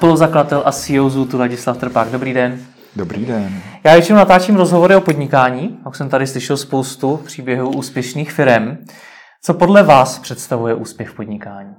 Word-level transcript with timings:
spoluzakladatel 0.00 0.62
a 0.64 0.72
CEO 0.72 1.10
Zootu 1.10 1.38
Ladislav 1.38 1.76
Trpák. 1.76 2.08
Dobrý 2.08 2.34
den. 2.34 2.60
Dobrý 2.96 3.26
den. 3.26 3.62
Já 3.84 3.92
většinou 3.92 4.18
natáčím 4.18 4.56
rozhovory 4.56 4.96
o 4.96 5.00
podnikání, 5.00 5.78
jak 5.84 5.96
jsem 5.96 6.08
tady 6.08 6.26
slyšel 6.26 6.56
spoustu 6.56 7.16
příběhů 7.16 7.70
úspěšných 7.70 8.32
firm. 8.32 8.76
Co 9.42 9.54
podle 9.54 9.82
vás 9.82 10.18
představuje 10.18 10.74
úspěch 10.74 11.08
v 11.08 11.14
podnikání? 11.14 11.74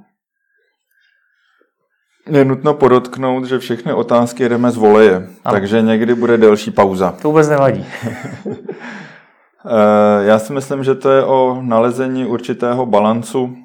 Je 2.30 2.46
nutno 2.46 2.74
podotknout, 2.74 3.46
že 3.46 3.60
všechny 3.60 3.94
otázky 3.94 4.44
jedeme 4.44 4.72
z 4.72 4.78
voleje, 4.78 5.16
ano. 5.16 5.56
takže 5.56 5.82
někdy 5.82 6.16
bude 6.16 6.38
delší 6.38 6.72
pauza. 6.72 7.16
To 7.22 7.28
vůbec 7.28 7.50
nevadí. 7.50 7.86
Eh, 9.66 10.26
já 10.26 10.40
si 10.40 10.54
myslím, 10.54 10.84
že 10.84 10.96
to 10.96 11.12
je 11.12 11.24
o 11.24 11.62
nalezení 11.62 12.26
určitého 12.26 12.86
balancu 12.86 13.56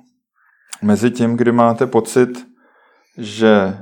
mezi 0.83 1.11
tím, 1.11 1.37
kdy 1.37 1.53
máte 1.53 1.87
pocit, 1.87 2.29
že 3.19 3.77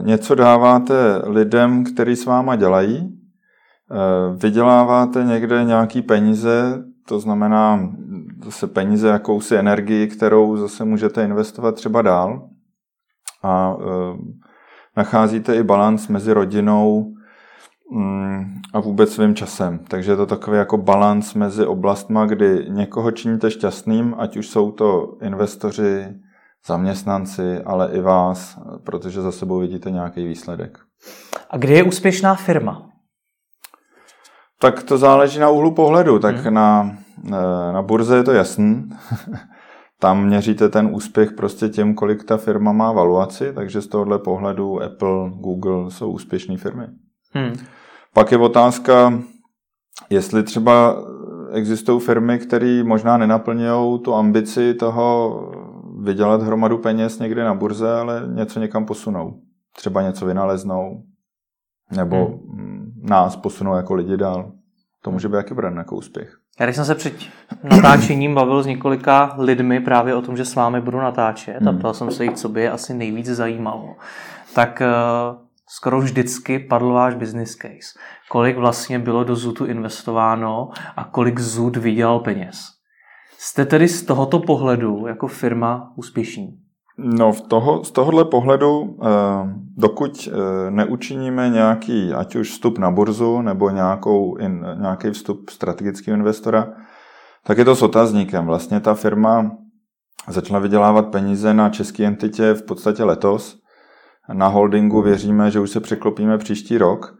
něco 0.00 0.34
dáváte 0.34 1.22
lidem, 1.26 1.84
který 1.84 2.16
s 2.16 2.26
váma 2.26 2.56
dělají, 2.56 3.18
eh, 3.90 4.36
vyděláváte 4.36 5.24
někde 5.24 5.64
nějaký 5.64 6.02
peníze, 6.02 6.84
to 7.08 7.20
znamená 7.20 7.92
zase 8.44 8.66
peníze, 8.66 9.08
jakousi 9.08 9.56
energii, 9.56 10.06
kterou 10.06 10.56
zase 10.56 10.84
můžete 10.84 11.24
investovat 11.24 11.74
třeba 11.74 12.02
dál? 12.02 12.48
A 13.42 13.76
nacházíte 14.96 15.56
i 15.56 15.62
balans 15.62 16.08
mezi 16.08 16.32
rodinou, 16.32 17.14
Mm, 17.90 18.60
a 18.72 18.80
vůbec 18.80 19.12
svým 19.12 19.34
časem. 19.34 19.78
Takže 19.88 20.12
je 20.12 20.16
to 20.16 20.26
takový 20.26 20.56
jako 20.56 20.76
balans 20.78 21.34
mezi 21.34 21.66
oblastma, 21.66 22.26
kdy 22.26 22.66
někoho 22.68 23.10
činíte 23.10 23.50
šťastným, 23.50 24.14
ať 24.18 24.36
už 24.36 24.48
jsou 24.48 24.72
to 24.72 25.16
investoři, 25.22 26.06
zaměstnanci, 26.66 27.58
ale 27.58 27.90
i 27.92 28.00
vás, 28.00 28.58
protože 28.84 29.22
za 29.22 29.32
sebou 29.32 29.58
vidíte 29.58 29.90
nějaký 29.90 30.26
výsledek. 30.26 30.78
A 31.50 31.56
kde 31.56 31.74
je 31.74 31.82
úspěšná 31.82 32.34
firma? 32.34 32.90
Tak 34.60 34.82
to 34.82 34.98
záleží 34.98 35.38
na 35.38 35.50
úhlu 35.50 35.74
pohledu. 35.74 36.18
Tak 36.18 36.36
hmm. 36.36 36.54
na, 36.54 36.96
na 37.72 37.82
burze 37.82 38.16
je 38.16 38.22
to 38.22 38.32
jasný. 38.32 38.88
Tam 40.00 40.26
měříte 40.26 40.68
ten 40.68 40.88
úspěch 40.92 41.32
prostě 41.32 41.68
tím, 41.68 41.94
kolik 41.94 42.24
ta 42.24 42.36
firma 42.36 42.72
má 42.72 42.92
valuaci, 42.92 43.52
takže 43.52 43.80
z 43.80 43.86
tohohle 43.86 44.18
pohledu 44.18 44.82
Apple, 44.82 45.30
Google 45.30 45.90
jsou 45.90 46.10
úspěšné 46.10 46.56
firmy. 46.56 46.86
Hmm. 47.32 47.52
Pak 48.14 48.32
je 48.32 48.38
otázka, 48.38 49.22
jestli 50.10 50.42
třeba 50.42 50.96
existují 51.52 52.00
firmy, 52.00 52.38
které 52.38 52.82
možná 52.84 53.16
nenaplňují 53.16 54.00
tu 54.00 54.14
ambici 54.14 54.74
toho 54.74 55.40
vydělat 56.02 56.42
hromadu 56.42 56.78
peněz 56.78 57.18
někde 57.18 57.44
na 57.44 57.54
burze, 57.54 58.00
ale 58.00 58.22
něco 58.34 58.60
někam 58.60 58.86
posunou. 58.86 59.40
Třeba 59.76 60.02
něco 60.02 60.26
vynaleznou, 60.26 61.02
nebo 61.96 62.26
hmm. 62.26 62.92
nás 63.02 63.36
posunou 63.36 63.76
jako 63.76 63.94
lidi 63.94 64.16
dál. 64.16 64.52
To 65.02 65.10
může 65.10 65.28
být 65.28 65.36
jaký 65.36 65.54
brand 65.54 65.76
jako 65.76 65.96
úspěch. 65.96 66.36
Já 66.60 66.66
když 66.66 66.76
jsem 66.76 66.84
se 66.84 66.94
před 66.94 67.14
natáčením 67.62 68.34
bavil 68.34 68.62
s 68.62 68.66
několika 68.66 69.34
lidmi 69.38 69.80
právě 69.80 70.14
o 70.14 70.22
tom, 70.22 70.36
že 70.36 70.44
s 70.44 70.54
vámi 70.54 70.80
budu 70.80 70.98
natáčet 70.98 71.60
hmm. 71.60 71.68
a 71.68 71.72
ptal 71.72 71.94
jsem 71.94 72.10
se 72.10 72.24
jich, 72.24 72.34
co 72.34 72.48
by 72.48 72.62
je 72.62 72.70
asi 72.70 72.94
nejvíc 72.94 73.26
zajímalo, 73.26 73.96
tak 74.54 74.80
eh, 74.80 74.88
skoro 75.68 76.00
vždycky 76.00 76.58
padl 76.58 76.92
váš 76.92 77.14
business 77.14 77.54
case. 77.54 77.98
Kolik 78.30 78.56
vlastně 78.56 78.98
bylo 78.98 79.24
do 79.24 79.36
Zutu 79.36 79.64
investováno 79.64 80.70
a 80.96 81.04
kolik 81.04 81.40
Zut 81.40 81.76
vydělal 81.76 82.18
peněz. 82.18 82.73
Jste 83.46 83.66
tedy 83.66 83.88
z 83.88 84.02
tohoto 84.02 84.38
pohledu 84.38 85.06
jako 85.06 85.28
firma 85.28 85.92
úspěšní? 85.96 86.48
No, 86.98 87.32
v 87.32 87.40
toho, 87.40 87.84
z 87.84 87.90
tohohle 87.90 88.24
pohledu, 88.24 88.98
eh, 89.02 89.08
dokud 89.76 90.28
eh, 90.28 90.70
neučiníme 90.70 91.48
nějaký, 91.48 92.12
ať 92.12 92.36
už 92.36 92.50
vstup 92.50 92.78
na 92.78 92.90
burzu 92.90 93.42
nebo 93.42 93.70
nějakou, 93.70 94.36
nějaký 94.80 95.10
vstup 95.10 95.50
strategického 95.50 96.16
investora, 96.16 96.72
tak 97.46 97.58
je 97.58 97.64
to 97.64 97.76
s 97.76 97.82
otazníkem. 97.82 98.46
Vlastně 98.46 98.80
ta 98.80 98.94
firma 98.94 99.50
začala 100.28 100.60
vydělávat 100.60 101.10
peníze 101.10 101.54
na 101.54 101.68
české 101.68 102.04
entitě 102.04 102.54
v 102.54 102.62
podstatě 102.62 103.04
letos 103.04 103.58
na 104.32 104.46
holdingu 104.46 105.02
věříme, 105.02 105.50
že 105.50 105.60
už 105.60 105.70
se 105.70 105.80
překlopíme 105.80 106.38
příští 106.38 106.78
rok. 106.78 107.16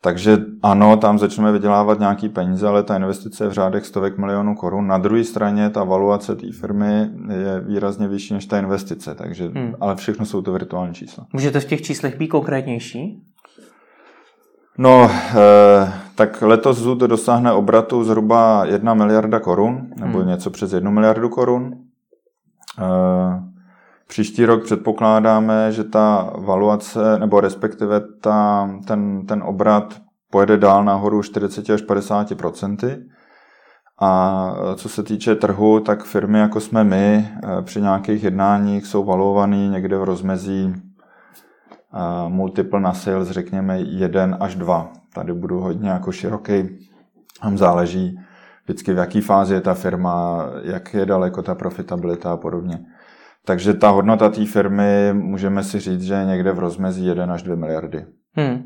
Takže 0.00 0.38
ano, 0.62 0.96
tam 0.96 1.18
začneme 1.18 1.52
vydělávat 1.52 1.98
nějaký 1.98 2.28
peníze, 2.28 2.68
ale 2.68 2.82
ta 2.82 2.96
investice 2.96 3.44
je 3.44 3.48
v 3.48 3.52
řádech 3.52 3.86
stovek 3.86 4.18
milionů 4.18 4.54
korun. 4.54 4.86
Na 4.86 4.98
druhé 4.98 5.24
straně 5.24 5.70
ta 5.70 5.84
valuace 5.84 6.36
té 6.36 6.52
firmy 6.60 7.10
je 7.32 7.60
výrazně 7.60 8.08
vyšší 8.08 8.34
než 8.34 8.46
ta 8.46 8.58
investice, 8.58 9.14
takže, 9.14 9.48
hmm. 9.48 9.74
ale 9.80 9.96
všechno 9.96 10.26
jsou 10.26 10.42
to 10.42 10.52
virtuální 10.52 10.94
čísla. 10.94 11.26
Můžete 11.32 11.60
v 11.60 11.64
těch 11.64 11.82
číslech 11.82 12.18
být 12.18 12.28
konkrétnější? 12.28 13.22
No, 14.78 15.10
eh, 15.10 15.92
tak 16.14 16.42
letos 16.42 16.78
ZUD 16.78 16.98
dosáhne 16.98 17.52
obratu 17.52 18.04
zhruba 18.04 18.64
1 18.64 18.94
miliarda 18.94 19.40
korun, 19.40 19.90
nebo 20.00 20.18
hmm. 20.18 20.28
něco 20.28 20.50
přes 20.50 20.72
1 20.72 20.90
miliardu 20.90 21.28
korun. 21.28 21.72
Eh, 22.78 23.42
Příští 24.08 24.44
rok 24.44 24.64
předpokládáme, 24.64 25.72
že 25.72 25.84
ta 25.84 26.32
valuace, 26.38 27.18
nebo 27.18 27.40
respektive 27.40 28.00
ta, 28.20 28.70
ten, 28.86 29.26
ten 29.26 29.42
obrat 29.42 29.94
pojede 30.30 30.56
dál 30.56 30.84
nahoru 30.84 31.22
40 31.22 31.70
až 31.70 31.82
50% 31.82 33.02
A 34.00 34.54
co 34.76 34.88
se 34.88 35.02
týče 35.02 35.34
trhu, 35.34 35.80
tak 35.80 36.04
firmy 36.04 36.38
jako 36.38 36.60
jsme 36.60 36.84
my 36.84 37.28
eh, 37.28 37.62
při 37.62 37.80
nějakých 37.80 38.24
jednáních 38.24 38.86
jsou 38.86 39.04
valovaný 39.04 39.68
někde 39.68 39.98
v 39.98 40.04
rozmezí 40.04 40.74
eh, 40.74 42.28
multiple 42.28 42.80
na 42.80 42.94
sales, 42.94 43.28
řekněme 43.30 43.80
1 43.80 44.36
až 44.40 44.54
2. 44.54 44.92
Tady 45.14 45.32
budu 45.32 45.60
hodně 45.60 45.90
jako 45.90 46.12
široký. 46.12 46.78
Tam 47.42 47.58
záleží 47.58 48.20
vždycky 48.64 48.92
v 48.92 48.96
jaké 48.96 49.20
fázi 49.20 49.54
je 49.54 49.60
ta 49.60 49.74
firma, 49.74 50.46
jak 50.62 50.94
je 50.94 51.06
daleko 51.06 51.42
ta 51.42 51.54
profitabilita 51.54 52.32
a 52.32 52.36
podobně. 52.36 52.84
Takže 53.48 53.74
ta 53.74 53.88
hodnota 53.88 54.28
té 54.28 54.46
firmy 54.46 55.12
můžeme 55.12 55.62
si 55.62 55.80
říct, 55.80 56.02
že 56.02 56.14
je 56.14 56.24
někde 56.24 56.52
v 56.52 56.58
rozmezí 56.58 57.06
1 57.06 57.34
až 57.34 57.42
2 57.42 57.56
miliardy. 57.56 58.06
Hmm. 58.36 58.62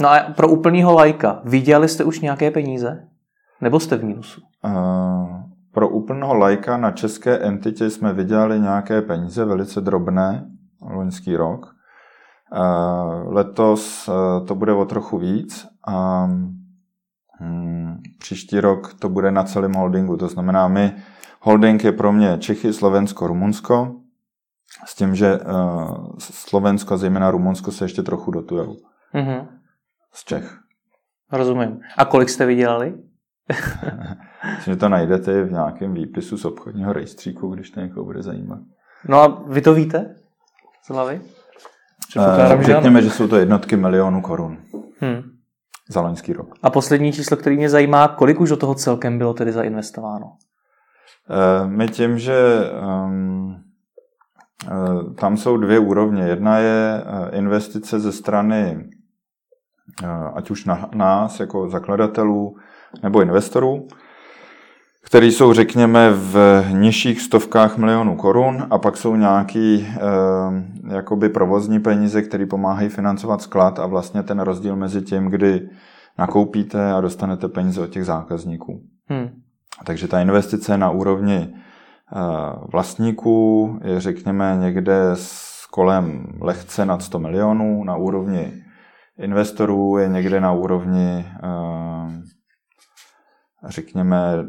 No 0.00 0.08
a 0.08 0.20
pro 0.36 0.48
úplného 0.48 0.94
lajka, 0.94 1.40
viděli 1.44 1.88
jste 1.88 2.04
už 2.04 2.20
nějaké 2.20 2.50
peníze? 2.50 3.08
Nebo 3.60 3.80
jste 3.80 3.96
v 3.96 4.04
mínusu? 4.04 4.40
Uh, 4.64 4.72
pro 5.72 5.88
úplného 5.88 6.34
lajka 6.34 6.76
na 6.76 6.90
české 6.90 7.38
entitě 7.38 7.90
jsme 7.90 8.12
viděli 8.12 8.60
nějaké 8.60 9.02
peníze, 9.02 9.44
velice 9.44 9.80
drobné, 9.80 10.46
loňský 10.82 11.36
rok. 11.36 11.66
Uh, 12.56 13.34
letos 13.34 14.08
uh, 14.08 14.46
to 14.46 14.54
bude 14.54 14.72
o 14.72 14.84
trochu 14.84 15.18
víc 15.18 15.66
a 15.88 16.24
um, 17.40 17.98
příští 18.18 18.60
rok 18.60 18.94
to 18.94 19.08
bude 19.08 19.30
na 19.30 19.44
celém 19.44 19.72
holdingu. 19.72 20.16
To 20.16 20.28
znamená, 20.28 20.68
my 20.68 20.92
Holding 21.46 21.84
je 21.84 21.92
pro 21.92 22.12
mě 22.12 22.38
Čechy, 22.38 22.72
Slovensko, 22.72 23.26
Rumunsko, 23.26 23.94
s 24.86 24.94
tím, 24.94 25.14
že 25.14 25.38
uh, 25.38 26.16
Slovensko, 26.18 26.98
zejména 26.98 27.30
Rumunsko, 27.30 27.72
se 27.72 27.84
ještě 27.84 28.02
trochu 28.02 28.30
dotujou. 28.30 28.76
Mm-hmm. 29.14 29.46
Z 30.12 30.24
Čech. 30.24 30.58
Rozumím. 31.32 31.80
A 31.96 32.04
kolik 32.04 32.28
jste 32.28 32.46
vydělali? 32.46 32.94
Myslím, 34.56 34.74
že 34.74 34.76
to 34.76 34.88
najdete 34.88 35.44
v 35.44 35.52
nějakém 35.52 35.94
výpisu 35.94 36.38
z 36.38 36.44
obchodního 36.44 36.92
rejstříku, 36.92 37.54
když 37.54 37.70
to 37.70 37.80
někoho 37.80 38.04
bude 38.04 38.22
zajímat. 38.22 38.58
No 39.08 39.20
a 39.20 39.42
vy 39.46 39.60
to 39.60 39.74
víte 39.74 40.14
z 40.84 40.88
hlavy? 40.88 41.20
Uh, 42.16 42.62
řekněme, 42.62 43.02
že 43.02 43.10
jsou 43.10 43.28
to 43.28 43.36
jednotky 43.36 43.76
milionů 43.76 44.22
korun. 44.22 44.58
Hmm. 45.00 45.22
Za 45.88 46.00
loňský 46.00 46.32
rok. 46.32 46.54
A 46.62 46.70
poslední 46.70 47.12
číslo, 47.12 47.36
který 47.36 47.56
mě 47.56 47.70
zajímá, 47.70 48.08
kolik 48.08 48.40
už 48.40 48.48
do 48.48 48.56
toho 48.56 48.74
celkem 48.74 49.18
bylo 49.18 49.34
tedy 49.34 49.52
zainvestováno? 49.52 50.32
Eh, 51.30 51.66
my 51.66 51.88
tím, 51.88 52.18
že 52.18 52.70
um, 53.04 53.56
tam 55.18 55.36
jsou 55.36 55.56
dvě 55.56 55.78
úrovně. 55.78 56.22
Jedna 56.22 56.58
je 56.58 57.02
eh, 57.04 57.36
investice 57.36 58.00
ze 58.00 58.12
strany 58.12 58.88
ať 60.34 60.50
už 60.50 60.64
na 60.64 60.88
nás 60.94 61.40
jako 61.40 61.68
zakladatelů 61.68 62.56
nebo 63.02 63.22
investorů, 63.22 63.86
které 65.04 65.26
jsou, 65.26 65.52
řekněme, 65.52 66.10
v 66.10 66.64
nižších 66.72 67.20
stovkách 67.20 67.78
milionů 67.78 68.16
korun 68.16 68.66
a 68.70 68.78
pak 68.78 68.96
jsou 68.96 69.16
nějaký 69.16 69.86
eh, 69.88 70.00
jakoby 70.94 71.28
provozní 71.28 71.80
peníze, 71.80 72.22
které 72.22 72.46
pomáhají 72.46 72.88
financovat 72.88 73.42
sklad 73.42 73.78
a 73.78 73.86
vlastně 73.86 74.22
ten 74.22 74.40
rozdíl 74.40 74.76
mezi 74.76 75.02
tím, 75.02 75.26
kdy 75.26 75.68
nakoupíte 76.18 76.92
a 76.92 77.00
dostanete 77.00 77.48
peníze 77.48 77.80
od 77.80 77.90
těch 77.90 78.04
zákazníků. 78.04 78.80
Hmm. 79.08 79.28
Takže 79.84 80.08
ta 80.08 80.20
investice 80.20 80.78
na 80.78 80.90
úrovni 80.90 81.54
eh, 81.54 82.20
vlastníků 82.72 83.80
je 83.84 84.00
řekněme 84.00 84.56
někde 84.60 85.10
s 85.14 85.66
kolem 85.66 86.26
lehce 86.40 86.86
nad 86.86 87.02
100 87.02 87.18
milionů, 87.18 87.84
na 87.84 87.96
úrovni 87.96 88.64
investorů 89.18 89.98
je 89.98 90.08
někde 90.08 90.40
na 90.40 90.52
úrovni 90.52 91.26
eh, 91.42 92.22
řekněme 93.68 94.44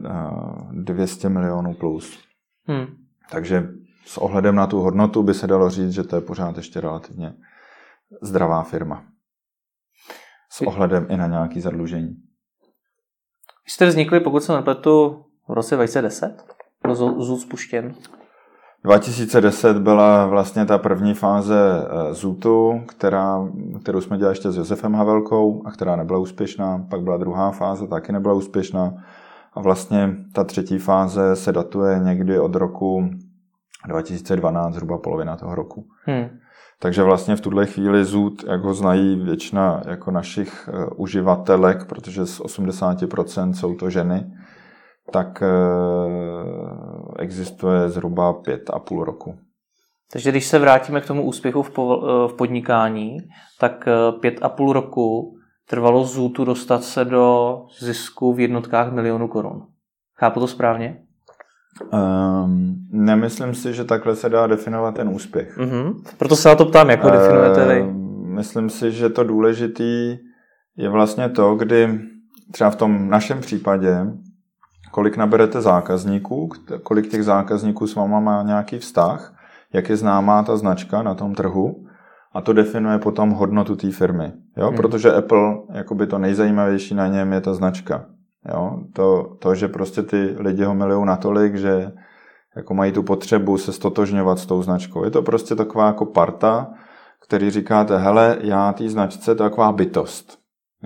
200 0.72 1.28
eh, 1.28 1.30
milionů 1.30 1.74
plus. 1.74 2.20
Hmm. 2.68 2.86
Takže 3.32 3.70
s 4.06 4.18
ohledem 4.18 4.56
na 4.56 4.68
tu 4.68 4.80
hodnotu 4.80 5.24
by 5.24 5.34
se 5.34 5.48
dalo 5.48 5.70
říct, 5.70 5.92
že 5.92 6.04
to 6.04 6.16
je 6.16 6.22
pořád 6.22 6.58
ještě 6.58 6.82
relativně 6.82 7.34
zdravá 8.22 8.64
firma. 8.64 9.04
S 10.52 10.62
ohledem 10.62 11.08
i 11.10 11.18
na 11.18 11.28
nějaké 11.28 11.62
zadlužení. 11.62 12.25
Vy 13.66 13.72
jste 13.72 13.86
vznikli, 13.86 14.20
pokud 14.20 14.44
se 14.44 14.54
nepletu, 14.54 15.26
v 15.48 15.54
roce 15.54 15.76
2010? 15.76 16.46
Byl 16.82 16.96
ZUT 16.96 17.40
spuštěn? 17.40 17.96
2010 18.84 19.78
byla 19.78 20.26
vlastně 20.26 20.66
ta 20.66 20.78
první 20.78 21.14
fáze 21.14 21.58
eh, 21.60 22.14
ZUTu, 22.14 22.82
která, 22.88 23.48
kterou 23.82 24.02
jsme 24.02 24.18
dělali 24.18 24.32
ještě 24.32 24.52
s 24.52 24.58
Josefem 24.58 24.94
Havelkou 24.94 25.62
a 25.66 25.72
která 25.72 25.96
nebyla 25.96 26.20
úspěšná. 26.20 26.86
Pak 26.90 27.02
byla 27.02 27.18
druhá 27.18 27.52
fáze, 27.52 27.88
taky 27.88 28.12
nebyla 28.12 28.34
úspěšná. 28.34 28.94
A 29.54 29.62
vlastně 29.62 30.16
ta 30.34 30.44
třetí 30.44 30.78
fáze 30.78 31.36
se 31.36 31.52
datuje 31.52 32.00
někdy 32.00 32.40
od 32.40 32.56
roku 32.56 33.10
2012, 33.88 34.74
zhruba 34.74 34.98
polovina 34.98 35.36
toho 35.36 35.56
roku. 35.56 35.86
Hmm. 36.06 36.30
Takže 36.80 37.04
vlastně 37.04 37.36
v 37.36 37.42
tuhle 37.42 37.66
chvíli 37.66 38.06
ZUT, 38.06 38.44
jak 38.48 38.62
ho 38.62 38.74
znají 38.74 39.16
většina 39.16 39.82
jako 39.88 40.12
našich 40.12 40.70
uh, 40.74 40.86
uživatelek, 40.96 41.86
protože 41.86 42.26
z 42.26 42.40
80% 42.40 43.54
jsou 43.54 43.76
to 43.76 43.90
ženy, 43.90 44.26
tak 45.12 45.44
uh, 46.08 47.14
existuje 47.20 47.90
zhruba 47.90 48.34
pět 48.34 48.70
a 48.74 48.80
půl 48.80 49.04
roku. 49.04 49.36
Takže 50.12 50.32
když 50.32 50.46
se 50.46 50.60
vrátíme 50.60 51.02
k 51.02 51.08
tomu 51.08 51.24
úspěchu 51.24 51.64
v, 51.64 51.78
v 52.28 52.34
podnikání, 52.38 53.18
tak 53.60 53.88
pět 54.20 54.40
a 54.42 54.50
půl 54.50 54.74
roku 54.74 55.36
trvalo 55.70 56.04
ZUTu 56.04 56.46
dostat 56.46 56.84
se 56.84 57.06
do 57.06 57.58
zisku 57.80 58.34
v 58.34 58.40
jednotkách 58.40 58.92
milionů 58.92 59.28
korun. 59.28 59.68
Chápu 60.16 60.40
to 60.40 60.48
správně? 60.48 61.05
Um, 61.94 62.76
nemyslím 62.92 63.54
si, 63.54 63.74
že 63.74 63.84
takhle 63.84 64.16
se 64.16 64.30
dá 64.30 64.48
definovat 64.48 64.96
ten 64.96 65.10
úspěch. 65.10 65.58
Uh-huh. 65.58 66.02
Proto 66.18 66.36
se 66.36 66.50
na 66.50 66.56
to 66.56 66.66
ptám, 66.66 66.90
jak 66.90 67.04
ho 67.04 67.10
definujete 67.10 67.66
vy. 67.68 67.82
Uh, 67.82 67.94
myslím 68.28 68.70
si, 68.70 68.92
že 68.92 69.10
to 69.10 69.24
důležitý 69.24 70.18
je 70.78 70.90
vlastně 70.90 71.30
to, 71.30 71.56
kdy 71.56 72.00
třeba 72.52 72.70
v 72.70 72.76
tom 72.76 73.10
našem 73.10 73.40
případě, 73.40 73.98
kolik 74.92 75.18
naberete 75.18 75.62
zákazníků, 75.62 76.50
kolik 76.84 77.08
těch 77.08 77.24
zákazníků 77.24 77.88
s 77.88 77.96
váma 77.96 78.20
má 78.20 78.44
nějaký 78.44 78.80
vztah, 78.80 79.34
jak 79.74 79.90
je 79.90 79.98
známá 79.98 80.44
ta 80.44 80.58
značka 80.58 81.04
na 81.04 81.16
tom 81.16 81.36
trhu 81.36 81.76
a 82.34 82.42
to 82.42 82.54
definuje 82.54 82.98
potom 82.98 83.30
hodnotu 83.30 83.76
té 83.76 83.92
firmy. 83.92 84.34
Jo? 84.58 84.68
Hmm. 84.68 84.78
Protože 84.78 85.14
Apple, 85.14 85.58
jakoby 85.74 86.08
to 86.08 86.18
nejzajímavější 86.18 86.96
na 86.96 87.08
něm 87.08 87.34
je 87.34 87.42
ta 87.42 87.54
značka. 87.54 88.06
Jo? 88.54 88.80
To, 88.94 89.36
to, 89.40 89.56
že 89.56 89.68
prostě 89.68 90.02
ty 90.02 90.36
lidi 90.38 90.64
ho 90.64 90.76
milují 90.76 91.06
natolik, 91.06 91.56
že 91.56 91.92
jako 92.56 92.74
mají 92.74 92.92
tu 92.92 93.04
potřebu 93.04 93.58
se 93.58 93.74
stotožňovat 93.74 94.40
s 94.40 94.46
tou 94.46 94.62
značkou. 94.62 95.04
Je 95.04 95.12
to 95.12 95.22
prostě 95.22 95.56
taková 95.56 95.88
jako 95.88 96.06
parta, 96.06 96.68
který 97.28 97.50
říkáte, 97.50 97.98
hele, 97.98 98.38
já 98.42 98.74
té 98.74 98.90
značce 98.90 99.36
to 99.36 99.44
je 99.44 99.50
taková 99.50 99.72
bytost. 99.72 100.38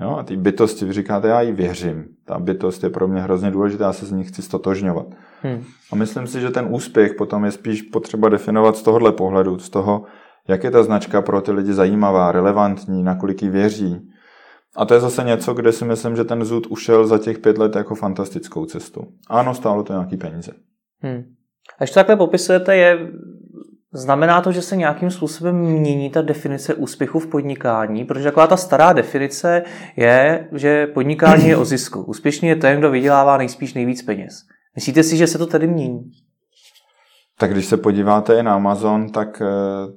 Jo? 0.02 0.16
A 0.20 0.24
té 0.24 0.38
bytosti 0.38 0.86
vy 0.86 0.94
říkáte, 0.94 1.28
já 1.28 1.42
jí 1.42 1.52
věřím. 1.52 2.06
Ta 2.26 2.40
bytost 2.40 2.84
je 2.84 2.90
pro 2.90 3.08
mě 3.08 3.22
hrozně 3.22 3.52
důležitá, 3.52 3.86
já 3.86 3.94
se 3.94 4.06
z 4.06 4.12
ní 4.12 4.24
chci 4.24 4.42
stotožňovat. 4.42 5.06
Hmm. 5.42 5.64
A 5.92 5.96
myslím 5.96 6.28
si, 6.28 6.42
že 6.42 6.50
ten 6.50 6.68
úspěch 6.70 7.14
potom 7.14 7.46
je 7.46 7.52
spíš 7.52 7.82
potřeba 7.82 8.30
definovat 8.30 8.78
z 8.78 8.84
tohohle 8.84 9.12
pohledu, 9.12 9.60
z 9.60 9.70
toho, 9.70 10.04
jak 10.48 10.64
je 10.64 10.72
ta 10.72 10.84
značka 10.84 11.22
pro 11.22 11.42
ty 11.42 11.52
lidi 11.52 11.74
zajímavá, 11.74 12.32
relevantní, 12.32 13.04
nakolik 13.04 13.44
jí 13.44 13.50
věří. 13.50 14.10
A 14.76 14.86
to 14.86 14.94
je 14.94 15.00
zase 15.00 15.24
něco, 15.24 15.54
kde 15.54 15.72
si 15.72 15.86
myslím, 15.86 16.16
že 16.16 16.24
ten 16.24 16.46
zud 16.46 16.68
ušel 16.70 17.08
za 17.08 17.18
těch 17.18 17.40
pět 17.40 17.58
let 17.58 17.76
jako 17.76 17.96
fantastickou 17.96 18.66
cestu. 18.66 19.08
Ano, 19.28 19.56
stálo 19.56 19.84
to 19.84 19.94
nějaký 19.94 20.18
peníze. 20.18 20.52
Hmm. 21.02 21.24
A 21.80 21.84
když 21.84 21.90
to 21.90 22.00
takhle 22.00 22.16
popisujete, 22.16 22.76
je, 22.76 23.12
znamená 23.94 24.42
to, 24.42 24.52
že 24.52 24.62
se 24.62 24.76
nějakým 24.76 25.12
způsobem 25.12 25.56
mění 25.56 26.10
ta 26.10 26.22
definice 26.22 26.74
úspěchu 26.74 27.20
v 27.20 27.28
podnikání? 27.28 28.06
Protože 28.06 28.24
taková 28.24 28.48
ta 28.48 28.58
stará 28.58 28.94
definice 28.94 29.64
je, 29.96 30.50
že 30.56 30.88
podnikání 30.88 31.48
je 31.48 31.58
o 31.58 31.66
zisku. 31.66 32.04
Úspěšný 32.04 32.48
je 32.48 32.56
ten, 32.56 32.80
kdo 32.80 32.92
vydělává 32.92 33.38
nejspíš 33.38 33.74
nejvíc 33.74 34.02
peněz. 34.02 34.34
Myslíte 34.76 35.04
si, 35.04 35.18
že 35.18 35.28
se 35.28 35.38
to 35.38 35.46
tedy 35.46 35.68
mění? 35.68 36.12
Tak 37.40 37.52
když 37.52 37.66
se 37.66 37.78
podíváte 37.78 38.40
i 38.40 38.44
na 38.44 38.56
Amazon, 38.56 39.10
tak 39.10 39.42
eh, 39.42 39.48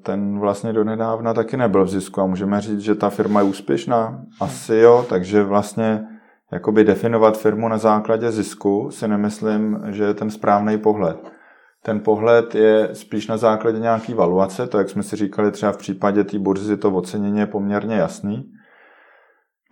ten 0.03 0.39
vlastně 0.39 0.73
donedávna 0.73 1.35
taky 1.35 1.57
nebyl 1.57 1.85
v 1.85 1.89
zisku 1.89 2.21
a 2.21 2.27
můžeme 2.27 2.61
říct, 2.61 2.81
že 2.81 2.95
ta 2.95 3.11
firma 3.11 3.41
je 3.41 3.47
úspěšná. 3.47 4.23
Asi 4.41 4.75
jo, 4.75 5.07
takže 5.09 5.43
vlastně 5.43 6.05
jakoby 6.53 6.85
definovat 6.85 7.39
firmu 7.39 7.69
na 7.69 7.79
základě 7.79 8.31
zisku 8.31 8.91
si 8.91 9.09
nemyslím, 9.09 9.79
že 9.89 10.05
je 10.05 10.15
ten 10.15 10.31
správný 10.31 10.79
pohled. 10.79 11.33
Ten 11.85 12.01
pohled 12.01 12.55
je 12.55 12.89
spíš 12.93 13.27
na 13.27 13.37
základě 13.37 13.79
nějaký 13.79 14.15
valuace, 14.15 14.67
to 14.67 14.79
jak 14.79 14.91
jsme 14.91 15.03
si 15.03 15.17
říkali 15.17 15.51
třeba 15.53 15.73
v 15.73 15.77
případě 15.77 16.25
té 16.25 16.39
burzy, 16.39 16.77
to 16.77 16.91
ocenění 16.91 17.39
je 17.39 17.47
poměrně 17.47 17.97
jasný. 17.97 18.45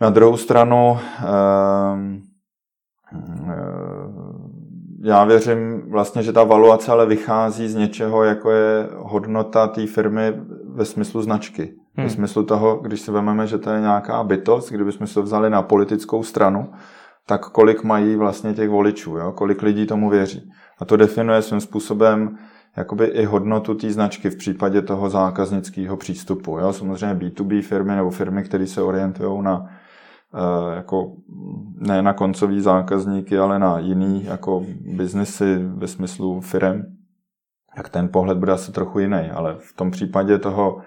Na 0.00 0.10
druhou 0.10 0.36
stranu, 0.36 0.98
um, 1.94 2.22
já 5.00 5.24
věřím 5.24 5.82
vlastně, 5.90 6.22
že 6.22 6.32
ta 6.32 6.44
valuace 6.44 6.92
ale 6.92 7.06
vychází 7.06 7.68
z 7.68 7.74
něčeho, 7.74 8.24
jako 8.24 8.50
je 8.50 8.88
hodnota 8.96 9.66
té 9.66 9.86
firmy 9.86 10.32
ve 10.74 10.84
smyslu 10.84 11.22
značky. 11.22 11.74
Hmm. 11.94 12.06
Ve 12.06 12.10
smyslu 12.10 12.42
toho, 12.42 12.76
když 12.76 13.00
si 13.00 13.10
vezmeme, 13.10 13.46
že 13.46 13.58
to 13.58 13.70
je 13.70 13.80
nějaká 13.80 14.24
bytost, 14.24 14.70
kdybychom 14.72 15.06
se 15.06 15.14
to 15.14 15.22
vzali 15.22 15.50
na 15.50 15.62
politickou 15.62 16.22
stranu, 16.22 16.72
tak 17.26 17.48
kolik 17.50 17.84
mají 17.84 18.16
vlastně 18.16 18.54
těch 18.54 18.68
voličů, 18.68 19.16
jo? 19.16 19.32
kolik 19.32 19.62
lidí 19.62 19.86
tomu 19.86 20.10
věří. 20.10 20.50
A 20.78 20.84
to 20.84 20.96
definuje 20.96 21.42
svým 21.42 21.60
způsobem 21.60 22.38
jakoby 22.76 23.04
i 23.04 23.24
hodnotu 23.24 23.74
té 23.74 23.90
značky 23.90 24.30
v 24.30 24.36
případě 24.36 24.82
toho 24.82 25.10
zákaznického 25.10 25.96
přístupu. 25.96 26.58
Jo? 26.58 26.72
Samozřejmě 26.72 27.14
B2B 27.14 27.62
firmy 27.62 27.96
nebo 27.96 28.10
firmy, 28.10 28.42
které 28.42 28.66
se 28.66 28.82
orientují 28.82 29.42
na 29.42 29.66
jako 30.74 31.12
ne 31.74 32.02
na 32.02 32.12
koncový 32.12 32.60
zákazníky, 32.60 33.38
ale 33.38 33.58
na 33.58 33.78
jiný 33.78 34.24
jako 34.24 34.64
biznesy 34.80 35.58
ve 35.58 35.86
smyslu 35.86 36.40
firem, 36.40 36.96
tak 37.76 37.88
ten 37.88 38.08
pohled 38.08 38.38
bude 38.38 38.52
asi 38.52 38.72
trochu 38.72 38.98
jiný. 38.98 39.30
Ale 39.34 39.56
v 39.58 39.76
tom 39.76 39.90
případě 39.90 40.38
toho 40.38 40.80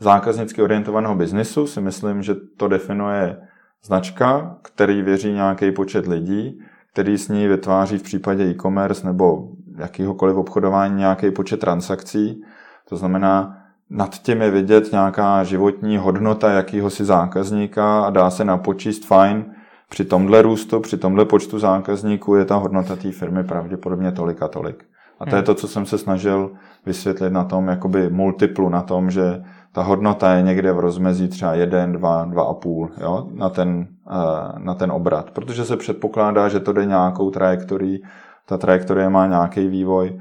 zákaznicky 0.00 0.62
orientovaného 0.62 1.14
biznesu 1.14 1.66
si 1.66 1.80
myslím, 1.80 2.22
že 2.22 2.34
to 2.56 2.68
definuje 2.68 3.36
značka, 3.84 4.58
který 4.62 5.02
věří 5.02 5.32
nějaký 5.32 5.70
počet 5.70 6.06
lidí, 6.06 6.60
který 6.92 7.18
s 7.18 7.28
ní 7.28 7.48
vytváří 7.48 7.98
v 7.98 8.02
případě 8.02 8.44
e-commerce 8.44 9.06
nebo 9.06 9.48
jakýhokoliv 9.78 10.36
obchodování 10.36 10.94
nějaký 10.96 11.30
počet 11.30 11.60
transakcí. 11.60 12.42
To 12.88 12.96
znamená, 12.96 13.55
nad 13.90 14.18
tím 14.18 14.42
je 14.42 14.50
vidět 14.50 14.92
nějaká 14.92 15.44
životní 15.44 15.98
hodnota 15.98 16.50
jakýhosi 16.50 17.04
zákazníka 17.04 18.04
a 18.04 18.10
dá 18.10 18.30
se 18.30 18.44
napočíst 18.44 19.04
fajn, 19.04 19.44
při 19.88 20.04
tomhle 20.04 20.42
růstu, 20.42 20.80
při 20.80 20.96
tomhle 20.96 21.24
počtu 21.24 21.58
zákazníků 21.58 22.34
je 22.34 22.44
ta 22.44 22.56
hodnota 22.56 22.96
té 22.96 23.12
firmy 23.12 23.44
pravděpodobně 23.44 24.12
tolik 24.12 24.42
a 24.42 24.48
tolik. 24.48 24.84
A 25.20 25.24
to 25.24 25.36
je 25.36 25.40
hmm. 25.40 25.46
to, 25.46 25.54
co 25.54 25.68
jsem 25.68 25.86
se 25.86 25.98
snažil 25.98 26.50
vysvětlit 26.86 27.32
na 27.32 27.44
tom 27.44 27.68
jakoby 27.68 28.10
multiplu, 28.10 28.68
na 28.68 28.82
tom, 28.82 29.10
že 29.10 29.44
ta 29.72 29.82
hodnota 29.82 30.34
je 30.34 30.42
někde 30.42 30.72
v 30.72 30.78
rozmezí 30.78 31.28
třeba 31.28 31.54
1, 31.54 31.86
2, 31.86 32.26
2,5 32.26 32.88
jo, 33.00 33.28
na, 33.34 33.50
ten, 33.50 33.86
eh, 34.10 34.58
na 34.58 34.74
ten 34.74 34.92
obrat. 34.92 35.30
Protože 35.30 35.64
se 35.64 35.76
předpokládá, 35.76 36.48
že 36.48 36.60
to 36.60 36.72
jde 36.72 36.86
nějakou 36.86 37.30
trajektorií, 37.30 38.02
ta 38.46 38.58
trajektorie 38.58 39.08
má 39.08 39.26
nějaký 39.26 39.68
vývoj 39.68 40.20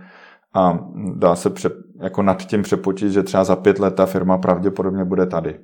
a 0.56 0.80
dá 1.16 1.36
se 1.36 1.50
pře, 1.50 1.70
jako 2.02 2.22
nad 2.22 2.44
tím 2.44 2.62
přepočít, 2.62 3.12
že 3.12 3.24
třeba 3.24 3.44
za 3.44 3.56
pět 3.56 3.80
let 3.80 3.96
ta 3.96 4.06
firma 4.06 4.38
pravděpodobně 4.38 5.06
bude 5.06 5.26
tady. 5.26 5.60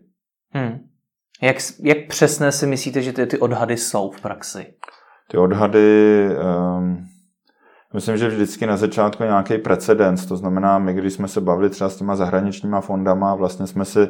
Hmm. 0.53 0.79
Jak, 1.41 1.55
jak 1.83 1.98
přesné 2.07 2.51
si 2.51 2.67
myslíte, 2.67 3.01
že 3.01 3.13
ty, 3.13 3.25
ty 3.25 3.39
odhady 3.39 3.77
jsou 3.77 4.12
v 4.12 4.21
praxi? 4.21 4.65
Ty 5.31 5.38
odhady, 5.38 6.27
um, 6.77 7.05
myslím, 7.93 8.17
že 8.17 8.27
vždycky 8.27 8.65
na 8.65 8.77
začátku 8.77 9.24
nějaký 9.24 9.57
precedens, 9.57 10.25
to 10.25 10.38
znamená, 10.38 10.79
my 10.79 10.93
když 10.93 11.13
jsme 11.13 11.27
se 11.27 11.41
bavili 11.41 11.69
třeba 11.69 11.89
s 11.89 11.95
těma 11.95 12.15
zahraničníma 12.15 12.81
fondama, 12.81 13.36
vlastně 13.36 13.67
jsme 13.67 13.86
si 13.86 14.07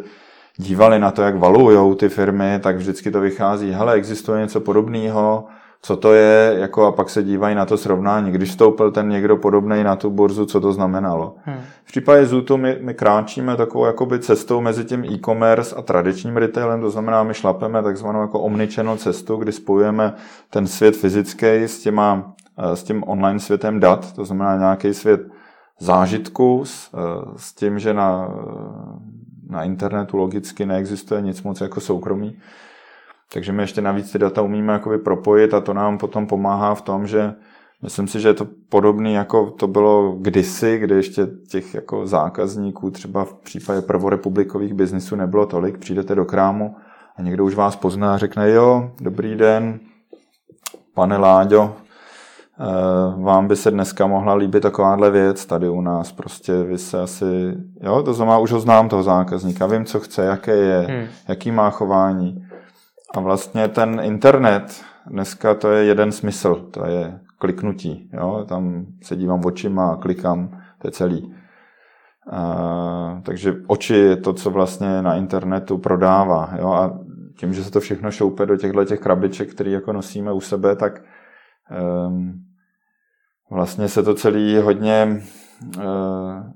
dívali 0.57 0.99
na 0.99 1.11
to, 1.11 1.21
jak 1.21 1.35
valujou 1.35 1.95
ty 1.95 2.09
firmy, 2.09 2.59
tak 2.63 2.75
vždycky 2.75 3.11
to 3.11 3.19
vychází, 3.19 3.71
hele, 3.71 3.93
existuje 3.93 4.41
něco 4.41 4.61
podobného, 4.61 5.47
co 5.81 5.97
to 5.97 6.13
je, 6.13 6.55
jako 6.59 6.85
a 6.85 6.91
pak 6.91 7.09
se 7.09 7.23
dívají 7.23 7.55
na 7.55 7.65
to 7.65 7.77
srovnání. 7.77 8.31
Když 8.31 8.49
vstoupil 8.49 8.91
ten 8.91 9.09
někdo 9.09 9.37
podobný 9.37 9.83
na 9.83 9.95
tu 9.95 10.09
burzu, 10.09 10.45
co 10.45 10.61
to 10.61 10.73
znamenalo. 10.73 11.35
Hmm. 11.43 11.59
V 11.83 11.87
případě 11.87 12.25
Zutu 12.25 12.57
my, 12.57 12.77
my 12.81 12.93
kráčíme 12.93 13.57
takovou 13.57 13.85
jakoby 13.85 14.19
cestou 14.19 14.61
mezi 14.61 14.85
tím 14.85 15.03
e-commerce 15.03 15.75
a 15.75 15.81
tradičním 15.81 16.37
retailem, 16.37 16.81
to 16.81 16.89
znamená, 16.89 17.23
my 17.23 17.33
šlapeme 17.33 17.83
takzvanou 17.83 18.21
jako 18.21 18.39
omnichannel 18.39 18.97
cestu, 18.97 19.35
kdy 19.35 19.51
spojujeme 19.51 20.13
ten 20.49 20.67
svět 20.67 20.95
fyzický 20.95 21.47
s, 21.47 21.79
těma, 21.79 22.33
eh, 22.57 22.75
s 22.75 22.83
tím 22.83 23.03
online 23.07 23.39
světem 23.39 23.79
dat, 23.79 24.13
to 24.13 24.25
znamená 24.25 24.57
nějaký 24.57 24.93
svět 24.93 25.21
zážitku 25.79 26.61
s, 26.65 26.89
eh, 26.93 26.97
s 27.37 27.53
tím, 27.53 27.79
že 27.79 27.93
na, 27.93 28.33
na 29.49 29.63
internetu 29.63 30.17
logicky 30.17 30.65
neexistuje 30.65 31.21
nic 31.21 31.43
moc 31.43 31.61
jako 31.61 31.79
soukromí. 31.79 32.37
Takže 33.33 33.51
my 33.51 33.63
ještě 33.63 33.81
navíc 33.81 34.11
ty 34.11 34.19
data 34.19 34.41
umíme 34.41 34.73
jakoby 34.73 34.97
propojit 34.97 35.53
a 35.53 35.61
to 35.61 35.73
nám 35.73 35.97
potom 35.97 36.27
pomáhá 36.27 36.75
v 36.75 36.81
tom, 36.81 37.07
že 37.07 37.33
Myslím 37.83 38.07
si, 38.07 38.19
že 38.19 38.27
je 38.27 38.33
to 38.33 38.47
podobný, 38.69 39.13
jako 39.13 39.51
to 39.51 39.67
bylo 39.67 40.15
kdysi, 40.19 40.77
kdy 40.77 40.95
ještě 40.95 41.27
těch 41.49 41.75
jako 41.75 42.07
zákazníků 42.07 42.91
třeba 42.91 43.25
v 43.25 43.33
případě 43.33 43.81
prvorepublikových 43.81 44.73
biznisů 44.73 45.15
nebylo 45.15 45.45
tolik. 45.45 45.77
Přijdete 45.77 46.15
do 46.15 46.25
krámu 46.25 46.75
a 47.17 47.21
někdo 47.21 47.45
už 47.45 47.55
vás 47.55 47.75
pozná 47.75 48.13
a 48.13 48.17
řekne, 48.17 48.51
jo, 48.51 48.91
dobrý 49.01 49.35
den, 49.35 49.79
pane 50.93 51.17
Láďo, 51.17 51.75
eh, 52.59 53.21
vám 53.23 53.47
by 53.47 53.55
se 53.55 53.71
dneska 53.71 54.07
mohla 54.07 54.33
líbit 54.33 54.63
takováhle 54.63 55.11
věc 55.11 55.45
tady 55.45 55.69
u 55.69 55.81
nás. 55.81 56.11
Prostě 56.11 56.63
vy 56.63 56.77
se 56.77 57.01
asi, 57.01 57.53
jo, 57.81 58.03
to 58.03 58.13
znamená, 58.13 58.37
už 58.37 58.51
ho 58.51 58.59
znám 58.59 58.89
toho 58.89 59.03
zákazníka, 59.03 59.65
vím, 59.65 59.85
co 59.85 59.99
chce, 59.99 60.25
jaké 60.25 60.55
je, 60.55 60.79
hmm. 60.89 61.07
jaký 61.27 61.51
má 61.51 61.69
chování. 61.69 62.45
A 63.13 63.19
vlastně 63.19 63.67
ten 63.67 64.01
internet, 64.03 64.83
dneska 65.07 65.55
to 65.55 65.71
je 65.71 65.85
jeden 65.85 66.11
smysl, 66.11 66.55
to 66.55 66.85
je 66.85 67.19
kliknutí. 67.37 68.09
Jo? 68.13 68.45
Tam 68.47 68.85
se 69.03 69.15
dívám 69.15 69.45
očima 69.45 69.91
a 69.91 69.95
klikám, 69.95 70.61
to 70.77 70.87
je 70.87 70.91
celý. 70.91 71.35
A, 72.31 73.21
takže 73.23 73.55
oči 73.67 73.93
je 73.93 74.15
to, 74.15 74.33
co 74.33 74.49
vlastně 74.49 75.01
na 75.01 75.15
internetu 75.15 75.77
prodává. 75.77 76.49
Jo? 76.59 76.67
A 76.67 76.99
tím, 77.37 77.53
že 77.53 77.63
se 77.63 77.71
to 77.71 77.79
všechno 77.79 78.11
šoupe 78.11 78.45
do 78.45 78.57
těchto 78.57 78.85
těch 78.85 78.99
krabiček, 78.99 79.51
které 79.51 79.71
jako 79.71 79.93
nosíme 79.93 80.33
u 80.33 80.41
sebe, 80.41 80.75
tak 80.75 81.01
um, 82.07 82.33
vlastně 83.51 83.87
se 83.87 84.03
to 84.03 84.15
celý 84.15 84.57
hodně 84.57 85.21
uh, 85.77 85.83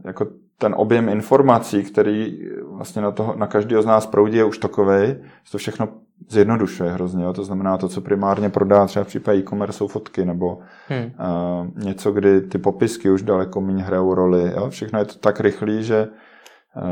jako 0.06 0.28
ten 0.58 0.76
objem 0.78 1.10
informací, 1.10 1.84
který 1.84 2.40
vlastně 2.72 3.02
na, 3.02 3.12
toho, 3.12 3.36
na 3.36 3.48
každého 3.48 3.82
z 3.82 3.86
nás 3.86 4.06
proudí, 4.06 4.38
je 4.38 4.44
už 4.44 4.58
takový, 4.58 5.08
že 5.44 5.52
to 5.52 5.58
všechno 5.58 5.88
zjednodušuje 6.30 6.92
hrozně. 6.92 7.24
Jo? 7.24 7.34
To 7.34 7.44
znamená 7.44 7.78
to, 7.78 7.88
co 7.88 8.02
primárně 8.02 8.50
prodá 8.50 8.86
třeba 8.86 9.04
v 9.04 9.08
případě 9.08 9.40
e-commerce 9.40 9.78
jsou 9.78 9.88
fotky 9.88 10.26
nebo 10.26 10.60
hmm. 10.88 11.12
uh, 11.20 11.84
něco, 11.84 12.12
kdy 12.12 12.42
ty 12.42 12.58
popisky 12.58 13.10
už 13.10 13.22
daleko 13.22 13.62
méně 13.62 13.84
hrajou 13.84 14.14
roli. 14.14 14.52
Jo? 14.56 14.70
Všechno 14.70 15.00
je 15.00 15.06
to 15.06 15.14
tak 15.14 15.40
rychlý, 15.40 15.84
že 15.84 16.08
uh, 16.08 16.84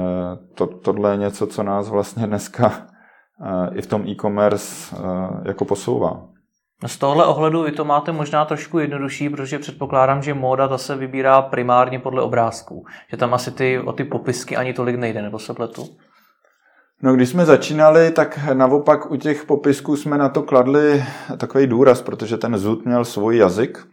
to, 0.55 0.67
tohle 0.67 1.11
je 1.11 1.17
něco, 1.17 1.47
co 1.47 1.63
nás 1.63 1.89
vlastně 1.89 2.27
dneska 2.27 2.67
uh, 2.67 3.77
i 3.77 3.81
v 3.81 3.87
tom 3.87 4.07
e-commerce 4.07 4.95
uh, 4.95 5.03
jako 5.45 5.65
posouvá. 5.65 6.27
Z 6.87 6.97
tohle 6.97 7.25
ohledu 7.25 7.63
vy 7.63 7.71
to 7.71 7.85
máte 7.85 8.11
možná 8.11 8.45
trošku 8.45 8.79
jednodušší, 8.79 9.29
protože 9.29 9.59
předpokládám, 9.59 10.21
že 10.21 10.33
móda 10.33 10.67
ta 10.67 10.77
se 10.77 10.95
vybírá 10.95 11.41
primárně 11.41 11.99
podle 11.99 12.21
obrázků. 12.21 12.85
Že 13.11 13.17
tam 13.17 13.33
asi 13.33 13.51
ty, 13.51 13.79
o 13.79 13.93
ty 13.93 14.03
popisky 14.03 14.57
ani 14.57 14.73
tolik 14.73 14.95
nejde, 14.95 15.21
nebo 15.21 15.39
se 15.39 15.53
pletu? 15.53 15.85
No, 17.03 17.13
když 17.13 17.29
jsme 17.29 17.45
začínali, 17.45 18.11
tak 18.11 18.39
naopak 18.53 19.11
u 19.11 19.15
těch 19.15 19.45
popisků 19.45 19.95
jsme 19.97 20.17
na 20.17 20.29
to 20.29 20.41
kladli 20.41 21.03
takový 21.37 21.67
důraz, 21.67 22.01
protože 22.01 22.37
ten 22.37 22.57
zud 22.57 22.85
měl 22.85 23.05
svůj 23.05 23.37
jazyk 23.37 23.87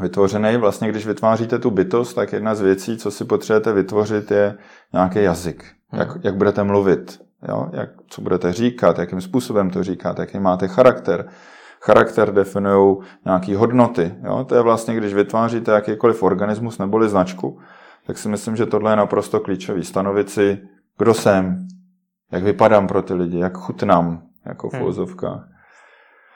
vytvořený. 0.00 0.56
Vlastně, 0.56 0.88
když 0.88 1.06
vytváříte 1.06 1.58
tu 1.58 1.70
bytost, 1.70 2.16
tak 2.16 2.32
jedna 2.32 2.54
z 2.54 2.60
věcí, 2.60 2.96
co 2.96 3.10
si 3.10 3.24
potřebujete 3.24 3.72
vytvořit, 3.72 4.30
je 4.30 4.54
nějaký 4.92 5.22
jazyk. 5.22 5.64
Jak, 5.92 6.10
hmm. 6.10 6.20
jak 6.24 6.36
budete 6.36 6.64
mluvit, 6.64 7.20
jo? 7.48 7.70
Jak, 7.72 7.90
co 8.08 8.22
budete 8.22 8.52
říkat, 8.52 8.98
jakým 8.98 9.20
způsobem 9.20 9.70
to 9.70 9.82
říkáte, 9.82 10.22
jaký 10.22 10.38
máte 10.38 10.68
charakter. 10.68 11.28
Charakter 11.82 12.32
definují 12.32 12.96
nějaké 13.24 13.56
hodnoty. 13.56 14.14
Jo? 14.24 14.44
To 14.44 14.54
je 14.54 14.62
vlastně, 14.62 14.96
když 14.96 15.14
vytváříte 15.14 15.72
jakýkoliv 15.72 16.22
organismus 16.22 16.78
neboli 16.78 17.08
značku, 17.08 17.58
tak 18.06 18.18
si 18.18 18.28
myslím, 18.28 18.56
že 18.56 18.66
tohle 18.66 18.92
je 18.92 18.96
naprosto 18.96 19.40
klíčový. 19.40 19.84
Stanovit 19.84 20.30
si, 20.30 20.58
kdo 20.98 21.14
jsem, 21.14 21.66
jak 22.32 22.42
vypadám 22.42 22.86
pro 22.86 23.02
ty 23.02 23.14
lidi, 23.14 23.38
jak 23.38 23.58
chutnám, 23.58 24.22
jako 24.46 24.68
v 24.68 24.72
hmm. 24.72 25.40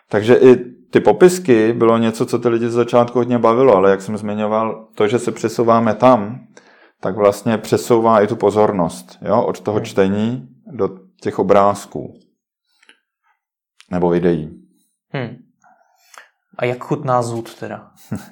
Takže 0.08 0.34
i 0.34 0.56
ty 0.90 1.00
popisky 1.00 1.72
bylo 1.72 1.98
něco, 1.98 2.26
co 2.26 2.38
ty 2.38 2.48
lidi 2.48 2.68
z 2.68 2.72
začátku 2.72 3.18
hodně 3.18 3.38
bavilo, 3.38 3.76
ale 3.76 3.90
jak 3.90 4.02
jsem 4.02 4.16
zmiňoval, 4.16 4.88
to, 4.94 5.08
že 5.08 5.18
se 5.18 5.32
přesouváme 5.32 5.94
tam, 5.94 6.40
tak 7.00 7.16
vlastně 7.16 7.58
přesouvá 7.58 8.20
i 8.20 8.26
tu 8.26 8.36
pozornost, 8.36 9.18
jo, 9.22 9.42
od 9.42 9.60
toho 9.60 9.76
hmm. 9.76 9.84
čtení 9.84 10.48
do 10.66 10.88
těch 11.20 11.38
obrázků. 11.38 12.20
Nebo 13.90 14.10
videí. 14.10 14.50
Hmm. 15.10 15.36
A 16.58 16.64
jak 16.64 16.84
chutná 16.84 17.22
zůd 17.22 17.54
teda? 17.54 17.90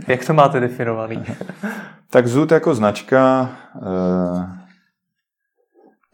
jak 0.09 0.27
to 0.27 0.35
máte 0.35 0.61
definovaný? 0.61 1.25
tak 2.11 2.27
zůd 2.27 2.53
jako 2.53 2.75
značka 2.75 3.51
eh, 3.77 4.62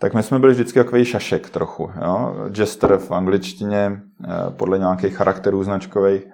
tak 0.00 0.14
my 0.14 0.22
jsme 0.22 0.38
byli 0.38 0.52
vždycky 0.52 0.78
takový 0.78 1.04
šašek 1.04 1.50
trochu. 1.50 1.90
Jo? 2.04 2.34
Jester 2.58 2.98
v 2.98 3.10
angličtině 3.12 4.00
eh, 4.24 4.28
podle 4.50 4.78
nějakých 4.78 5.16
charakterů 5.16 5.64
značkových. 5.64 6.26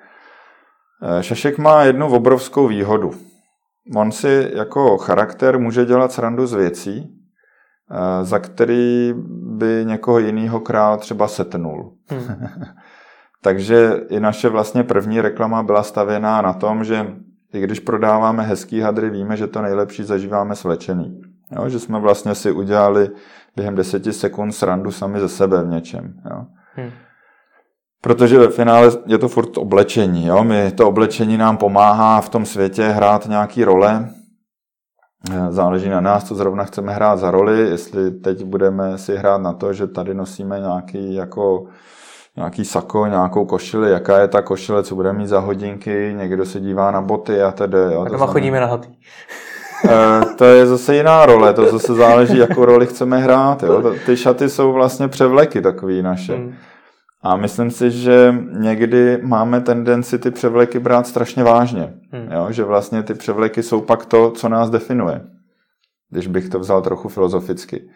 Eh, 1.03 1.23
šašek 1.23 1.59
má 1.59 1.83
jednu 1.83 2.13
obrovskou 2.13 2.69
výhodu. 2.69 3.11
On 3.97 4.13
si 4.13 4.51
jako 4.55 4.99
charakter 4.99 5.59
může 5.59 5.85
dělat 5.85 6.13
srandu 6.13 6.47
z 6.47 6.55
věcí, 6.55 7.11
eh, 7.91 8.25
za 8.25 8.39
který 8.39 9.15
by 9.57 9.85
někoho 9.85 10.19
jiného 10.19 10.61
král 10.61 10.99
třeba 10.99 11.29
setnul. 11.29 11.93
Hmm. 12.09 12.49
Takže 13.43 14.01
i 14.09 14.21
naše 14.21 14.49
vlastně 14.49 14.85
první 14.85 15.21
reklama 15.21 15.63
byla 15.63 15.83
stavěná 15.83 16.43
na 16.43 16.53
tom, 16.53 16.85
že 16.85 17.07
i 17.53 17.61
když 17.61 17.81
prodáváme 17.81 18.43
hezký 18.43 18.81
hadry, 18.81 19.11
víme, 19.11 19.37
že 19.37 19.47
to 19.47 19.63
nejlepší 19.63 20.05
zažíváme 20.05 20.55
svlečený. 20.55 21.21
Jo, 21.51 21.69
že 21.69 21.79
jsme 21.79 22.01
vlastně 22.01 22.35
si 22.35 22.53
udělali 22.53 23.11
během 23.57 23.75
deseti 23.75 24.13
sekund 24.13 24.53
srandu 24.53 24.91
sami 24.91 25.21
ze 25.21 25.29
sebe 25.29 25.63
v 25.63 25.69
něčem. 25.69 26.15
Jo. 26.31 26.45
Hmm. 26.75 26.91
Protože 28.03 28.39
ve 28.39 28.49
finále 28.49 28.91
je 29.07 29.19
to 29.19 29.29
furt 29.29 29.59
oblečení. 29.59 30.27
Jo? 30.27 30.45
My, 30.45 30.71
to 30.71 30.89
oblečení 30.89 31.37
nám 31.37 31.57
pomáhá 31.57 32.21
v 32.21 32.29
tom 32.29 32.47
světě 32.47 32.89
hrát 32.89 33.27
nějaký 33.27 33.65
role. 33.65 34.09
Záleží 35.49 35.89
na 35.89 36.01
nás, 36.01 36.25
co 36.25 36.35
zrovna 36.35 36.65
chceme 36.65 36.93
hrát 36.93 37.17
za 37.17 37.31
roli. 37.31 37.61
Jestli 37.61 38.11
teď 38.11 38.45
budeme 38.45 38.99
si 38.99 39.17
hrát 39.17 39.39
na 39.39 39.53
to, 39.53 39.73
že 39.73 39.87
tady 39.87 40.15
nosíme 40.15 40.61
nějaký 40.61 41.15
jako 41.15 41.67
nějaký 42.37 42.65
sako, 42.65 43.07
nějakou 43.07 43.45
košili, 43.45 43.91
jaká 43.91 44.21
je 44.21 44.29
ta 44.29 44.43
košile, 44.43 44.83
co 44.83 44.95
budeme 44.95 45.19
mít 45.19 45.27
za 45.27 45.41
hodinky, 45.41 46.15
někdo 46.17 46.45
se 46.45 46.61
dívá 46.61 46.91
na 46.91 47.01
boty 47.01 47.43
a 47.43 47.53
tedy. 47.53 47.79
Jo, 47.79 48.01
a 48.01 48.09
doma 48.09 48.27
chodíme 48.27 48.61
na 48.61 48.67
hatý. 48.67 48.89
Eh, 49.85 50.25
to 50.37 50.45
je 50.45 50.67
zase 50.67 50.97
jiná 50.97 51.27
role, 51.27 51.55
to 51.55 51.71
zase 51.71 51.95
záleží, 51.95 52.39
jakou 52.39 52.65
roli 52.65 52.87
chceme 52.87 53.19
hrát. 53.19 53.63
Jo. 53.63 53.95
Ty 54.07 54.17
šaty 54.17 54.49
jsou 54.49 54.73
vlastně 54.73 55.09
převleky 55.09 55.63
takový 55.63 56.03
naše. 56.03 56.37
Hmm. 56.37 56.55
A 57.23 57.37
myslím 57.37 57.71
si, 57.71 57.91
že 57.91 58.35
někdy 58.59 59.19
máme 59.23 59.61
tendenci 59.61 60.19
ty 60.19 60.31
převleky 60.31 60.79
brát 60.79 61.07
strašně 61.07 61.45
vážně. 61.45 61.95
Hmm. 62.13 62.33
Jo? 62.33 62.47
Že 62.51 62.65
vlastně 62.65 63.03
ty 63.03 63.15
převleky 63.15 63.63
jsou 63.63 63.81
pak 63.81 64.07
to, 64.07 64.31
co 64.31 64.49
nás 64.49 64.71
definuje. 64.71 65.21
Když 66.11 66.27
bych 66.27 66.49
to 66.49 66.59
vzal 66.59 66.83
trochu 66.83 67.09
filozoficky. 67.09 67.89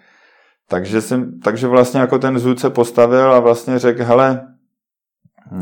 Takže, 0.68 1.00
jsem, 1.00 1.40
takže 1.40 1.66
vlastně 1.66 2.00
jako 2.00 2.18
ten 2.18 2.38
zůd 2.38 2.60
se 2.60 2.70
postavil 2.70 3.32
a 3.32 3.40
vlastně 3.40 3.78
řekl, 3.78 4.04
hele, 4.04 4.46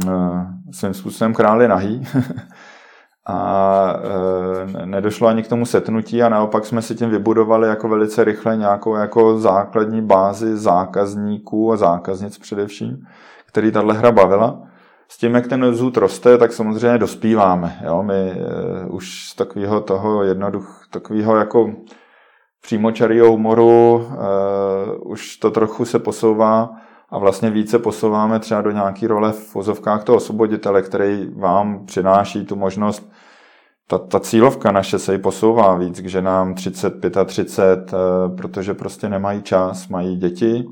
eh, 0.09 0.47
svým 0.73 0.95
způsobem 0.95 1.35
král 1.35 1.63
je 1.63 1.69
nahý. 1.69 2.07
a 3.27 4.01
e, 4.83 4.87
nedošlo 4.87 5.29
ani 5.29 5.43
k 5.43 5.49
tomu 5.49 5.67
setnutí 5.67 6.23
a 6.23 6.29
naopak 6.29 6.67
jsme 6.67 6.83
si 6.83 6.95
tím 6.95 7.11
vybudovali 7.11 7.69
jako 7.69 7.89
velice 7.89 8.25
rychle 8.25 8.57
nějakou 8.57 8.95
jako 8.95 9.39
základní 9.39 10.03
bázi 10.03 10.57
zákazníků 10.57 11.73
a 11.73 11.77
zákaznic 11.77 12.39
především, 12.39 13.07
který 13.47 13.73
tahle 13.73 13.95
hra 13.95 14.13
bavila. 14.13 14.63
S 15.09 15.19
tím, 15.19 15.35
jak 15.35 15.47
ten 15.47 15.75
zůd 15.75 15.97
roste, 15.97 16.39
tak 16.39 16.53
samozřejmě 16.53 16.99
dospíváme. 16.99 17.79
Jo? 17.85 18.03
My 18.03 18.31
e, 18.31 18.87
už 18.87 19.29
z 19.29 19.35
takového 19.35 19.81
toho 19.81 20.23
jednoduch, 20.23 20.87
takového 20.91 21.37
jako 21.37 21.71
přímočarýho 22.63 23.31
humoru 23.31 24.07
e, 24.11 24.17
už 24.99 25.37
to 25.37 25.51
trochu 25.51 25.85
se 25.85 25.99
posouvá 25.99 26.71
a 27.11 27.19
vlastně 27.19 27.51
více 27.51 27.79
posouváme 27.79 28.39
třeba 28.39 28.63
do 28.63 28.71
nějaké 28.71 29.07
role 29.07 29.33
v 29.33 29.55
vozovkách 29.55 30.05
toho 30.05 30.17
osvoboditele, 30.17 30.83
který 30.83 31.31
vám 31.37 31.87
přináší 31.87 32.47
tu 32.47 32.57
možnost, 32.57 33.13
ta, 33.89 33.99
ta 33.99 34.21
cílovka 34.21 34.73
naše 34.73 34.99
se 34.99 35.15
i 35.15 35.19
posouvá 35.19 35.77
víc 35.77 36.01
k 36.01 36.07
ženám 36.07 36.55
30, 36.55 36.95
35, 37.25 37.95
eh, 37.95 38.37
protože 38.37 38.75
prostě 38.75 39.09
nemají 39.09 39.43
čas, 39.43 39.89
mají 39.89 40.17
děti, 40.17 40.65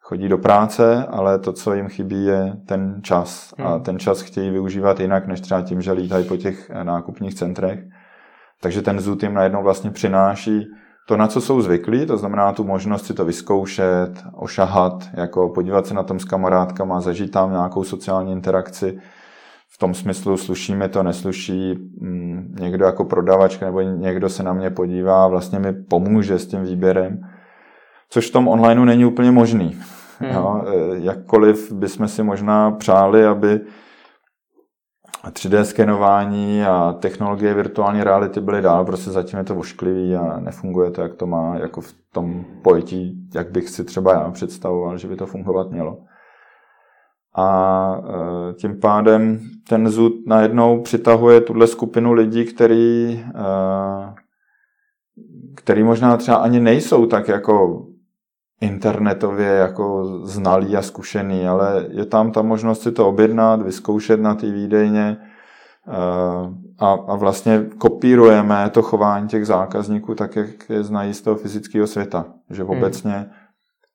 chodí 0.00 0.28
do 0.28 0.38
práce, 0.38 1.06
ale 1.10 1.38
to, 1.38 1.52
co 1.52 1.74
jim 1.74 1.88
chybí, 1.88 2.24
je 2.24 2.56
ten 2.66 3.00
čas. 3.02 3.54
A 3.58 3.68
hmm. 3.68 3.82
ten 3.82 3.98
čas 3.98 4.20
chtějí 4.20 4.50
využívat 4.50 5.00
jinak, 5.00 5.26
než 5.26 5.40
třeba 5.40 5.62
tím, 5.62 5.82
že 5.82 5.92
lítají 5.92 6.24
po 6.24 6.36
těch 6.36 6.70
eh, 6.70 6.84
nákupních 6.84 7.34
centrech. 7.34 7.80
Takže 8.60 8.82
ten 8.82 9.00
ZUT 9.00 9.22
jim 9.22 9.34
najednou 9.34 9.62
vlastně 9.62 9.90
přináší 9.90 10.66
to, 11.06 11.16
na 11.16 11.26
co 11.26 11.40
jsou 11.40 11.60
zvyklí, 11.60 12.06
to 12.06 12.16
znamená 12.16 12.52
tu 12.52 12.64
možnost 12.64 13.06
si 13.06 13.14
to 13.14 13.24
vyzkoušet, 13.24 14.24
ošahat, 14.32 15.08
jako 15.14 15.48
podívat 15.48 15.86
se 15.86 15.94
na 15.94 16.02
tom 16.02 16.20
s 16.20 16.24
kamarádkama, 16.24 17.00
zažít 17.00 17.30
tam 17.30 17.50
nějakou 17.50 17.84
sociální 17.84 18.32
interakci. 18.32 18.98
V 19.74 19.78
tom 19.78 19.94
smyslu 19.94 20.36
sluší 20.36 20.74
mi 20.74 20.88
to, 20.88 21.02
nesluší 21.02 21.74
mm, 22.00 22.56
někdo 22.60 22.84
jako 22.84 23.04
prodavačka 23.04 23.66
nebo 23.66 23.80
někdo 23.80 24.28
se 24.28 24.42
na 24.42 24.52
mě 24.52 24.70
podívá 24.70 25.24
a 25.24 25.28
vlastně 25.28 25.58
mi 25.58 25.72
pomůže 25.72 26.38
s 26.38 26.46
tím 26.46 26.62
výběrem, 26.62 27.20
což 28.08 28.28
v 28.28 28.32
tom 28.32 28.48
onlineu 28.48 28.84
není 28.84 29.04
úplně 29.04 29.30
možný. 29.30 29.76
Hmm. 30.18 30.30
Jo, 30.30 30.64
e, 30.66 30.98
jakkoliv 30.98 31.72
bychom 31.72 32.08
si 32.08 32.22
možná 32.22 32.70
přáli, 32.70 33.26
aby 33.26 33.60
3D 35.30 35.62
skenování 35.62 36.64
a 36.64 36.92
technologie 36.92 37.54
virtuální 37.54 38.04
reality 38.04 38.40
byly 38.40 38.62
dál, 38.62 38.84
prostě 38.84 39.10
zatím 39.10 39.38
je 39.38 39.44
to 39.44 39.56
ošklivý 39.56 40.16
a 40.16 40.40
nefunguje 40.40 40.90
to, 40.90 41.02
jak 41.02 41.14
to 41.14 41.26
má, 41.26 41.56
jako 41.58 41.80
v 41.80 41.94
tom 42.12 42.44
pojetí, 42.62 43.28
jak 43.34 43.50
bych 43.50 43.68
si 43.68 43.84
třeba 43.84 44.12
já 44.12 44.30
představoval, 44.30 44.98
že 44.98 45.08
by 45.08 45.16
to 45.16 45.26
fungovat 45.26 45.70
mělo. 45.70 45.98
A 47.34 47.96
e, 48.50 48.54
tím 48.54 48.80
pádem 48.80 49.40
ten 49.68 49.88
zud 49.88 50.12
najednou 50.26 50.82
přitahuje 50.82 51.40
tuhle 51.40 51.66
skupinu 51.66 52.12
lidí, 52.12 52.44
který, 52.44 53.12
e, 53.34 54.14
který 55.54 55.82
možná 55.82 56.16
třeba 56.16 56.36
ani 56.36 56.60
nejsou 56.60 57.06
tak 57.06 57.28
jako 57.28 57.86
internetově 58.62 59.48
jako 59.48 60.04
znalý 60.26 60.76
a 60.76 60.82
zkušený, 60.82 61.46
ale 61.48 61.86
je 61.90 62.06
tam 62.06 62.32
ta 62.32 62.42
možnost 62.42 62.82
si 62.82 62.92
to 62.92 63.08
objednat, 63.08 63.62
vyzkoušet 63.62 64.20
na 64.20 64.34
té 64.34 64.50
výdejně 64.50 65.16
eh, 65.88 65.94
a, 66.78 66.92
a 66.92 67.16
vlastně 67.16 67.66
kopírujeme 67.78 68.70
to 68.70 68.82
chování 68.82 69.28
těch 69.28 69.46
zákazníků 69.46 70.14
tak, 70.14 70.36
jak 70.36 70.70
je 70.70 70.82
znají 70.82 71.14
z 71.14 71.22
toho 71.22 71.36
fyzického 71.36 71.86
světa. 71.86 72.24
Že 72.50 72.62
hmm. 72.62 72.70
obecně 72.70 73.30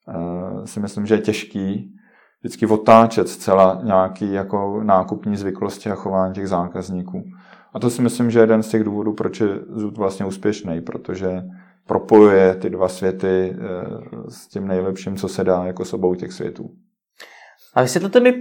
hmm. 0.08 0.67
si 0.67 0.79
myslím, 0.79 1.06
že 1.06 1.15
je 1.15 1.22
těžký 1.22 1.94
vždycky 2.39 2.65
otáčet 2.65 3.29
zcela 3.29 3.82
nějaký 3.84 4.34
jako 4.34 4.84
nákupní 4.84 5.38
zvyklosti 5.38 5.89
a 5.89 5.96
chování 5.96 6.34
těch 6.34 6.48
zákazníků. 6.48 7.24
A 7.74 7.79
to 7.79 7.89
si 7.89 8.01
myslím, 8.01 8.32
že 8.32 8.39
je 8.39 8.44
jeden 8.44 8.63
z 8.63 8.70
těch 8.70 8.84
důvodů, 8.84 9.13
proč 9.13 9.39
je 9.39 9.48
Zud 9.70 9.98
vlastně 9.98 10.25
úspěšný, 10.25 10.82
protože 10.82 11.44
propojuje 11.88 12.56
ty 12.56 12.70
dva 12.70 12.88
světy 12.88 13.56
eh, 13.56 13.58
s 14.29 14.48
tím 14.48 14.67
nejlepším, 14.67 15.17
co 15.17 15.27
se 15.27 15.44
dá 15.44 15.65
jako 15.65 15.86
s 15.86 15.94
obou 15.94 16.15
těch 16.15 16.32
světů. 16.34 16.70
A 17.74 17.82
vysvětlete 17.82 18.20
mi, 18.20 18.34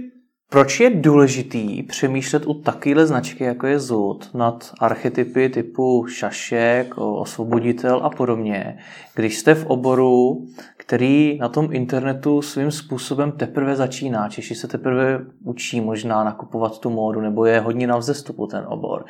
proč 0.49 0.79
je 0.79 0.89
důležitý 0.89 1.83
přemýšlet 1.83 2.45
u 2.45 2.53
takovéhle 2.53 3.07
značky, 3.07 3.43
jako 3.43 3.67
je 3.67 3.79
Zud, 3.79 4.29
nad 4.33 4.71
archetypy 4.79 5.49
typu 5.49 6.05
šašek, 6.07 6.97
osvoboditel 6.97 8.01
a 8.03 8.09
podobně, 8.09 8.77
když 9.15 9.37
jste 9.37 9.55
v 9.55 9.65
oboru, 9.65 10.45
který 10.87 11.37
na 11.37 11.49
tom 11.49 11.67
internetu 11.71 12.41
svým 12.41 12.71
způsobem 12.71 13.31
teprve 13.31 13.75
začíná. 13.75 14.29
Češi 14.29 14.55
se 14.55 14.67
teprve 14.67 15.25
učí 15.43 15.81
možná 15.81 16.23
nakupovat 16.23 16.79
tu 16.79 16.89
módu, 16.89 17.21
nebo 17.21 17.45
je 17.45 17.59
hodně 17.59 17.87
na 17.87 17.97
vzestupu 17.97 18.47
ten 18.47 18.65
obor. 18.67 19.05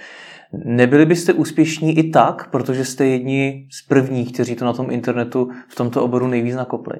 Nebyli 0.53 1.05
byste 1.05 1.33
úspěšní 1.33 1.97
i 1.97 2.09
tak, 2.09 2.49
protože 2.51 2.85
jste 2.85 3.05
jedni 3.05 3.67
z 3.71 3.87
prvních, 3.87 4.33
kteří 4.33 4.55
to 4.55 4.65
na 4.65 4.73
tom 4.73 4.91
internetu 4.91 5.49
v 5.67 5.75
tomto 5.75 6.03
oboru 6.03 6.27
nejvíc 6.27 6.55
nakopli? 6.55 6.99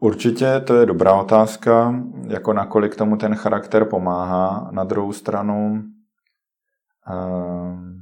Určitě 0.00 0.60
to 0.60 0.76
je 0.76 0.86
dobrá 0.86 1.14
otázka, 1.20 1.94
jako 2.28 2.52
nakolik 2.52 2.96
tomu 2.96 3.16
ten 3.16 3.34
charakter 3.34 3.84
pomáhá. 3.84 4.70
Na 4.72 4.84
druhou 4.84 5.12
stranu, 5.12 5.82
uh, 7.10 7.94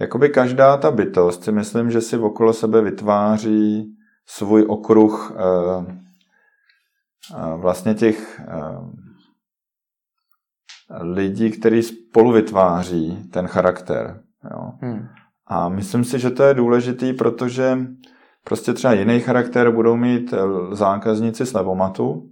jakoby 0.00 0.28
každá 0.28 0.76
ta 0.76 0.90
bytost 0.90 1.44
si 1.44 1.52
myslím, 1.52 1.90
že 1.90 2.00
si 2.00 2.18
okolo 2.18 2.52
sebe 2.52 2.80
vytváří 2.80 3.94
svůj 4.26 4.64
okruh 4.68 5.30
uh, 5.30 5.84
uh, 7.36 7.60
vlastně 7.60 7.94
těch 7.94 8.40
uh, 8.40 8.90
lidí, 11.00 11.50
kteří 11.50 11.82
spolu 11.82 12.32
vytváří 12.32 13.28
ten 13.32 13.46
charakter. 13.46 14.20
Jo. 14.50 14.72
Hmm. 14.80 15.08
A 15.46 15.68
myslím 15.68 16.04
si, 16.04 16.18
že 16.18 16.30
to 16.30 16.42
je 16.42 16.54
důležitý, 16.54 17.12
protože 17.12 17.78
prostě 18.44 18.72
třeba 18.72 18.92
jiný 18.92 19.20
charakter 19.20 19.70
budou 19.70 19.96
mít 19.96 20.32
eh, 20.32 20.38
zákazníci 20.76 21.46
z 21.46 21.52
levomatu 21.52 22.30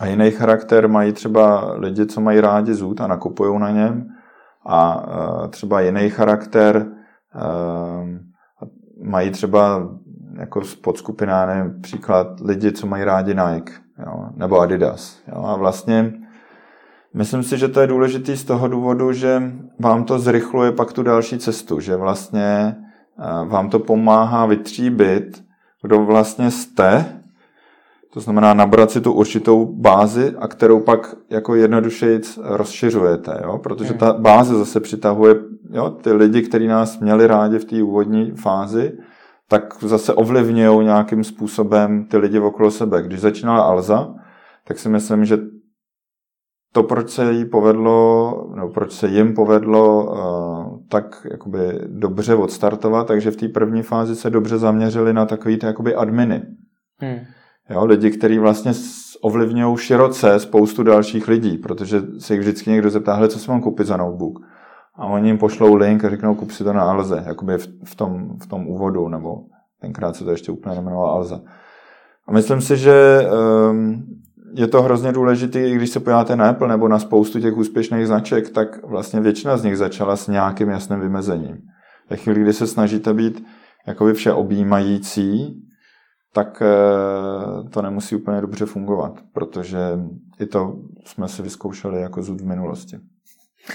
a 0.00 0.06
jiný 0.06 0.30
charakter 0.30 0.88
mají 0.88 1.12
třeba 1.12 1.74
lidi, 1.74 2.06
co 2.06 2.20
mají 2.20 2.40
rádi 2.40 2.74
zůd 2.74 3.00
a 3.00 3.06
nakupují 3.06 3.60
na 3.60 3.70
něm 3.70 4.08
a 4.66 5.06
eh, 5.06 5.48
třeba 5.48 5.80
jiný 5.80 6.10
charakter 6.10 6.86
eh, 7.36 8.20
mají 9.04 9.30
třeba 9.30 9.88
jako 10.38 10.62
podskupina, 10.82 11.46
nevím, 11.46 11.80
příklad 11.80 12.40
lidi, 12.40 12.72
co 12.72 12.86
mají 12.86 13.04
rádi 13.04 13.34
Nike 13.34 13.72
jo, 14.06 14.28
nebo 14.36 14.60
Adidas. 14.60 15.18
Jo, 15.28 15.44
a 15.44 15.56
vlastně 15.56 16.12
Myslím 17.16 17.42
si, 17.42 17.58
že 17.58 17.68
to 17.68 17.80
je 17.80 17.86
důležité 17.86 18.36
z 18.36 18.44
toho 18.44 18.68
důvodu, 18.68 19.12
že 19.12 19.42
vám 19.80 20.04
to 20.04 20.18
zrychluje 20.18 20.72
pak 20.72 20.92
tu 20.92 21.02
další 21.02 21.38
cestu, 21.38 21.80
že 21.80 21.96
vlastně 21.96 22.76
eh, 23.18 23.48
vám 23.48 23.70
to 23.70 23.78
pomáhá 23.78 24.46
vytříbit, 24.46 25.44
kdo 25.82 26.04
vlastně 26.04 26.50
jste, 26.50 27.20
to 28.14 28.20
znamená 28.20 28.54
nabrat 28.54 28.90
si 28.90 29.00
tu 29.00 29.12
určitou 29.12 29.66
bázi, 29.66 30.34
a 30.38 30.48
kterou 30.48 30.80
pak 30.80 31.14
jako 31.30 31.54
jednodušeji 31.54 32.20
rozšiřujete, 32.42 33.40
jo? 33.44 33.58
protože 33.58 33.94
ta 33.94 34.12
báze 34.12 34.54
zase 34.54 34.80
přitahuje 34.80 35.34
jo, 35.70 35.90
ty 35.90 36.12
lidi, 36.12 36.42
kteří 36.42 36.66
nás 36.66 36.98
měli 36.98 37.26
rádi 37.26 37.58
v 37.58 37.64
té 37.64 37.82
úvodní 37.82 38.30
fázi, 38.30 38.92
tak 39.48 39.74
zase 39.80 40.14
ovlivňují 40.14 40.84
nějakým 40.84 41.24
způsobem 41.24 42.04
ty 42.04 42.16
lidi 42.16 42.38
okolo 42.38 42.70
sebe. 42.70 43.02
Když 43.02 43.20
začínala 43.20 43.62
Alza, 43.62 44.14
tak 44.68 44.78
si 44.78 44.88
myslím, 44.88 45.24
že 45.24 45.38
to, 46.72 46.82
proč 46.82 47.10
se 47.10 47.32
jí 47.32 47.44
povedlo, 47.44 48.32
nebo 48.54 48.68
proč 48.68 48.92
se 48.92 49.08
jim 49.08 49.34
povedlo 49.34 50.06
uh, 50.06 50.78
tak 50.88 51.26
jakoby 51.30 51.58
dobře 51.86 52.34
odstartovat, 52.34 53.06
takže 53.06 53.30
v 53.30 53.36
té 53.36 53.48
první 53.48 53.82
fázi 53.82 54.16
se 54.16 54.30
dobře 54.30 54.58
zaměřili 54.58 55.12
na 55.12 55.26
takový 55.26 55.56
ty 55.56 55.66
jakoby 55.66 55.94
adminy. 55.94 56.42
Hmm. 57.00 57.18
Jo, 57.70 57.84
lidi, 57.84 58.10
kteří 58.10 58.38
vlastně 58.38 58.72
ovlivňují 59.20 59.76
široce 59.76 60.38
spoustu 60.38 60.82
dalších 60.82 61.28
lidí, 61.28 61.58
protože 61.58 62.02
se 62.18 62.34
jich 62.34 62.40
vždycky 62.40 62.70
někdo 62.70 62.90
zeptá, 62.90 63.14
hele, 63.14 63.28
co 63.28 63.38
si 63.38 63.50
mám 63.50 63.60
koupit 63.60 63.86
za 63.86 63.96
notebook? 63.96 64.38
A 64.96 65.06
oni 65.06 65.28
jim 65.28 65.38
pošlou 65.38 65.74
link 65.74 66.04
a 66.04 66.10
řeknou, 66.10 66.34
kup 66.34 66.50
si 66.50 66.64
to 66.64 66.72
na 66.72 66.82
Alze, 66.82 67.24
jakoby 67.26 67.58
v, 67.58 67.68
v, 67.84 67.94
tom, 67.94 68.38
v 68.42 68.46
tom 68.46 68.68
úvodu, 68.68 69.08
nebo 69.08 69.36
tenkrát 69.80 70.16
se 70.16 70.24
to 70.24 70.30
ještě 70.30 70.52
úplně 70.52 70.74
nemenovalo 70.74 71.10
Alza. 71.10 71.40
A 72.28 72.32
myslím 72.32 72.60
si, 72.60 72.76
že 72.76 73.26
um, 73.70 74.04
je 74.54 74.66
to 74.66 74.82
hrozně 74.82 75.12
důležité, 75.12 75.60
i 75.60 75.74
když 75.74 75.90
se 75.90 76.00
podíváte 76.00 76.36
na 76.36 76.48
Apple 76.48 76.68
nebo 76.68 76.88
na 76.88 76.98
spoustu 76.98 77.40
těch 77.40 77.56
úspěšných 77.56 78.06
značek, 78.06 78.50
tak 78.50 78.86
vlastně 78.86 79.20
většina 79.20 79.56
z 79.56 79.64
nich 79.64 79.78
začala 79.78 80.16
s 80.16 80.28
nějakým 80.28 80.68
jasným 80.68 81.00
vymezením. 81.00 81.58
Ve 82.10 82.16
chvíli, 82.16 82.40
kdy 82.40 82.52
se 82.52 82.66
snažíte 82.66 83.14
být 83.14 83.44
jakoby 83.86 84.12
vše 84.12 84.32
objímající, 84.32 85.62
tak 86.34 86.62
eh, 86.62 87.68
to 87.68 87.82
nemusí 87.82 88.16
úplně 88.16 88.40
dobře 88.40 88.66
fungovat, 88.66 89.12
protože 89.32 89.78
i 90.40 90.46
to 90.46 90.76
jsme 91.04 91.28
si 91.28 91.42
vyzkoušeli 91.42 92.00
jako 92.00 92.22
zud 92.22 92.40
v 92.40 92.46
minulosti. 92.46 92.96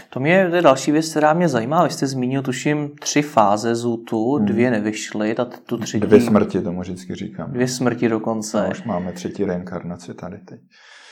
To 0.09 0.19
mě 0.19 0.31
je 0.31 0.61
další 0.61 0.91
věc, 0.91 1.09
která 1.09 1.33
mě 1.33 1.49
zajímá. 1.49 1.83
Vy 1.83 1.89
jste 1.89 2.07
zmínil, 2.07 2.41
tuším, 2.41 2.89
tři 2.99 3.21
fáze 3.21 3.75
zůtu, 3.75 4.35
hmm. 4.35 4.45
dvě 4.45 4.71
nevyšly, 4.71 5.35
ta, 5.35 5.45
tu 5.45 5.77
třetí... 5.77 6.07
Dvě 6.07 6.21
smrti, 6.21 6.61
tomu 6.61 6.81
vždycky 6.81 7.15
říkám. 7.15 7.51
Dvě 7.51 7.67
smrti 7.67 8.09
dokonce. 8.09 8.63
No, 8.63 8.69
už 8.71 8.83
máme 8.83 9.11
třetí 9.11 9.45
reinkarnaci 9.45 10.13
tady 10.13 10.37
teď. 10.37 10.59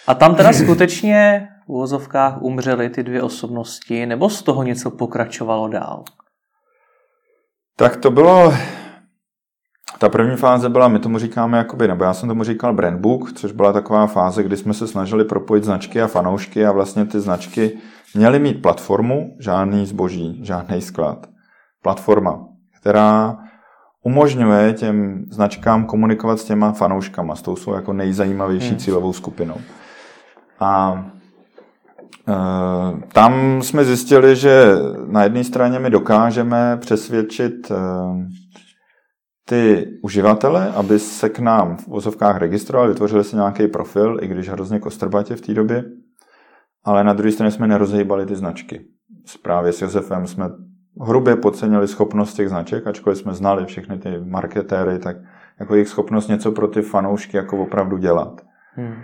A 0.07 0.13
tam 0.13 0.35
teda 0.35 0.53
skutečně 0.53 1.47
v 1.65 1.69
uvozovkách 1.69 2.41
umřely 2.41 2.89
ty 2.89 3.03
dvě 3.03 3.21
osobnosti, 3.21 4.05
nebo 4.05 4.29
z 4.29 4.41
toho 4.43 4.63
něco 4.63 4.91
pokračovalo 4.91 5.67
dál? 5.67 6.03
Tak 7.75 7.97
to 7.97 8.11
bylo... 8.11 8.53
Ta 9.99 10.09
první 10.09 10.35
fáze 10.35 10.69
byla, 10.69 10.87
my 10.87 10.99
tomu 10.99 11.17
říkáme, 11.17 11.57
jakoby, 11.57 11.87
nebo 11.87 12.03
já 12.03 12.13
jsem 12.13 12.29
tomu 12.29 12.43
říkal 12.43 12.73
brandbook, 12.73 13.31
což 13.33 13.51
byla 13.51 13.73
taková 13.73 14.07
fáze, 14.07 14.43
kdy 14.43 14.57
jsme 14.57 14.73
se 14.73 14.87
snažili 14.87 15.25
propojit 15.25 15.63
značky 15.63 16.01
a 16.01 16.07
fanoušky 16.07 16.65
a 16.65 16.71
vlastně 16.71 17.05
ty 17.05 17.19
značky 17.19 17.77
měly 18.15 18.39
mít 18.39 18.61
platformu, 18.61 19.35
žádný 19.39 19.85
zboží, 19.85 20.39
žádný 20.43 20.81
sklad. 20.81 21.27
Platforma, 21.81 22.39
která 22.81 23.37
umožňuje 24.03 24.73
těm 24.73 25.25
značkám 25.31 25.85
komunikovat 25.85 26.39
s 26.39 26.43
těma 26.43 26.71
fanouškama, 26.71 27.35
s 27.35 27.41
tou 27.41 27.55
jsou 27.55 27.73
jako 27.73 27.93
nejzajímavější 27.93 28.69
hmm. 28.69 28.77
cílovou 28.77 29.13
skupinou. 29.13 29.55
A 30.59 31.05
e, 32.27 32.35
tam 33.13 33.61
jsme 33.61 33.85
zjistili, 33.85 34.35
že 34.35 34.65
na 35.07 35.23
jedné 35.23 35.43
straně 35.43 35.79
my 35.79 35.89
dokážeme 35.89 36.77
přesvědčit 36.77 37.71
e, 37.71 37.75
ty 39.49 39.87
uživatele, 40.03 40.71
aby 40.75 40.99
se 40.99 41.29
k 41.29 41.39
nám 41.39 41.77
v 41.77 41.87
vozovkách 41.87 42.37
registrovali, 42.37 42.89
vytvořili 42.89 43.23
si 43.23 43.35
nějaký 43.35 43.67
profil, 43.67 44.17
i 44.21 44.27
když 44.27 44.49
hrozně 44.49 44.79
kostrbatě 44.79 45.35
v 45.35 45.41
té 45.41 45.53
době 45.53 45.83
ale 46.87 47.03
na 47.03 47.13
druhé 47.13 47.31
straně 47.31 47.51
jsme 47.51 47.67
nerozhýbali 47.67 48.25
ty 48.25 48.35
značky. 48.35 48.85
Právě 49.41 49.73
s 49.73 49.81
Josefem 49.81 50.27
jsme 50.27 50.49
hrubě 51.01 51.35
podcenili 51.35 51.87
schopnost 51.87 52.33
těch 52.33 52.49
značek, 52.49 52.87
ačkoliv 52.87 53.17
jsme 53.17 53.33
znali 53.33 53.65
všechny 53.65 53.97
ty 53.97 54.19
marketéry, 54.19 54.99
tak 54.99 55.17
jako 55.59 55.75
jejich 55.75 55.87
schopnost 55.87 56.27
něco 56.27 56.51
pro 56.51 56.67
ty 56.67 56.81
fanoušky 56.81 57.37
jako 57.37 57.57
opravdu 57.57 57.97
dělat. 57.97 58.41
Hmm. 58.73 58.95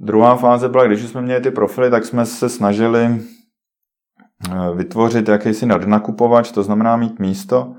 Druhá 0.00 0.36
fáze 0.36 0.68
byla, 0.68 0.84
když 0.84 1.02
jsme 1.02 1.22
měli 1.22 1.40
ty 1.40 1.50
profily, 1.50 1.90
tak 1.90 2.04
jsme 2.04 2.26
se 2.26 2.48
snažili 2.48 3.20
eh, 4.50 4.74
vytvořit 4.74 5.28
jakýsi 5.28 5.66
nadnakupovač, 5.66 6.50
to 6.52 6.62
znamená 6.62 6.96
mít 6.96 7.18
místo, 7.18 7.74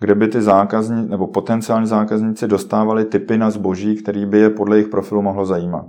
kde 0.00 0.14
by 0.14 0.28
ty 0.28 0.42
zákazníci 0.42 1.10
nebo 1.10 1.26
potenciální 1.26 1.86
zákazníci 1.86 2.48
dostávali 2.48 3.04
typy 3.04 3.38
na 3.38 3.50
zboží, 3.50 3.96
který 3.96 4.26
by 4.26 4.38
je 4.38 4.50
podle 4.50 4.76
jejich 4.76 4.88
profilu 4.88 5.22
mohlo 5.22 5.46
zajímat. 5.46 5.86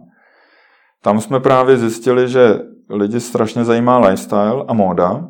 tam 1.03 1.21
jsme 1.21 1.39
právě 1.39 1.77
zjistili, 1.77 2.27
že 2.27 2.59
lidi 2.89 3.19
strašně 3.19 3.63
zajímá 3.63 3.99
lifestyle 3.99 4.63
a 4.67 4.73
móda, 4.73 5.27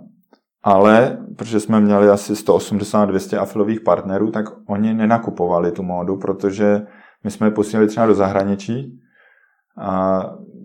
ale 0.64 1.18
protože 1.38 1.60
jsme 1.60 1.80
měli 1.80 2.10
asi 2.10 2.34
180-200 2.34 3.42
afilových 3.42 3.82
partnerů, 3.82 4.32
tak 4.32 4.46
oni 4.68 4.94
nenakupovali 4.94 5.72
tu 5.72 5.84
módu, 5.84 6.18
protože 6.18 6.82
my 7.24 7.32
jsme 7.32 7.48
je 7.48 7.52
posílali 7.52 7.88
třeba 7.88 8.06
do 8.06 8.14
zahraničí 8.14 9.00
a 9.78 10.22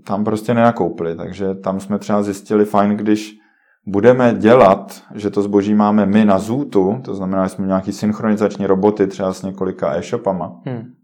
tam 0.06 0.24
prostě 0.24 0.54
nenakoupili. 0.54 1.16
Takže 1.16 1.54
tam 1.54 1.80
jsme 1.80 1.98
třeba 1.98 2.22
zjistili, 2.22 2.64
fajn, 2.64 2.96
když 2.96 3.39
budeme 3.86 4.34
dělat, 4.34 5.02
že 5.14 5.30
to 5.30 5.42
zboží 5.42 5.74
máme 5.74 6.06
my 6.06 6.24
na 6.24 6.38
Zootu, 6.38 7.00
to 7.04 7.14
znamená, 7.14 7.44
že 7.46 7.48
jsme 7.48 7.66
nějaký 7.66 7.92
synchronizační 7.92 8.66
roboty 8.66 9.06
třeba 9.06 9.32
s 9.32 9.42
několika 9.42 9.94
e-shopama, 9.96 10.60
hmm. 10.66 10.94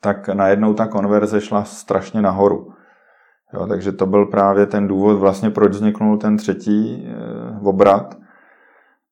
tak 0.00 0.28
najednou 0.28 0.74
ta 0.74 0.86
konverze 0.86 1.40
šla 1.40 1.64
strašně 1.64 2.22
nahoru. 2.22 2.72
Jo, 3.54 3.66
takže 3.66 3.92
to 3.92 4.06
byl 4.06 4.26
právě 4.26 4.66
ten 4.66 4.88
důvod, 4.88 5.18
vlastně 5.18 5.50
proč 5.50 5.72
vzniknul 5.72 6.18
ten 6.18 6.36
třetí 6.36 7.06
e, 7.06 7.14
obrat. 7.62 8.18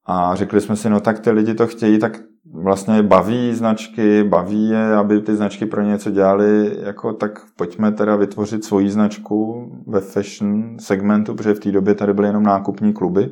A 0.06 0.34
řekli 0.34 0.60
jsme 0.60 0.76
si, 0.76 0.90
no 0.90 1.00
tak 1.00 1.20
ty 1.20 1.30
lidi 1.30 1.54
to 1.54 1.66
chtějí, 1.66 1.98
tak 1.98 2.20
vlastně 2.54 3.02
baví 3.02 3.54
značky, 3.54 4.24
baví 4.24 4.68
je, 4.68 4.94
aby 4.94 5.20
ty 5.20 5.36
značky 5.36 5.66
pro 5.66 5.82
něco 5.82 6.10
dělali, 6.10 6.76
jako 6.82 7.12
tak 7.12 7.40
pojďme 7.56 7.92
teda 7.92 8.16
vytvořit 8.16 8.64
svoji 8.64 8.90
značku 8.90 9.68
ve 9.86 10.00
fashion 10.00 10.76
segmentu, 10.78 11.34
protože 11.34 11.54
v 11.54 11.60
té 11.60 11.72
době 11.72 11.94
tady 11.94 12.12
byly 12.12 12.28
jenom 12.28 12.42
nákupní 12.42 12.92
kluby. 12.92 13.30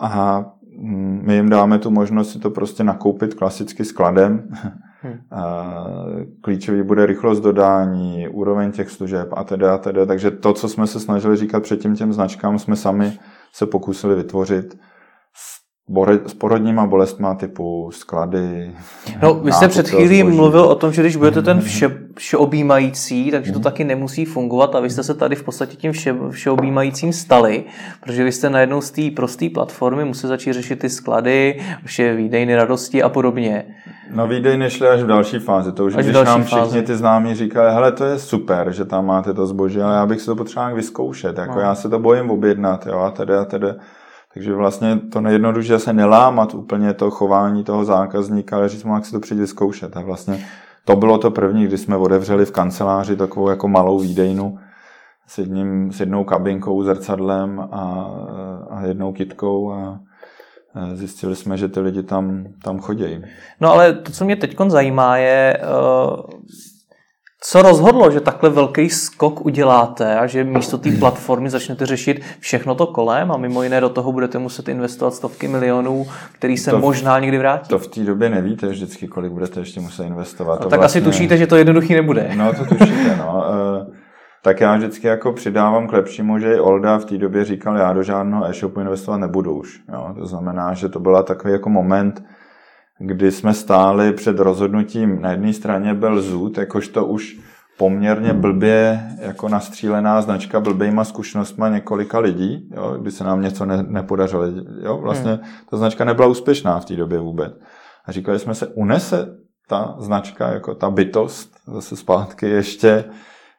A 0.00 0.44
mm, 0.78 1.22
my 1.26 1.34
jim 1.34 1.48
dáme 1.48 1.78
tu 1.78 1.90
možnost 1.90 2.32
si 2.32 2.38
to 2.38 2.50
prostě 2.50 2.84
nakoupit 2.84 3.34
klasicky 3.34 3.84
skladem. 3.84 4.48
Hmm. 5.02 5.18
Klíčový 6.40 6.82
bude 6.82 7.06
rychlost 7.06 7.40
dodání, 7.40 8.28
úroveň 8.28 8.72
těch 8.72 8.90
služeb 8.90 9.28
a 9.32 9.44
teda 9.44 9.74
a 9.74 9.78
teda. 9.78 10.06
Takže 10.06 10.30
to, 10.30 10.52
co 10.52 10.68
jsme 10.68 10.86
se 10.86 11.00
snažili 11.00 11.36
říkat 11.36 11.62
předtím 11.62 11.94
těm 11.94 12.12
značkám, 12.12 12.58
jsme 12.58 12.76
sami 12.76 13.12
se 13.52 13.66
pokusili 13.66 14.14
vytvořit 14.14 14.78
s 16.26 16.34
porodníma 16.34 16.86
bolestma 16.86 17.34
typu 17.34 17.90
sklady. 17.92 18.72
No, 19.22 19.34
vy 19.34 19.52
jste 19.52 19.68
před 19.68 19.88
chvílí 19.88 20.18
zboží. 20.18 20.36
mluvil 20.36 20.60
o 20.60 20.74
tom, 20.74 20.92
že 20.92 21.02
když 21.02 21.16
budete 21.16 21.42
ten 21.42 21.60
vše, 21.60 21.98
všeobjímající, 22.16 23.30
takže 23.30 23.52
to 23.52 23.58
mhm. 23.58 23.64
taky 23.64 23.84
nemusí 23.84 24.24
fungovat 24.24 24.74
a 24.74 24.80
vy 24.80 24.90
jste 24.90 25.02
se 25.02 25.14
tady 25.14 25.36
v 25.36 25.42
podstatě 25.42 25.76
tím 25.76 25.92
vše, 25.92 26.14
všeobjímajícím 26.30 27.12
stali, 27.12 27.64
protože 28.00 28.24
vy 28.24 28.32
jste 28.32 28.50
najednou 28.50 28.80
z 28.80 28.90
té 28.90 29.02
prosté 29.16 29.48
platformy 29.54 30.04
museli 30.04 30.28
začít 30.28 30.52
řešit 30.52 30.78
ty 30.78 30.88
sklady, 30.88 31.60
vše 31.84 32.14
výdejny 32.14 32.56
radosti 32.56 33.02
a 33.02 33.08
podobně. 33.08 33.64
No 34.14 34.28
výdejny 34.28 34.70
šly 34.70 34.88
až 34.88 35.02
v 35.02 35.06
další 35.06 35.38
fázi. 35.38 35.72
To 35.72 35.84
už 35.84 35.94
až 35.94 36.04
když 36.04 36.16
nám 36.24 36.44
všichni 36.44 36.60
fázi. 36.60 36.82
ty 36.82 36.96
známí 36.96 37.34
říkali, 37.34 37.74
hele, 37.74 37.92
to 37.92 38.04
je 38.04 38.18
super, 38.18 38.72
že 38.72 38.84
tam 38.84 39.06
máte 39.06 39.34
to 39.34 39.46
zboží, 39.46 39.80
ale 39.80 39.94
já 39.94 40.06
bych 40.06 40.20
si 40.20 40.26
to 40.26 40.36
potřeboval 40.36 40.74
vyzkoušet. 40.74 41.38
Jako 41.38 41.54
no. 41.54 41.60
já 41.60 41.74
se 41.74 41.88
to 41.88 41.98
bojím 41.98 42.30
objednat, 42.30 42.86
jo, 42.86 42.98
a 42.98 43.10
tedy 43.10 43.34
a 43.34 43.44
tedy. 43.44 43.68
Takže 44.34 44.54
vlastně 44.54 44.96
to 45.12 45.20
nejjednoduše 45.20 45.78
se 45.78 45.92
nelámat 45.92 46.54
úplně 46.54 46.94
to 46.94 47.10
chování 47.10 47.64
toho 47.64 47.84
zákazníka, 47.84 48.56
ale 48.56 48.68
říct 48.68 48.84
mu, 48.84 48.94
jak 48.94 49.06
si 49.06 49.12
to 49.12 49.20
přijde 49.20 49.46
zkoušet. 49.46 49.96
A 49.96 50.00
vlastně 50.00 50.46
to 50.84 50.96
bylo 50.96 51.18
to 51.18 51.30
první, 51.30 51.66
kdy 51.66 51.78
jsme 51.78 51.96
otevřeli 51.96 52.46
v 52.46 52.50
kanceláři 52.50 53.16
takovou 53.16 53.48
jako 53.48 53.68
malou 53.68 53.98
výdejnu 53.98 54.58
s, 55.26 55.38
jedním, 55.38 55.92
s 55.92 56.00
jednou 56.00 56.24
kabinkou, 56.24 56.82
zrcadlem 56.82 57.60
a, 57.60 58.10
a 58.70 58.86
jednou 58.86 59.12
kitkou 59.12 59.72
a 59.72 60.00
zjistili 60.94 61.36
jsme, 61.36 61.56
že 61.56 61.68
ty 61.68 61.80
lidi 61.80 62.02
tam, 62.02 62.44
tam 62.64 62.78
chodí. 62.78 63.22
No 63.60 63.72
ale 63.72 63.92
to, 63.92 64.12
co 64.12 64.24
mě 64.24 64.36
teď 64.36 64.56
zajímá, 64.68 65.16
je, 65.16 65.60
uh 65.62 66.40
co 67.42 67.62
rozhodlo, 67.62 68.10
že 68.10 68.20
takhle 68.20 68.50
velký 68.50 68.90
skok 68.90 69.46
uděláte 69.46 70.18
a 70.18 70.26
že 70.26 70.44
místo 70.44 70.78
té 70.78 70.90
platformy 70.98 71.50
začnete 71.50 71.86
řešit 71.86 72.22
všechno 72.40 72.74
to 72.74 72.86
kolem 72.86 73.32
a 73.32 73.36
mimo 73.36 73.62
jiné 73.62 73.80
do 73.80 73.88
toho 73.88 74.12
budete 74.12 74.38
muset 74.38 74.68
investovat 74.68 75.14
stovky 75.14 75.48
milionů, 75.48 76.06
který 76.32 76.56
se 76.56 76.70
to 76.70 76.78
možná 76.78 77.18
někdy 77.18 77.38
vrátí? 77.38 77.68
To 77.68 77.78
v 77.78 77.86
té 77.86 78.00
době 78.00 78.30
nevíte 78.30 78.66
vždycky, 78.66 79.08
kolik 79.08 79.32
budete 79.32 79.60
ještě 79.60 79.80
muset 79.80 80.04
investovat. 80.04 80.54
No, 80.54 80.62
to 80.62 80.68
tak 80.68 80.80
vlastně... 80.80 81.00
asi 81.00 81.10
tušíte, 81.10 81.36
že 81.36 81.46
to 81.46 81.56
jednoduchý 81.56 81.94
nebude. 81.94 82.30
No 82.36 82.52
to 82.52 82.64
tušíte, 82.64 83.16
no. 83.18 83.44
Eh, 83.50 83.86
tak 84.42 84.60
já 84.60 84.76
vždycky 84.76 85.06
jako 85.06 85.32
přidávám 85.32 85.88
k 85.88 85.92
lepšímu, 85.92 86.38
že 86.38 86.54
i 86.54 86.60
Olda 86.60 86.98
v 86.98 87.04
té 87.04 87.18
době 87.18 87.44
říkal, 87.44 87.76
já 87.76 87.92
do 87.92 88.02
žádného 88.02 88.44
e-shopu 88.44 88.80
investovat 88.80 89.18
nebudu 89.18 89.58
už. 89.58 89.80
Jo. 89.92 90.14
To 90.18 90.26
znamená, 90.26 90.74
že 90.74 90.88
to 90.88 91.00
byla 91.00 91.22
takový 91.22 91.52
jako 91.52 91.70
moment, 91.70 92.22
kdy 93.02 93.32
jsme 93.32 93.54
stáli 93.54 94.12
před 94.12 94.38
rozhodnutím. 94.38 95.20
Na 95.20 95.30
jedné 95.30 95.52
straně 95.52 95.94
byl 95.94 96.22
Zoot, 96.22 96.58
jakožto 96.58 97.06
už 97.06 97.38
poměrně 97.78 98.32
blbě 98.32 99.00
jako 99.20 99.48
nastřílená 99.48 100.22
značka 100.22 100.60
blbýma 100.60 101.04
zkušenostma 101.04 101.68
několika 101.68 102.18
lidí, 102.18 102.68
jo, 102.76 102.96
kdy 103.00 103.10
se 103.10 103.24
nám 103.24 103.42
něco 103.42 103.66
ne, 103.66 103.82
nepodařilo. 103.88 104.44
Jo, 104.82 104.98
vlastně 104.98 105.30
hmm. 105.30 105.40
ta 105.70 105.76
značka 105.76 106.04
nebyla 106.04 106.28
úspěšná 106.28 106.80
v 106.80 106.84
té 106.84 106.96
době 106.96 107.18
vůbec. 107.18 107.52
A 108.04 108.12
říkali 108.12 108.38
jsme 108.38 108.54
se, 108.54 108.66
unese 108.66 109.26
ta 109.68 109.94
značka, 109.98 110.48
jako 110.48 110.74
ta 110.74 110.90
bytost, 110.90 111.50
zase 111.66 111.96
zpátky 111.96 112.48
ještě 112.48 113.04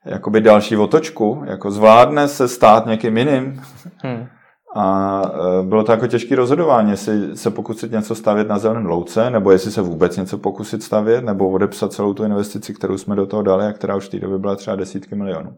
jakoby 0.05 0.41
další 0.41 0.77
otočku, 0.77 1.43
jako 1.45 1.71
zvládne 1.71 2.27
se 2.27 2.47
stát 2.47 2.85
někým 2.85 3.17
jiným. 3.17 3.61
Hmm. 3.97 4.27
A 4.75 5.21
e, 5.59 5.63
bylo 5.63 5.83
to 5.83 5.91
jako 5.91 6.07
těžké 6.07 6.35
rozhodování, 6.35 6.91
jestli 6.91 7.37
se 7.37 7.51
pokusit 7.51 7.91
něco 7.91 8.15
stavět 8.15 8.47
na 8.47 8.57
zeleném 8.57 8.85
louce, 8.85 9.29
nebo 9.29 9.51
jestli 9.51 9.71
se 9.71 9.81
vůbec 9.81 10.17
něco 10.17 10.37
pokusit 10.37 10.83
stavět, 10.83 11.23
nebo 11.23 11.49
odepsat 11.49 11.93
celou 11.93 12.13
tu 12.13 12.23
investici, 12.23 12.73
kterou 12.73 12.97
jsme 12.97 13.15
do 13.15 13.25
toho 13.25 13.41
dali 13.41 13.65
a 13.65 13.73
která 13.73 13.95
už 13.95 14.07
v 14.07 14.09
té 14.09 14.19
době 14.19 14.37
byla 14.37 14.55
třeba 14.55 14.75
desítky 14.75 15.15
milionů. 15.15 15.55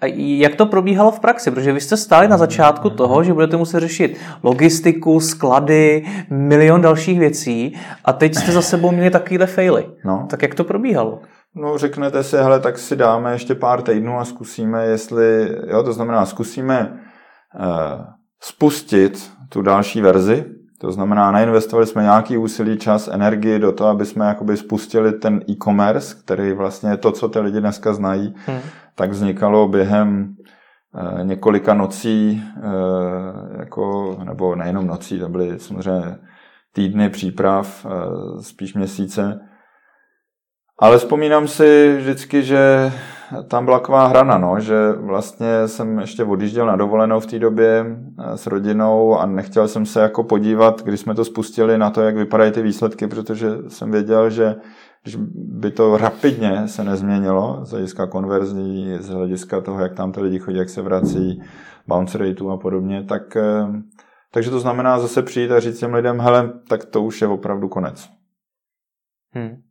A 0.00 0.06
jak 0.16 0.54
to 0.54 0.66
probíhalo 0.66 1.10
v 1.10 1.20
praxi? 1.20 1.50
Protože 1.50 1.72
vy 1.72 1.80
jste 1.80 1.96
stáli 1.96 2.28
na 2.28 2.36
začátku 2.36 2.90
toho, 2.90 3.24
že 3.24 3.34
budete 3.34 3.56
muset 3.56 3.80
řešit 3.80 4.18
logistiku, 4.42 5.20
sklady, 5.20 6.06
milion 6.30 6.80
dalších 6.80 7.18
věcí 7.18 7.76
a 8.04 8.12
teď 8.12 8.34
jste 8.34 8.52
za 8.52 8.62
sebou 8.62 8.90
měli 8.90 9.10
takovýhle 9.10 9.46
faily. 9.46 9.86
No. 10.04 10.26
Tak 10.30 10.42
jak 10.42 10.54
to 10.54 10.64
probíhalo? 10.64 11.20
No 11.54 11.78
řeknete 11.78 12.22
si, 12.22 12.36
hele, 12.36 12.60
tak 12.60 12.78
si 12.78 12.96
dáme 12.96 13.32
ještě 13.32 13.54
pár 13.54 13.82
týdnů 13.82 14.18
a 14.18 14.24
zkusíme, 14.24 14.86
jestli, 14.86 15.48
jo, 15.68 15.82
to 15.82 15.92
znamená, 15.92 16.26
zkusíme 16.26 16.90
Eh, 16.90 17.13
spustit 18.40 19.30
tu 19.48 19.62
další 19.62 20.00
verzi. 20.00 20.44
To 20.78 20.92
znamená, 20.92 21.30
nainvestovali 21.30 21.86
jsme 21.86 22.02
nějaký 22.02 22.36
úsilí, 22.36 22.78
čas, 22.78 23.08
energii 23.08 23.58
do 23.58 23.72
toho, 23.72 23.90
aby 23.90 24.06
jsme 24.06 24.26
jakoby 24.26 24.56
spustili 24.56 25.12
ten 25.12 25.40
e-commerce, 25.50 26.16
který 26.24 26.52
vlastně 26.52 26.90
je 26.90 26.96
to, 26.96 27.12
co 27.12 27.28
ty 27.28 27.40
lidi 27.40 27.60
dneska 27.60 27.92
znají, 27.94 28.34
hmm. 28.46 28.60
tak 28.94 29.10
vznikalo 29.10 29.68
během 29.68 30.34
eh, 30.94 31.24
několika 31.24 31.74
nocí, 31.74 32.42
eh, 32.56 33.58
jako, 33.58 34.16
nebo 34.24 34.56
nejenom 34.56 34.86
nocí, 34.86 35.18
to 35.18 35.28
byly 35.28 35.58
samozřejmě 35.58 36.16
týdny 36.72 37.08
příprav, 37.08 37.86
spíš 38.40 38.74
měsíce. 38.74 39.40
Ale 40.78 40.98
vzpomínám 40.98 41.48
si 41.48 41.96
vždycky, 41.96 42.42
že 42.42 42.92
tam 43.48 43.64
byla 43.64 43.78
taková 43.78 44.06
hrana, 44.06 44.38
no, 44.38 44.60
že 44.60 44.92
vlastně 44.92 45.68
jsem 45.68 45.98
ještě 45.98 46.24
odjížděl 46.24 46.66
na 46.66 46.76
dovolenou 46.76 47.20
v 47.20 47.26
té 47.26 47.38
době 47.38 47.86
eh, 48.18 48.36
s 48.36 48.46
rodinou 48.46 49.18
a 49.18 49.26
nechtěl 49.26 49.68
jsem 49.68 49.86
se 49.86 50.00
jako 50.00 50.24
podívat, 50.24 50.82
když 50.82 51.00
jsme 51.00 51.14
to 51.14 51.24
spustili 51.24 51.78
na 51.78 51.90
to, 51.90 52.00
jak 52.00 52.16
vypadají 52.16 52.52
ty 52.52 52.62
výsledky, 52.62 53.06
protože 53.06 53.48
jsem 53.68 53.90
věděl, 53.90 54.30
že 54.30 54.56
když 55.02 55.16
by 55.34 55.70
to 55.70 55.96
rapidně 55.96 56.68
se 56.68 56.84
nezměnilo 56.84 57.60
z 57.64 57.70
hlediska 57.70 58.06
konverzí, 58.06 58.96
z 59.00 59.08
hlediska 59.08 59.60
toho, 59.60 59.80
jak 59.80 59.94
tam 59.94 60.12
ty 60.12 60.20
lidi 60.20 60.38
chodí, 60.38 60.58
jak 60.58 60.68
se 60.68 60.82
vrací, 60.82 61.42
bounce 61.86 62.18
rateů 62.18 62.50
a 62.50 62.56
podobně, 62.56 63.04
tak, 63.04 63.36
eh, 63.36 63.66
takže 64.32 64.50
to 64.50 64.60
znamená 64.60 64.98
zase 64.98 65.22
přijít 65.22 65.50
a 65.50 65.60
říct 65.60 65.78
těm 65.78 65.94
lidem, 65.94 66.20
hele, 66.20 66.52
tak 66.68 66.84
to 66.84 67.02
už 67.02 67.20
je 67.20 67.28
opravdu 67.28 67.68
konec. 67.68 68.08
Hmm. 69.32 69.63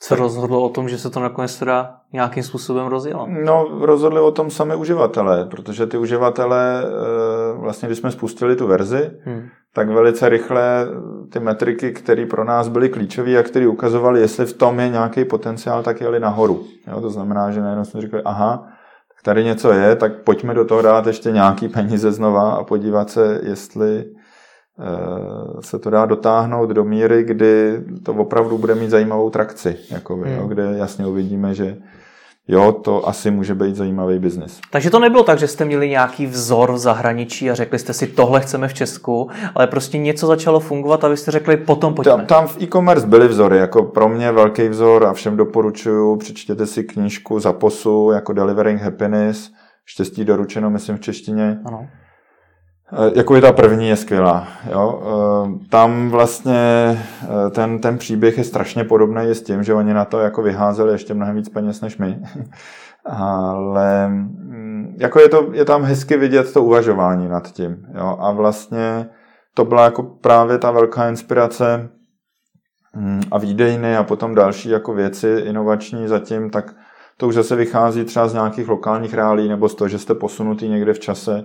Co 0.00 0.16
rozhodlo 0.16 0.62
o 0.62 0.68
tom, 0.68 0.88
že 0.88 0.98
se 0.98 1.10
to 1.10 1.20
nakonec 1.20 1.58
teda 1.58 1.96
nějakým 2.12 2.42
způsobem 2.42 2.86
rozjelo? 2.86 3.26
No, 3.44 3.68
rozhodli 3.80 4.20
o 4.20 4.30
tom 4.30 4.50
sami 4.50 4.76
uživatelé, 4.76 5.44
protože 5.44 5.86
ty 5.86 5.98
uživatelé, 5.98 6.82
eh, 6.84 7.58
vlastně 7.58 7.88
když 7.88 7.98
jsme 7.98 8.10
spustili 8.10 8.56
tu 8.56 8.66
verzi, 8.66 9.10
hmm. 9.24 9.48
tak 9.74 9.88
velice 9.88 10.28
rychle 10.28 10.86
ty 11.32 11.40
metriky, 11.40 11.92
které 11.92 12.26
pro 12.26 12.44
nás 12.44 12.68
byly 12.68 12.88
klíčové 12.88 13.38
a 13.38 13.42
které 13.42 13.68
ukazovaly, 13.68 14.20
jestli 14.20 14.46
v 14.46 14.52
tom 14.52 14.80
je 14.80 14.88
nějaký 14.88 15.24
potenciál, 15.24 15.82
tak 15.82 16.00
jeli 16.00 16.20
nahoru. 16.20 16.64
Jo, 16.86 17.00
to 17.00 17.10
znamená, 17.10 17.50
že 17.50 17.60
najednou 17.60 17.84
jsme 17.84 18.00
říkali, 18.00 18.22
aha, 18.22 18.68
tady 19.24 19.44
něco 19.44 19.72
je, 19.72 19.96
tak 19.96 20.22
pojďme 20.22 20.54
do 20.54 20.64
toho 20.64 20.82
dát 20.82 21.06
ještě 21.06 21.30
nějaký 21.30 21.68
peníze 21.68 22.12
znova 22.12 22.50
a 22.50 22.64
podívat 22.64 23.10
se, 23.10 23.40
jestli 23.42 24.04
Eh, 24.04 24.25
se 25.60 25.78
to 25.78 25.90
dá 25.90 26.06
dotáhnout 26.06 26.70
do 26.70 26.84
míry, 26.84 27.24
kdy 27.24 27.80
to 28.02 28.12
opravdu 28.12 28.58
bude 28.58 28.74
mít 28.74 28.90
zajímavou 28.90 29.30
trakci, 29.30 29.76
jakoby, 29.90 30.28
hmm. 30.28 30.38
jo, 30.38 30.46
kde 30.46 30.62
jasně 30.76 31.06
uvidíme, 31.06 31.54
že, 31.54 31.76
jo, 32.48 32.72
to 32.72 33.08
asi 33.08 33.30
může 33.30 33.54
být 33.54 33.76
zajímavý 33.76 34.18
biznis. 34.18 34.60
Takže 34.70 34.90
to 34.90 34.98
nebylo 34.98 35.22
tak, 35.22 35.38
že 35.38 35.48
jste 35.48 35.64
měli 35.64 35.88
nějaký 35.88 36.26
vzor 36.26 36.72
v 36.72 36.78
zahraničí 36.78 37.50
a 37.50 37.54
řekli 37.54 37.78
jste 37.78 37.92
si, 37.92 38.06
tohle 38.06 38.40
chceme 38.40 38.68
v 38.68 38.74
Česku, 38.74 39.30
ale 39.54 39.66
prostě 39.66 39.98
něco 39.98 40.26
začalo 40.26 40.60
fungovat 40.60 41.04
a 41.04 41.08
vy 41.08 41.16
jste 41.16 41.30
řekli, 41.30 41.56
potom 41.56 41.94
pojďme. 41.94 42.12
Tam, 42.12 42.26
tam 42.26 42.46
v 42.46 42.62
e-commerce 42.62 43.06
byly 43.06 43.28
vzory, 43.28 43.58
jako 43.58 43.82
pro 43.82 44.08
mě 44.08 44.32
velký 44.32 44.68
vzor 44.68 45.04
a 45.04 45.12
všem 45.12 45.36
doporučuju, 45.36 46.16
přečtěte 46.16 46.66
si 46.66 46.84
knížku 46.84 47.40
Zaposu 47.40 48.10
jako 48.10 48.32
Delivering 48.32 48.80
Happiness, 48.82 49.50
štěstí 49.84 50.24
doručeno, 50.24 50.70
myslím 50.70 50.96
v 50.96 51.00
češtině. 51.00 51.58
Ano. 51.64 51.86
Eh, 52.92 53.10
jako 53.14 53.34
je 53.34 53.40
ta 53.40 53.52
první, 53.52 53.88
je 53.88 53.96
skvělá. 53.96 54.48
Jo? 54.72 55.02
Eh, 55.02 55.68
tam 55.68 56.10
vlastně 56.10 56.54
eh, 57.22 57.50
ten, 57.50 57.78
ten 57.78 57.98
příběh 57.98 58.38
je 58.38 58.44
strašně 58.44 58.84
podobný 58.84 59.22
s 59.30 59.42
tím, 59.42 59.62
že 59.62 59.74
oni 59.74 59.94
na 59.94 60.04
to 60.04 60.20
jako 60.20 60.42
vyházeli 60.42 60.92
ještě 60.92 61.14
mnohem 61.14 61.36
víc 61.36 61.48
peněz 61.48 61.80
než 61.80 61.98
my. 61.98 62.18
Ale 63.04 64.08
mm, 64.08 64.96
jako 64.98 65.20
je, 65.20 65.28
to, 65.28 65.48
je 65.52 65.64
tam 65.64 65.82
hezky 65.82 66.16
vidět 66.16 66.52
to 66.52 66.62
uvažování 66.62 67.28
nad 67.28 67.52
tím. 67.52 67.86
Jo? 67.94 68.16
A 68.20 68.32
vlastně 68.32 69.06
to 69.54 69.64
byla 69.64 69.84
jako 69.84 70.02
právě 70.02 70.58
ta 70.58 70.70
velká 70.70 71.08
inspirace 71.08 71.88
mm, 72.94 73.20
a 73.30 73.38
výdejny 73.38 73.96
a 73.96 74.02
potom 74.02 74.34
další 74.34 74.68
jako 74.68 74.94
věci 74.94 75.42
inovační 75.46 76.08
zatím, 76.08 76.50
tak 76.50 76.74
to 77.16 77.28
už 77.28 77.34
zase 77.34 77.56
vychází 77.56 78.04
třeba 78.04 78.28
z 78.28 78.34
nějakých 78.34 78.68
lokálních 78.68 79.14
reálí 79.14 79.48
nebo 79.48 79.68
z 79.68 79.74
toho, 79.74 79.88
že 79.88 79.98
jste 79.98 80.14
posunutý 80.14 80.68
někde 80.68 80.92
v 80.92 80.98
čase, 80.98 81.44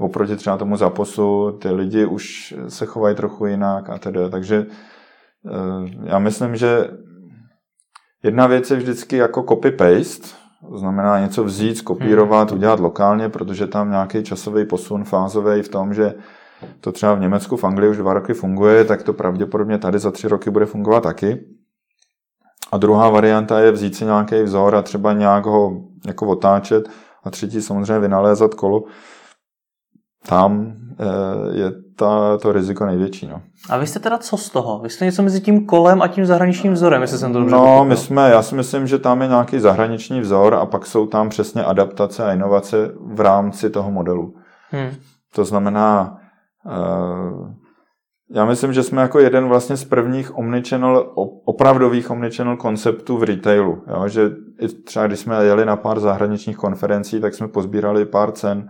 oproti 0.00 0.36
třeba 0.36 0.56
tomu 0.56 0.76
zaposu, 0.76 1.52
ty 1.52 1.70
lidi 1.70 2.06
už 2.06 2.54
se 2.68 2.86
chovají 2.86 3.16
trochu 3.16 3.46
jinak 3.46 3.90
a 3.90 3.98
tedy. 3.98 4.20
Takže 4.30 4.66
eh, 4.66 5.90
já 6.04 6.18
myslím, 6.18 6.56
že 6.56 6.88
jedna 8.22 8.46
věc 8.46 8.70
je 8.70 8.76
vždycky 8.76 9.16
jako 9.16 9.42
copy-paste, 9.42 10.34
to 10.70 10.78
znamená 10.78 11.20
něco 11.20 11.44
vzít, 11.44 11.78
skopírovat, 11.78 12.50
hmm. 12.50 12.58
udělat 12.58 12.80
lokálně, 12.80 13.28
protože 13.28 13.66
tam 13.66 13.90
nějaký 13.90 14.22
časový 14.22 14.64
posun 14.64 15.04
fázový 15.04 15.62
v 15.62 15.68
tom, 15.68 15.94
že 15.94 16.14
to 16.80 16.92
třeba 16.92 17.14
v 17.14 17.20
Německu, 17.20 17.56
v 17.56 17.64
Anglii 17.64 17.90
už 17.90 17.96
dva 17.96 18.12
roky 18.12 18.34
funguje, 18.34 18.84
tak 18.84 19.02
to 19.02 19.12
pravděpodobně 19.12 19.78
tady 19.78 19.98
za 19.98 20.10
tři 20.10 20.28
roky 20.28 20.50
bude 20.50 20.66
fungovat 20.66 21.02
taky. 21.02 21.44
A 22.72 22.76
druhá 22.76 23.10
varianta 23.10 23.60
je 23.60 23.72
vzít 23.72 23.96
si 23.96 24.04
nějaký 24.04 24.42
vzor 24.42 24.74
a 24.74 24.82
třeba 24.82 25.12
nějak 25.12 25.46
ho 25.46 25.82
jako 26.06 26.26
otáčet 26.26 26.88
a 27.24 27.30
třetí 27.30 27.62
samozřejmě 27.62 27.98
vynalézat 27.98 28.54
kolo 28.54 28.84
tam 30.28 30.72
eh, 31.00 31.58
je 31.58 31.72
ta, 31.96 32.38
to 32.38 32.52
riziko 32.52 32.86
největší. 32.86 33.26
No. 33.26 33.42
A 33.70 33.78
vy 33.78 33.86
jste 33.86 33.98
teda 34.00 34.18
co 34.18 34.36
z 34.36 34.50
toho? 34.50 34.78
Vy 34.78 34.90
jste 34.90 35.04
něco 35.04 35.22
mezi 35.22 35.40
tím 35.40 35.66
kolem 35.66 36.02
a 36.02 36.08
tím 36.08 36.26
zahraničním 36.26 36.72
vzorem, 36.72 37.02
jestli 37.02 37.18
jsem 37.18 37.32
to 37.32 37.38
dobře 37.38 37.54
No, 37.54 37.62
pochopil. 37.62 37.84
my 37.84 37.96
jsme, 37.96 38.30
já 38.30 38.42
si 38.42 38.54
myslím, 38.54 38.86
že 38.86 38.98
tam 38.98 39.22
je 39.22 39.28
nějaký 39.28 39.58
zahraniční 39.58 40.20
vzor 40.20 40.54
a 40.54 40.66
pak 40.66 40.86
jsou 40.86 41.06
tam 41.06 41.28
přesně 41.28 41.64
adaptace 41.64 42.24
a 42.24 42.32
inovace 42.32 42.90
v 43.06 43.20
rámci 43.20 43.70
toho 43.70 43.90
modelu. 43.90 44.34
Hmm. 44.70 44.90
To 45.34 45.44
znamená, 45.44 46.18
uh, 46.66 47.48
já 48.34 48.44
myslím, 48.44 48.72
že 48.72 48.82
jsme 48.82 49.02
jako 49.02 49.18
jeden 49.18 49.48
vlastně 49.48 49.76
z 49.76 49.84
prvních 49.84 50.38
omnichannel, 50.38 51.12
opravdových 51.44 52.10
omnichannel 52.10 52.56
konceptů 52.56 53.18
v 53.18 53.22
retailu. 53.22 53.82
Jo? 53.86 54.08
Že 54.08 54.30
třeba 54.84 55.06
když 55.06 55.20
jsme 55.20 55.44
jeli 55.44 55.64
na 55.64 55.76
pár 55.76 56.00
zahraničních 56.00 56.56
konferencí, 56.56 57.20
tak 57.20 57.34
jsme 57.34 57.48
pozbírali 57.48 58.04
pár 58.04 58.32
cen 58.32 58.68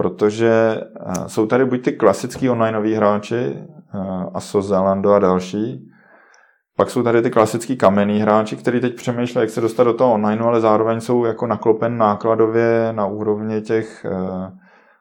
protože 0.00 0.50
eh, 0.50 1.12
jsou 1.26 1.46
tady 1.46 1.64
buď 1.64 1.84
ty 1.84 1.92
klasický 1.92 2.50
onlineoví 2.50 2.94
hráči, 2.94 3.56
eh, 3.94 4.26
Asos, 4.34 4.66
Zalando 4.66 5.12
a 5.12 5.18
další, 5.18 5.88
pak 6.76 6.90
jsou 6.90 7.02
tady 7.02 7.22
ty 7.22 7.30
klasický 7.30 7.76
kamenný 7.76 8.20
hráči, 8.20 8.56
kteří 8.56 8.80
teď 8.80 8.94
přemýšlejí, 8.94 9.42
jak 9.42 9.50
se 9.50 9.60
dostat 9.60 9.84
do 9.84 9.94
toho 9.94 10.12
online, 10.12 10.42
ale 10.42 10.60
zároveň 10.60 11.00
jsou 11.00 11.24
jako 11.24 11.46
naklopen 11.46 11.98
nákladově 11.98 12.88
na 12.92 13.06
úrovni 13.06 13.60
těch 13.60 14.04
eh, 14.04 14.52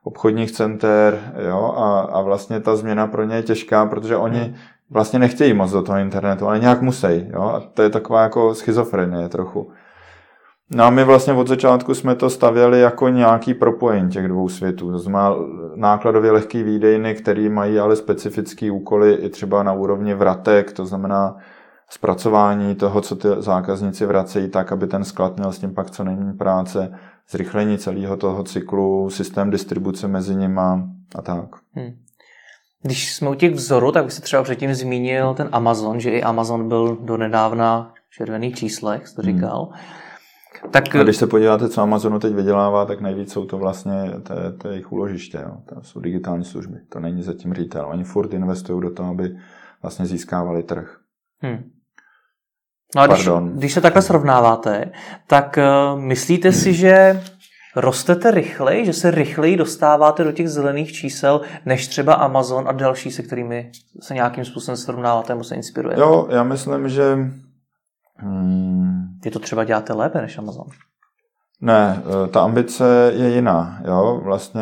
obchodních 0.04 0.52
center 0.52 1.34
jo, 1.48 1.74
a, 1.78 2.00
a 2.00 2.22
vlastně 2.22 2.60
ta 2.60 2.76
změna 2.76 3.08
pro 3.08 3.24
ně 3.24 3.36
je 3.36 3.44
těžká, 3.44 3.86
protože 3.86 4.16
oni 4.16 4.40
hmm. 4.40 4.54
vlastně 4.90 5.20
nechtějí 5.20 5.54
moc 5.54 5.72
do 5.72 5.82
toho 5.82 5.98
internetu, 5.98 6.48
ale 6.48 6.60
nějak 6.60 6.82
musí. 6.82 7.28
Jo, 7.34 7.42
a 7.42 7.60
to 7.74 7.82
je 7.82 7.90
taková 7.90 8.24
jako 8.24 8.56
schizofrenie 8.56 9.30
trochu. 9.30 9.72
No 10.72 10.84
a 10.84 10.90
my 10.90 11.04
vlastně 11.04 11.34
od 11.34 11.48
začátku 11.48 11.94
jsme 11.94 12.16
to 12.16 12.30
stavěli 12.30 12.80
jako 12.80 13.10
nějaký 13.10 13.54
propojení 13.54 14.10
těch 14.10 14.28
dvou 14.28 14.50
světů. 14.50 14.92
To 14.92 15.00
znamená 15.00 15.36
nákladově 15.76 16.32
lehký 16.32 16.64
výdejny, 16.64 17.16
které 17.16 17.50
mají 17.50 17.80
ale 17.80 17.96
specifické 17.96 18.72
úkoly 18.72 19.14
i 19.14 19.30
třeba 19.30 19.64
na 19.64 19.74
úrovni 19.74 20.14
vratek, 20.14 20.74
to 20.74 20.86
znamená 20.86 21.36
zpracování 21.90 22.76
toho, 22.76 23.02
co 23.02 23.16
ty 23.16 23.28
zákazníci 23.38 24.06
vracejí, 24.06 24.50
tak, 24.50 24.72
aby 24.72 24.88
ten 24.88 25.04
sklad 25.04 25.38
měl 25.38 25.52
s 25.52 25.60
tím 25.60 25.74
pak 25.74 25.92
co 25.92 26.04
nejméně 26.04 26.34
práce, 26.34 26.94
zrychlení 27.30 27.78
celého 27.78 28.18
toho 28.18 28.44
cyklu, 28.44 29.10
systém 29.10 29.50
distribuce 29.50 30.08
mezi 30.08 30.36
nima 30.36 30.90
a 31.16 31.22
tak. 31.22 31.50
Hmm. 31.74 31.92
Když 32.82 33.14
jsme 33.16 33.30
u 33.30 33.34
těch 33.34 33.54
vzorů, 33.54 33.92
tak 33.92 34.06
byste 34.06 34.22
třeba 34.22 34.44
předtím 34.44 34.74
zmínil 34.74 35.34
ten 35.34 35.50
Amazon, 35.52 36.00
že 36.00 36.10
i 36.10 36.24
Amazon 36.24 36.68
byl 36.68 36.98
do 37.02 37.18
nedávna 37.18 37.94
v 38.10 38.16
červených 38.16 38.56
číslech, 38.56 39.08
jste 39.08 39.22
hmm. 39.22 39.36
říkal. 39.36 39.70
Hmm. 39.72 40.09
Tak, 40.72 40.96
a 40.96 41.04
když 41.04 41.18
se 41.18 41.28
podíváte, 41.28 41.70
co 41.70 41.82
Amazonu 41.82 42.20
teď 42.20 42.34
vydělává, 42.34 42.86
tak 42.86 43.02
nejvíc 43.02 43.34
jsou 43.34 43.46
to 43.46 43.58
vlastně 43.58 44.12
to, 44.24 44.34
to 44.58 44.68
jejich 44.68 44.92
úložiště. 44.92 45.38
Jo. 45.38 45.58
To 45.70 45.84
jsou 45.84 46.00
digitální 46.00 46.46
služby. 46.46 46.78
To 46.90 47.00
není 47.00 47.24
zatím 47.24 47.52
retail. 47.52 47.88
Oni 47.88 48.04
furt 48.04 48.34
investují 48.34 48.82
do 48.82 48.92
toho, 48.92 49.12
aby 49.12 49.38
vlastně 49.82 50.06
získávali 50.06 50.64
trh. 50.64 50.98
Hmm. 51.42 51.64
No 52.96 53.02
a 53.02 53.08
když, 53.08 53.30
když 53.54 53.74
se 53.74 53.82
takhle 53.82 54.02
srovnáváte, 54.02 54.92
tak 55.28 55.58
uh, 55.58 56.00
myslíte 56.00 56.52
si, 56.52 56.74
že 56.74 57.24
rostete 57.76 58.32
rychleji, 58.32 58.86
že 58.86 58.94
se 58.94 59.12
rychleji 59.12 59.58
dostáváte 59.58 60.24
do 60.24 60.32
těch 60.32 60.50
zelených 60.50 60.92
čísel, 60.92 61.42
než 61.66 61.88
třeba 61.88 62.14
Amazon 62.14 62.68
a 62.68 62.72
další, 62.72 63.12
se 63.12 63.24
kterými 63.24 63.72
se 64.02 64.14
nějakým 64.14 64.46
způsobem 64.46 64.78
srovnáváte 64.78 65.34
nebo 65.34 65.44
se 65.44 65.56
inspirujete? 65.56 66.02
Jo, 66.02 66.28
já 66.32 66.44
myslím, 66.44 66.90
že 66.90 67.18
hmm, 68.16 68.99
vy 69.24 69.32
to 69.32 69.40
třeba 69.40 69.64
děláte 69.64 69.94
lépe 69.94 70.22
než 70.22 70.38
Amazon. 70.38 70.66
Ne, 71.62 72.04
eh, 72.06 72.28
ta 72.28 72.42
ambice 72.42 73.12
je 73.16 73.30
jiná. 73.30 73.82
Jo? 73.86 74.22
Vlastně 74.24 74.62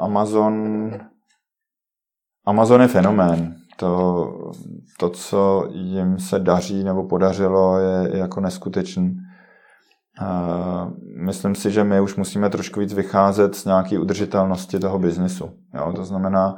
Amazon, 0.00 0.90
Amazon 2.46 2.82
je 2.82 2.88
fenomén. 2.88 3.54
To, 3.76 4.32
to, 4.98 5.10
co 5.10 5.68
jim 5.70 6.18
se 6.18 6.38
daří 6.38 6.84
nebo 6.84 7.08
podařilo, 7.08 7.78
je, 7.78 8.18
jako 8.18 8.40
neskutečný. 8.40 9.16
Uh, 10.20 10.92
myslím 11.24 11.54
si, 11.54 11.70
že 11.70 11.84
my 11.84 12.00
už 12.00 12.16
musíme 12.16 12.50
trošku 12.50 12.80
víc 12.80 12.94
vycházet 12.94 13.54
z 13.54 13.64
nějaké 13.64 13.98
udržitelnosti 13.98 14.78
toho 14.78 14.98
biznesu. 14.98 15.50
Jo? 15.74 15.92
To 15.96 16.04
znamená, 16.04 16.56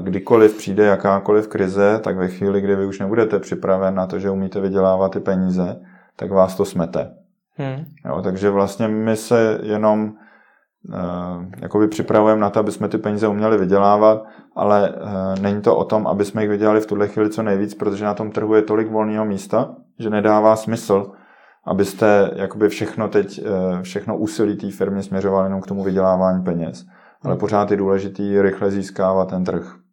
kdykoliv 0.00 0.56
přijde 0.56 0.84
jakákoliv 0.84 1.48
krize, 1.48 2.00
tak 2.04 2.16
ve 2.16 2.28
chvíli, 2.28 2.60
kdy 2.60 2.76
vy 2.76 2.86
už 2.86 2.98
nebudete 2.98 3.38
připraven 3.38 3.94
na 3.94 4.06
to, 4.06 4.18
že 4.18 4.30
umíte 4.30 4.60
vydělávat 4.60 5.12
ty 5.12 5.20
peníze, 5.20 5.80
tak 6.16 6.30
vás 6.30 6.56
to 6.56 6.64
smete. 6.64 7.14
Hmm. 7.56 7.84
Jo, 8.06 8.22
takže 8.22 8.50
vlastně 8.50 8.88
my 8.88 9.16
se 9.16 9.58
jenom 9.62 10.12
uh, 10.88 11.44
jakoby 11.58 11.88
připravujeme 11.88 12.40
na 12.40 12.50
to, 12.50 12.60
aby 12.60 12.72
jsme 12.72 12.88
ty 12.88 12.98
peníze 12.98 13.28
uměli 13.28 13.58
vydělávat, 13.58 14.22
ale 14.56 14.90
uh, 14.90 15.42
není 15.42 15.62
to 15.62 15.76
o 15.76 15.84
tom, 15.84 16.06
aby 16.06 16.24
jsme 16.24 16.42
jich 16.42 16.50
vydělali 16.50 16.80
v 16.80 16.86
tuhle 16.86 17.08
chvíli 17.08 17.30
co 17.30 17.42
nejvíc, 17.42 17.74
protože 17.74 18.04
na 18.04 18.14
tom 18.14 18.30
trhu 18.30 18.54
je 18.54 18.62
tolik 18.62 18.90
volného 18.90 19.24
místa, 19.24 19.74
že 19.98 20.10
nedává 20.10 20.56
smysl, 20.56 21.12
abyste 21.66 22.30
jakoby 22.36 22.68
všechno 22.68 23.08
teď, 23.08 23.46
uh, 23.46 23.80
všechno 23.82 24.18
úsilí 24.18 24.56
té 24.56 24.70
firmy 24.70 25.02
směřovali 25.02 25.46
jenom 25.46 25.60
k 25.60 25.66
tomu 25.66 25.84
vydělávání 25.84 26.44
peněz. 26.44 26.86
Ale 27.22 27.32
hmm. 27.32 27.40
pořád 27.40 27.70
je 27.70 27.76
důležitý 27.76 28.42
rychle 28.42 28.70
získávat 28.70 29.30
ten 29.30 29.44
trh. 29.44 29.83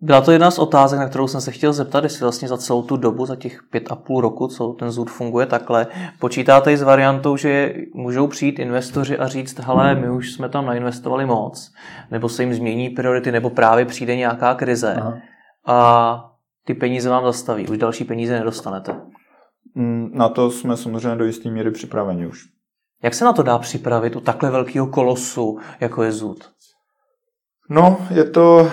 Byla 0.00 0.20
to 0.20 0.32
jedna 0.32 0.50
z 0.50 0.58
otázek, 0.58 0.98
na 0.98 1.08
kterou 1.08 1.28
jsem 1.28 1.40
se 1.40 1.52
chtěl 1.52 1.72
zeptat, 1.72 2.04
jestli 2.04 2.22
vlastně 2.22 2.48
za 2.48 2.56
celou 2.56 2.82
tu 2.82 2.96
dobu, 2.96 3.26
za 3.26 3.36
těch 3.36 3.62
pět 3.70 3.92
a 3.92 3.96
půl 3.96 4.20
roku, 4.20 4.48
co 4.48 4.68
ten 4.68 4.90
zůd 4.90 5.10
funguje 5.10 5.46
takhle, 5.46 5.86
počítáte 6.18 6.72
i 6.72 6.76
s 6.76 6.82
variantou, 6.82 7.36
že 7.36 7.74
můžou 7.94 8.26
přijít 8.26 8.58
investoři 8.58 9.18
a 9.18 9.26
říct, 9.26 9.58
hele, 9.58 9.94
my 9.94 10.10
už 10.10 10.32
jsme 10.32 10.48
tam 10.48 10.66
nainvestovali 10.66 11.26
moc, 11.26 11.72
nebo 12.10 12.28
se 12.28 12.42
jim 12.42 12.54
změní 12.54 12.90
priority, 12.90 13.32
nebo 13.32 13.50
právě 13.50 13.84
přijde 13.84 14.16
nějaká 14.16 14.54
krize 14.54 14.94
Aha. 14.94 15.18
a 15.66 16.30
ty 16.64 16.74
peníze 16.74 17.10
vám 17.10 17.24
zastaví, 17.24 17.68
už 17.68 17.78
další 17.78 18.04
peníze 18.04 18.38
nedostanete. 18.38 19.00
Mm, 19.74 20.10
na 20.14 20.28
to 20.28 20.50
jsme 20.50 20.76
samozřejmě 20.76 21.16
do 21.16 21.24
jisté 21.24 21.50
míry 21.50 21.70
připraveni 21.70 22.26
už. 22.26 22.44
Jak 23.02 23.14
se 23.14 23.24
na 23.24 23.32
to 23.32 23.42
dá 23.42 23.58
připravit 23.58 24.16
u 24.16 24.20
takhle 24.20 24.50
velkého 24.50 24.86
kolosu, 24.86 25.58
jako 25.80 26.02
je 26.02 26.12
zůd? 26.12 26.44
No, 27.70 27.96
je 28.10 28.24
to, 28.24 28.68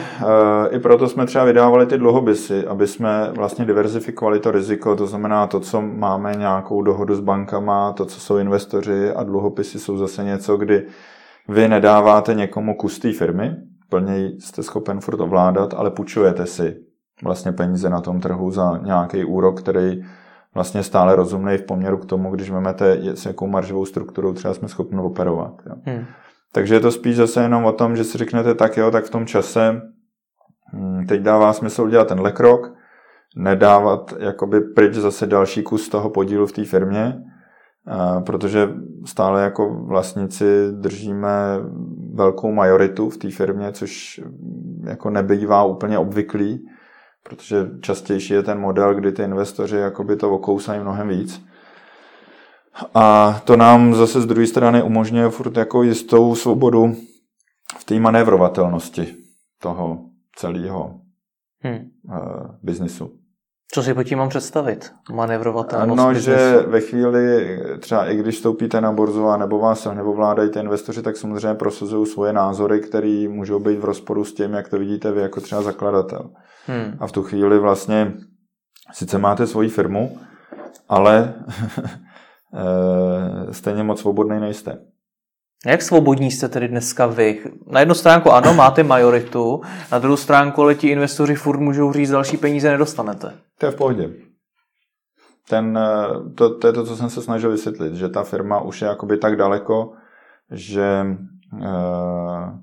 e, 0.67 0.75
i 0.75 0.79
proto 0.79 1.07
jsme 1.07 1.25
třeba 1.25 1.45
vydávali 1.45 1.85
ty 1.85 1.97
dluhopisy, 1.97 2.67
aby 2.67 2.87
jsme 2.87 3.31
vlastně 3.35 3.65
diverzifikovali 3.65 4.39
to 4.39 4.51
riziko, 4.51 4.95
to 4.95 5.07
znamená 5.07 5.47
to, 5.47 5.59
co 5.59 5.81
máme 5.81 6.35
nějakou 6.35 6.81
dohodu 6.81 7.15
s 7.15 7.19
bankama, 7.19 7.93
to, 7.93 8.05
co 8.05 8.19
jsou 8.19 8.37
investoři 8.37 9.11
a 9.11 9.23
dluhopisy 9.23 9.79
jsou 9.79 9.97
zase 9.97 10.23
něco, 10.23 10.57
kdy 10.57 10.85
vy 11.47 11.69
nedáváte 11.69 12.33
někomu 12.33 12.75
kus 12.75 12.99
té 12.99 13.13
firmy, 13.13 13.55
plně 13.89 14.31
jste 14.39 14.63
schopen 14.63 14.99
furt 14.99 15.21
ovládat, 15.21 15.73
ale 15.73 15.91
půjčujete 15.91 16.45
si 16.45 16.75
vlastně 17.23 17.51
peníze 17.51 17.89
na 17.89 18.01
tom 18.01 18.21
trhu 18.21 18.51
za 18.51 18.77
nějaký 18.83 19.25
úrok, 19.25 19.61
který 19.61 20.03
vlastně 20.53 20.83
stále 20.83 21.15
rozumný 21.15 21.57
v 21.57 21.63
poměru 21.63 21.97
k 21.97 22.05
tomu, 22.05 22.31
když 22.31 22.49
vezmete, 22.51 22.99
s 23.15 23.25
jakou 23.25 23.47
maržovou 23.47 23.85
strukturou 23.85 24.33
třeba 24.33 24.53
jsme 24.53 24.67
schopni 24.67 24.99
operovat. 24.99 25.53
Jo. 25.65 25.75
Hmm. 25.85 26.05
Takže 26.55 26.75
je 26.75 26.79
to 26.79 26.91
spíš 26.91 27.15
zase 27.15 27.41
jenom 27.41 27.65
o 27.65 27.71
tom, 27.71 27.95
že 27.95 28.03
si 28.03 28.17
řeknete 28.17 28.55
tak 28.55 28.77
jo, 28.77 28.91
tak 28.91 29.05
v 29.05 29.09
tom 29.09 29.25
čase 29.25 29.81
hm, 30.73 31.05
teď 31.07 31.21
dává 31.21 31.53
smysl 31.53 31.81
udělat 31.81 32.07
tenhle 32.07 32.31
krok, 32.31 32.73
nedávat 33.35 34.13
jakoby 34.19 34.61
pryč 34.61 34.93
zase 34.93 35.27
další 35.27 35.63
kus 35.63 35.89
toho 35.89 36.09
podílu 36.09 36.45
v 36.47 36.51
té 36.51 36.65
firmě, 36.65 37.13
protože 38.25 38.69
stále 39.05 39.43
jako 39.43 39.85
vlastníci 39.87 40.45
držíme 40.71 41.59
velkou 42.13 42.51
majoritu 42.51 43.09
v 43.09 43.17
té 43.17 43.31
firmě, 43.31 43.71
což 43.71 44.21
jako 44.83 45.09
nebývá 45.09 45.63
úplně 45.63 45.97
obvyklý, 45.97 46.65
protože 47.23 47.69
častější 47.81 48.33
je 48.33 48.43
ten 48.43 48.59
model, 48.59 48.93
kdy 48.93 49.11
ty 49.11 49.23
investoři 49.23 49.77
jakoby 49.77 50.15
to 50.15 50.31
okousají 50.31 50.79
mnohem 50.79 51.07
víc. 51.07 51.45
A 52.93 53.39
to 53.45 53.57
nám 53.57 53.95
zase 53.95 54.21
z 54.21 54.25
druhé 54.25 54.47
strany 54.47 54.83
umožňuje 54.83 55.29
furt 55.29 55.57
jako 55.57 55.83
jistou 55.83 56.35
svobodu 56.35 56.95
v 57.77 57.83
té 57.83 57.99
manévrovatelnosti 57.99 59.15
toho 59.61 59.99
celého 60.35 60.99
hmm. 61.63 61.79
uh, 62.09 62.47
biznisu. 62.63 63.11
Co 63.73 63.83
si 63.83 63.93
pod 63.93 64.03
tím 64.03 64.17
mám 64.17 64.29
představit? 64.29 64.91
Manevrovatelnost 65.13 65.97
No, 65.97 66.13
že 66.13 66.63
ve 66.67 66.81
chvíli, 66.81 67.57
třeba 67.79 68.05
i 68.05 68.15
když 68.15 68.37
stoupíte 68.37 68.81
na 68.81 68.91
borzu 68.91 69.27
a 69.27 69.37
nebo 69.37 69.59
vás 69.59 69.87
nebo 69.93 70.13
vládají 70.13 70.49
ty 70.49 70.59
investoři, 70.59 71.01
tak 71.01 71.17
samozřejmě 71.17 71.53
prosazují 71.53 72.05
svoje 72.05 72.33
názory, 72.33 72.79
které 72.79 73.27
můžou 73.29 73.59
být 73.59 73.79
v 73.79 73.85
rozporu 73.85 74.25
s 74.25 74.33
tím, 74.33 74.53
jak 74.53 74.69
to 74.69 74.79
vidíte 74.79 75.11
vy 75.11 75.21
jako 75.21 75.41
třeba 75.41 75.61
zakladatel. 75.61 76.29
Hmm. 76.65 76.97
A 76.99 77.07
v 77.07 77.11
tu 77.11 77.23
chvíli 77.23 77.59
vlastně 77.59 78.13
sice 78.93 79.17
máte 79.17 79.47
svoji 79.47 79.69
firmu, 79.69 80.17
ale 80.89 81.33
eh, 81.83 81.89
stejně 83.51 83.83
moc 83.83 83.99
svobodný 83.99 84.39
nejste. 84.39 84.77
Jak 85.65 85.81
svobodní 85.81 86.31
jste 86.31 86.49
tedy 86.49 86.67
dneska 86.67 87.07
vy? 87.07 87.43
Na 87.67 87.79
jednu 87.79 87.95
stránku 87.95 88.31
ano, 88.31 88.53
máte 88.53 88.83
majoritu, 88.83 89.61
na 89.91 89.99
druhou 89.99 90.17
stránku 90.17 90.61
ale 90.61 90.75
ti 90.75 90.87
investoři 90.87 91.35
furt 91.35 91.59
můžou 91.59 91.93
říct, 91.93 92.09
další 92.09 92.37
peníze 92.37 92.71
nedostanete. 92.71 93.33
To 93.57 93.65
je 93.65 93.71
v 93.71 93.75
pohodě. 93.75 94.09
Ten, 95.49 95.77
eh, 95.77 96.07
to, 96.35 96.57
to 96.57 96.67
je 96.67 96.73
to, 96.73 96.85
co 96.85 96.95
jsem 96.95 97.09
se 97.09 97.21
snažil 97.21 97.51
vysvětlit, 97.51 97.93
že 97.93 98.09
ta 98.09 98.23
firma 98.23 98.61
už 98.61 98.81
je 98.81 98.87
jakoby 98.87 99.17
tak 99.17 99.35
daleko, 99.35 99.93
že 100.51 101.05
eh, 101.63 102.59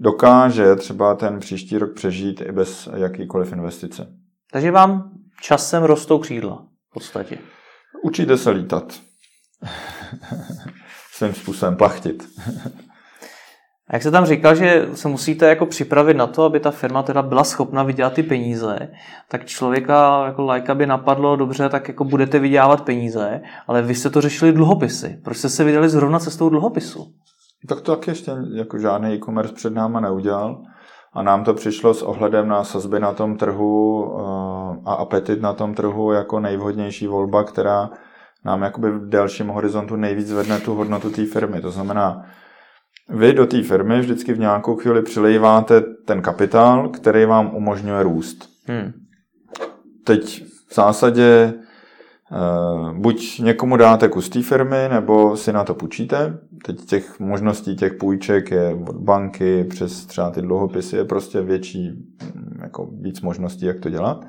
dokáže 0.00 0.76
třeba 0.76 1.14
ten 1.14 1.38
příští 1.38 1.78
rok 1.78 1.94
přežít 1.94 2.40
i 2.40 2.52
bez 2.52 2.88
jakýkoliv 2.96 3.52
investice. 3.52 4.06
Takže 4.52 4.70
vám 4.70 5.10
časem 5.42 5.82
rostou 5.82 6.18
křídla 6.18 6.66
v 6.90 6.94
podstatě. 6.94 7.38
Učíte 8.02 8.36
se 8.36 8.50
lítat. 8.50 9.00
Svým 11.12 11.34
způsobem 11.34 11.76
plachtit. 11.76 12.24
A 13.88 13.96
jak 13.96 14.02
se 14.02 14.10
tam 14.10 14.26
říkal, 14.26 14.54
že 14.54 14.88
se 14.94 15.08
musíte 15.08 15.48
jako 15.48 15.66
připravit 15.66 16.14
na 16.14 16.26
to, 16.26 16.42
aby 16.42 16.60
ta 16.60 16.70
firma 16.70 17.02
teda 17.02 17.22
byla 17.22 17.44
schopna 17.44 17.82
vydělat 17.82 18.12
ty 18.12 18.22
peníze, 18.22 18.88
tak 19.28 19.44
člověka 19.44 20.26
jako 20.26 20.42
lajka 20.42 20.74
by 20.74 20.86
napadlo, 20.86 21.36
dobře, 21.36 21.68
tak 21.68 21.88
jako 21.88 22.04
budete 22.04 22.38
vydělávat 22.38 22.84
peníze, 22.84 23.40
ale 23.66 23.82
vy 23.82 23.94
jste 23.94 24.10
to 24.10 24.20
řešili 24.20 24.52
dluhopisy. 24.52 25.20
Proč 25.24 25.36
jste 25.36 25.48
se 25.48 25.64
vydali 25.64 25.88
zrovna 25.88 26.18
cestou 26.18 26.48
dluhopisu? 26.48 27.12
Tak 27.68 27.80
to 27.80 27.96
taky 27.96 28.10
ještě 28.10 28.32
jako 28.54 28.78
žádný 28.78 29.14
e-commerce 29.14 29.54
před 29.54 29.74
náma 29.74 30.00
neudělal. 30.00 30.62
A 31.12 31.22
nám 31.22 31.44
to 31.44 31.54
přišlo 31.54 31.94
s 31.94 32.02
ohledem 32.02 32.48
na 32.48 32.64
sazby 32.64 33.00
na 33.00 33.12
tom 33.12 33.36
trhu 33.36 34.04
eh, 34.06 34.63
a 34.84 34.94
apetit 34.94 35.40
na 35.40 35.52
tom 35.52 35.74
trhu 35.74 36.12
jako 36.12 36.40
nejvhodnější 36.40 37.06
volba, 37.06 37.44
která 37.44 37.90
nám 38.44 38.62
jakoby 38.62 38.90
v 38.90 39.08
delším 39.08 39.48
horizontu 39.48 39.96
nejvíc 39.96 40.28
zvedne 40.28 40.60
tu 40.60 40.74
hodnotu 40.74 41.10
té 41.10 41.26
firmy. 41.26 41.60
To 41.60 41.70
znamená, 41.70 42.22
vy 43.08 43.32
do 43.32 43.46
té 43.46 43.62
firmy 43.62 44.00
vždycky 44.00 44.32
v 44.32 44.38
nějakou 44.38 44.76
chvíli 44.76 45.02
přilejváte 45.02 45.80
ten 45.80 46.22
kapitál, 46.22 46.88
který 46.88 47.24
vám 47.24 47.54
umožňuje 47.54 48.02
růst. 48.02 48.48
Hmm. 48.66 48.92
Teď 50.04 50.44
v 50.68 50.74
zásadě 50.74 51.52
uh, 52.30 52.92
buď 52.92 53.38
někomu 53.38 53.76
dáte 53.76 54.08
kus 54.08 54.28
té 54.28 54.42
firmy, 54.42 54.88
nebo 54.90 55.36
si 55.36 55.52
na 55.52 55.64
to 55.64 55.74
půjčíte. 55.74 56.38
Teď 56.64 56.84
těch 56.84 57.20
možností 57.20 57.76
těch 57.76 57.94
půjček 57.94 58.50
je 58.50 58.74
od 58.88 58.96
banky 58.96 59.64
přes 59.64 60.06
třeba 60.06 60.30
ty 60.30 60.42
dluhopisy 60.42 60.96
je 60.96 61.04
prostě 61.04 61.40
větší, 61.40 61.92
jako 62.62 62.88
víc 63.00 63.20
možností, 63.20 63.66
jak 63.66 63.80
to 63.80 63.90
dělat. 63.90 64.26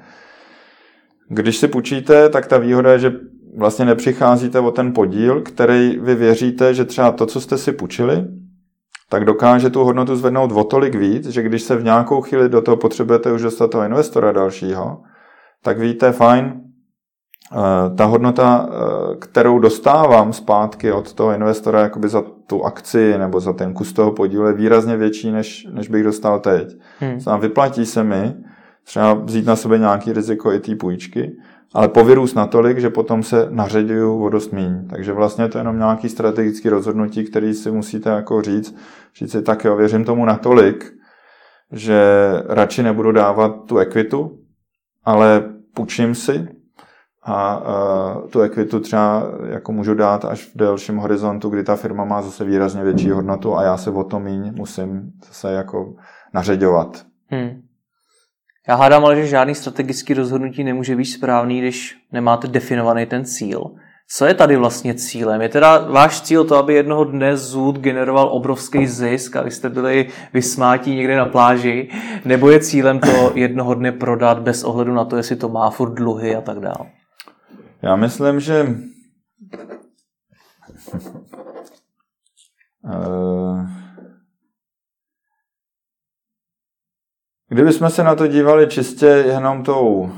Když 1.30 1.58
si 1.58 1.68
půjčíte, 1.68 2.30
tak 2.30 2.48
ta 2.48 2.58
výhoda 2.58 2.92
je, 2.92 3.00
že 3.00 3.14
vlastně 3.58 3.86
nepřicházíte 3.86 4.60
o 4.60 4.72
ten 4.72 4.94
podíl, 4.94 5.42
který 5.42 6.00
vy 6.00 6.16
věříte, 6.16 6.74
že 6.74 6.86
třeba 6.86 7.12
to, 7.12 7.26
co 7.26 7.42
jste 7.42 7.58
si 7.58 7.72
půjčili, 7.72 8.26
tak 9.10 9.26
dokáže 9.26 9.70
tu 9.70 9.84
hodnotu 9.84 10.16
zvednout 10.16 10.52
o 10.52 10.64
tolik 10.64 10.96
víc, 10.96 11.28
že 11.28 11.42
když 11.42 11.62
se 11.62 11.76
v 11.76 11.84
nějakou 11.84 12.22
chvíli 12.22 12.50
do 12.50 12.62
toho 12.62 12.78
potřebujete 12.78 13.32
už 13.32 13.42
dostat 13.42 13.72
toho 13.72 13.84
investora 13.84 14.32
dalšího, 14.32 15.02
tak 15.64 15.80
víte, 15.80 16.12
fajn, 16.12 16.62
eh, 17.54 17.96
ta 17.96 18.06
hodnota, 18.06 18.70
eh, 18.70 19.16
kterou 19.16 19.60
dostávám 19.60 20.34
zpátky 20.34 20.92
od 20.92 21.14
toho 21.14 21.32
investora 21.32 21.82
jakoby 21.82 22.10
za 22.10 22.24
tu 22.48 22.64
akci 22.64 23.18
nebo 23.18 23.40
za 23.40 23.54
ten 23.54 23.74
kus 23.74 23.94
toho 23.94 24.12
podílu 24.12 24.48
je 24.48 24.54
výrazně 24.54 24.98
větší, 24.98 25.32
než, 25.32 25.68
než 25.72 25.90
bych 25.90 26.04
dostal 26.04 26.40
teď. 26.40 26.68
Hmm. 27.00 27.40
vyplatí 27.40 27.86
se 27.86 28.04
mi 28.04 28.34
třeba 28.86 29.14
vzít 29.14 29.46
na 29.46 29.56
sebe 29.56 29.78
nějaký 29.78 30.14
riziko 30.14 30.52
i 30.52 30.60
té 30.60 30.76
půjčky, 30.76 31.38
ale 31.74 31.88
povyrůst 31.88 32.36
natolik, 32.36 32.78
že 32.78 32.90
potom 32.90 33.24
se 33.24 33.48
naředuju 33.50 34.24
o 34.24 34.30
dost 34.30 34.52
míň. 34.52 34.88
Takže 34.88 35.14
vlastně 35.14 35.48
to 35.48 35.58
je 35.58 35.60
jenom 35.60 35.78
nějaký 35.78 36.10
strategický 36.10 36.70
rozhodnutí, 36.70 37.24
který 37.24 37.54
si 37.54 37.72
musíte 37.72 38.10
jako 38.10 38.42
říct, 38.42 38.76
říct 39.20 39.32
si 39.32 39.42
tak 39.42 39.66
jo, 39.66 39.76
věřím 39.76 40.06
tomu 40.06 40.26
natolik, 40.26 40.94
že 41.72 42.04
radši 42.48 42.84
nebudu 42.84 43.12
dávat 43.12 43.66
tu 43.66 43.78
ekvitu, 43.78 44.40
ale 45.04 45.44
půjčím 45.74 46.16
si 46.16 46.48
a 47.24 47.60
uh, 47.60 48.30
tu 48.30 48.42
ekvitu 48.42 48.80
třeba 48.80 49.24
jako 49.50 49.72
můžu 49.72 49.94
dát 49.94 50.26
až 50.26 50.46
v 50.46 50.58
delším 50.58 50.98
horizontu, 50.98 51.50
kdy 51.50 51.64
ta 51.64 51.76
firma 51.76 52.06
má 52.06 52.22
zase 52.22 52.46
výrazně 52.46 52.84
větší 52.84 53.10
hodnotu 53.10 53.58
a 53.58 53.64
já 53.64 53.78
se 53.78 53.92
o 53.92 54.04
to 54.04 54.20
míň 54.20 54.54
musím 54.56 55.12
zase 55.28 55.52
jako 55.52 55.96
naředovat. 56.34 57.06
Hmm. 57.28 57.62
Já 58.68 58.76
hádám 58.76 59.06
ale, 59.06 59.16
že 59.16 59.28
žádný 59.28 59.56
strategický 59.56 60.14
rozhodnutí 60.14 60.64
nemůže 60.64 60.96
být 60.96 61.06
správný, 61.06 61.60
když 61.60 61.98
nemáte 62.12 62.48
definovaný 62.48 63.06
ten 63.06 63.26
cíl. 63.26 63.76
Co 64.08 64.26
je 64.26 64.34
tady 64.34 64.56
vlastně 64.56 64.94
cílem? 64.94 65.42
Je 65.42 65.50
teda 65.50 65.78
váš 65.78 66.22
cíl 66.22 66.46
to, 66.46 66.56
aby 66.56 66.74
jednoho 66.74 67.04
dne 67.04 67.38
Zud 67.38 67.80
generoval 67.80 68.30
obrovský 68.32 68.88
zisk 68.88 69.36
a 69.36 69.42
vy 69.42 69.52
jste 69.52 69.70
byli 69.70 70.10
vysmátí 70.34 70.96
někde 70.96 71.16
na 71.16 71.26
pláži? 71.26 71.90
Nebo 72.26 72.50
je 72.50 72.60
cílem 72.60 73.00
to 73.00 73.32
jednoho 73.36 73.74
dne 73.74 73.92
prodat 73.92 74.40
bez 74.40 74.64
ohledu 74.64 74.94
na 74.94 75.06
to, 75.06 75.18
jestli 75.18 75.36
to 75.36 75.50
má 75.50 75.70
furt 75.70 75.94
dluhy 75.94 76.36
a 76.36 76.42
tak 76.42 76.60
dále? 76.60 76.92
Já 77.82 77.96
myslím, 77.96 78.40
že 78.40 78.76
uh 82.84 83.66
Kdybychom 87.50 87.90
se 87.90 88.04
na 88.04 88.16
to 88.16 88.28
dívali 88.28 88.68
čistě 88.68 89.06
jenom 89.06 89.64
tou 89.64 90.00
uh, 90.00 90.10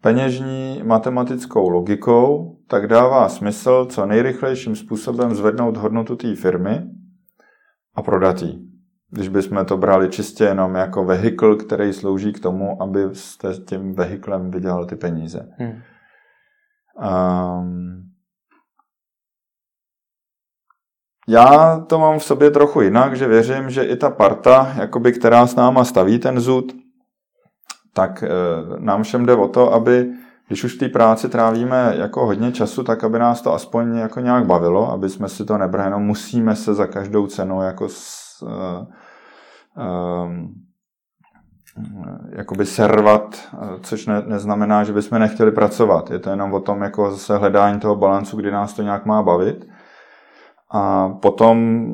peněžní 0.00 0.82
matematickou 0.84 1.68
logikou, 1.68 2.56
tak 2.68 2.86
dává 2.86 3.28
smysl 3.28 3.86
co 3.86 4.06
nejrychlejším 4.06 4.76
způsobem 4.76 5.34
zvednout 5.34 5.76
hodnotu 5.76 6.16
té 6.16 6.34
firmy 6.34 6.82
a 7.94 8.02
prodat 8.02 8.42
ji. 8.42 8.58
Když 9.10 9.28
bychom 9.28 9.64
to 9.64 9.76
brali 9.76 10.08
čistě 10.08 10.44
jenom 10.44 10.74
jako 10.74 11.04
vehikl, 11.04 11.56
který 11.56 11.92
slouží 11.92 12.32
k 12.32 12.40
tomu, 12.40 12.82
aby 12.82 13.00
jste 13.12 13.54
tím 13.54 13.94
vehiklem 13.94 14.50
vydělal 14.50 14.86
ty 14.86 14.96
peníze. 14.96 15.48
Hmm. 15.58 15.72
Um, 17.60 18.11
Já 21.28 21.78
to 21.86 21.98
mám 21.98 22.18
v 22.18 22.24
sobě 22.24 22.50
trochu 22.50 22.80
jinak, 22.80 23.16
že 23.16 23.28
věřím, 23.28 23.70
že 23.70 23.84
i 23.84 23.96
ta 23.96 24.10
parta, 24.10 24.72
jakoby, 24.76 25.12
která 25.12 25.46
s 25.46 25.56
náma 25.56 25.84
staví 25.84 26.18
ten 26.18 26.40
zud, 26.40 26.72
tak 27.94 28.22
e, 28.22 28.28
nám 28.78 29.02
všem 29.02 29.26
jde 29.26 29.36
o 29.36 29.48
to, 29.48 29.72
aby 29.72 30.10
když 30.48 30.64
už 30.64 30.74
v 30.74 30.78
té 30.78 30.88
práci 30.88 31.28
trávíme 31.28 31.94
jako 31.96 32.26
hodně 32.26 32.52
času, 32.52 32.84
tak 32.84 33.04
aby 33.04 33.18
nás 33.18 33.42
to 33.42 33.54
aspoň 33.54 33.96
jako 33.96 34.20
nějak 34.20 34.46
bavilo, 34.46 34.92
aby 34.92 35.08
jsme 35.08 35.28
si 35.28 35.44
to 35.44 35.58
nebrali, 35.58 35.86
jenom 35.86 36.02
musíme 36.02 36.56
se 36.56 36.74
za 36.74 36.86
každou 36.86 37.26
cenu 37.26 37.62
jako 37.62 37.88
s, 37.88 38.18
e, 38.42 38.86
e, 39.82 40.62
jakoby 42.36 42.66
servat, 42.66 43.48
což 43.82 44.06
ne, 44.06 44.22
neznamená, 44.26 44.84
že 44.84 44.92
bychom 44.92 45.18
nechtěli 45.18 45.50
pracovat. 45.50 46.10
Je 46.10 46.18
to 46.18 46.30
jenom 46.30 46.54
o 46.54 46.60
tom 46.60 46.82
jako 46.82 47.10
zase 47.10 47.38
hledání 47.38 47.80
toho 47.80 47.96
balancu, 47.96 48.36
kdy 48.36 48.50
nás 48.50 48.72
to 48.72 48.82
nějak 48.82 49.06
má 49.06 49.22
bavit. 49.22 49.66
A 50.72 51.08
potom 51.08 51.86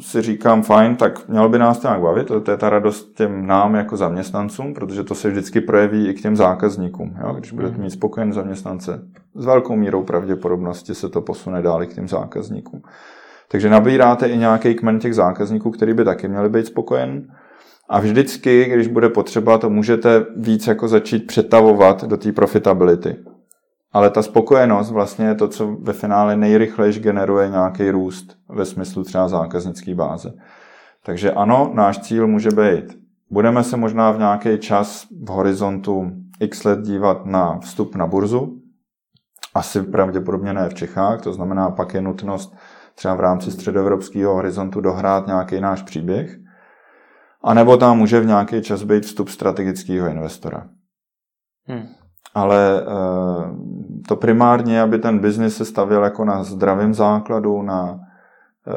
si 0.00 0.22
říkám, 0.22 0.62
fajn, 0.62 0.96
tak 0.96 1.28
mělo 1.28 1.48
by 1.48 1.58
nás 1.58 1.78
to 1.78 1.88
nějak 1.88 2.02
bavit, 2.02 2.26
to, 2.26 2.50
je 2.50 2.56
ta 2.56 2.70
radost 2.70 3.14
těm 3.14 3.46
nám 3.46 3.74
jako 3.74 3.96
zaměstnancům, 3.96 4.74
protože 4.74 5.04
to 5.04 5.14
se 5.14 5.30
vždycky 5.30 5.60
projeví 5.60 6.08
i 6.08 6.14
k 6.14 6.22
těm 6.22 6.36
zákazníkům. 6.36 7.16
Jo? 7.20 7.34
Když 7.34 7.52
budete 7.52 7.78
mít 7.78 7.90
spokojen 7.90 8.32
zaměstnance, 8.32 9.02
s 9.34 9.46
velkou 9.46 9.76
mírou 9.76 10.02
pravděpodobnosti 10.02 10.94
se 10.94 11.08
to 11.08 11.20
posune 11.20 11.62
dál 11.62 11.82
i 11.82 11.86
k 11.86 11.94
těm 11.94 12.08
zákazníkům. 12.08 12.82
Takže 13.48 13.70
nabíráte 13.70 14.26
i 14.26 14.36
nějaký 14.36 14.74
kmen 14.74 14.98
těch 14.98 15.14
zákazníků, 15.14 15.70
který 15.70 15.94
by 15.94 16.04
taky 16.04 16.28
měli 16.28 16.48
být 16.48 16.66
spokojen. 16.66 17.26
A 17.88 18.00
vždycky, 18.00 18.64
když 18.64 18.86
bude 18.88 19.08
potřeba, 19.08 19.58
to 19.58 19.70
můžete 19.70 20.26
víc 20.36 20.66
jako 20.66 20.88
začít 20.88 21.26
přetavovat 21.26 22.04
do 22.04 22.16
té 22.16 22.32
profitability. 22.32 23.16
Ale 23.94 24.10
ta 24.10 24.22
spokojenost 24.22 24.90
vlastně 24.90 25.26
je 25.26 25.34
to, 25.34 25.48
co 25.48 25.76
ve 25.80 25.92
finále 25.92 26.36
nejrychleji 26.36 26.98
generuje 26.98 27.48
nějaký 27.48 27.90
růst 27.90 28.36
ve 28.48 28.64
smyslu 28.64 29.04
třeba 29.04 29.28
zákaznické 29.28 29.94
báze. 29.94 30.32
Takže 31.04 31.32
ano, 31.32 31.70
náš 31.74 31.98
cíl 31.98 32.26
může 32.26 32.50
být. 32.50 32.98
Budeme 33.30 33.64
se 33.64 33.76
možná 33.76 34.10
v 34.10 34.18
nějaký 34.18 34.58
čas 34.58 35.06
v 35.24 35.28
horizontu 35.28 36.10
x 36.40 36.64
let 36.64 36.80
dívat 36.80 37.26
na 37.26 37.58
vstup 37.58 37.94
na 37.94 38.06
burzu. 38.06 38.60
Asi 39.54 39.82
pravděpodobně 39.82 40.52
ne 40.52 40.68
v 40.68 40.74
Čechách, 40.74 41.20
to 41.22 41.32
znamená, 41.32 41.70
pak 41.70 41.94
je 41.94 42.00
nutnost 42.00 42.56
třeba 42.94 43.14
v 43.14 43.20
rámci 43.20 43.50
středoevropského 43.50 44.34
horizontu 44.34 44.80
dohrát 44.80 45.26
nějaký 45.26 45.60
náš 45.60 45.82
příběh. 45.82 46.38
A 47.42 47.54
nebo 47.54 47.76
tam 47.76 47.98
může 47.98 48.20
v 48.20 48.26
nějaký 48.26 48.62
čas 48.62 48.82
být 48.82 49.04
vstup 49.04 49.28
strategického 49.28 50.08
investora. 50.08 50.68
Hmm. 51.66 51.86
Ale 52.34 52.82
eh, 52.82 52.84
to 54.08 54.16
primárně, 54.16 54.82
aby 54.82 54.98
ten 54.98 55.18
biznis 55.18 55.56
se 55.56 55.64
stavěl 55.64 56.04
jako 56.04 56.24
na 56.24 56.44
zdravém 56.44 56.94
základu, 56.94 57.62
na 57.62 58.00
eh, 58.68 58.72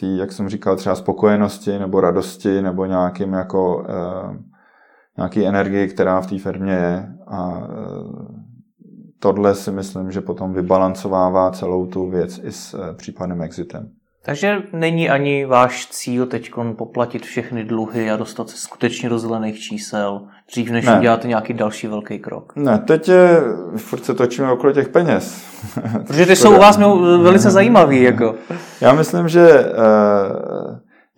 tý, 0.00 0.16
jak 0.18 0.32
jsem 0.32 0.48
říkal, 0.48 0.76
třeba 0.76 0.94
spokojenosti 0.94 1.78
nebo 1.78 2.00
radosti 2.00 2.62
nebo 2.62 2.84
nějakým 2.84 3.32
jako 3.32 3.86
eh, 3.88 4.38
nějaký 5.16 5.46
energii, 5.46 5.88
která 5.88 6.20
v 6.20 6.26
té 6.26 6.38
firmě 6.38 6.72
je. 6.72 7.14
A 7.26 7.62
tohle 9.18 9.54
si 9.54 9.70
myslím, 9.70 10.10
že 10.10 10.20
potom 10.20 10.52
vybalancovává 10.52 11.50
celou 11.50 11.86
tu 11.86 12.10
věc 12.10 12.40
i 12.44 12.52
s 12.52 12.94
případným 12.94 13.42
exitem. 13.42 13.90
Takže 14.28 14.62
není 14.72 15.10
ani 15.10 15.44
váš 15.44 15.86
cíl 15.86 16.26
teď 16.26 16.50
poplatit 16.76 17.26
všechny 17.26 17.64
dluhy 17.64 18.10
a 18.10 18.16
dostat 18.16 18.50
se 18.50 18.56
skutečně 18.56 19.08
do 19.08 19.18
zelených 19.18 19.60
čísel, 19.60 20.22
dřív 20.48 20.70
než 20.70 20.86
ne. 20.86 20.98
uděláte 20.98 21.28
nějaký 21.28 21.54
další 21.54 21.86
velký 21.86 22.18
krok. 22.18 22.52
Ne, 22.56 22.78
teď 22.78 23.08
je, 23.08 23.40
furt 23.76 24.04
se 24.04 24.14
točíme 24.14 24.52
okolo 24.52 24.72
těch 24.72 24.88
peněz. 24.88 25.44
Protože 26.06 26.26
ty 26.26 26.36
jsou 26.36 26.56
u 26.56 26.58
vás 26.58 26.78
velice 27.22 27.50
zajímavý. 27.50 28.02
Jako. 28.02 28.34
Já 28.80 28.92
myslím, 28.92 29.28
že 29.28 29.50
eh, 29.50 29.66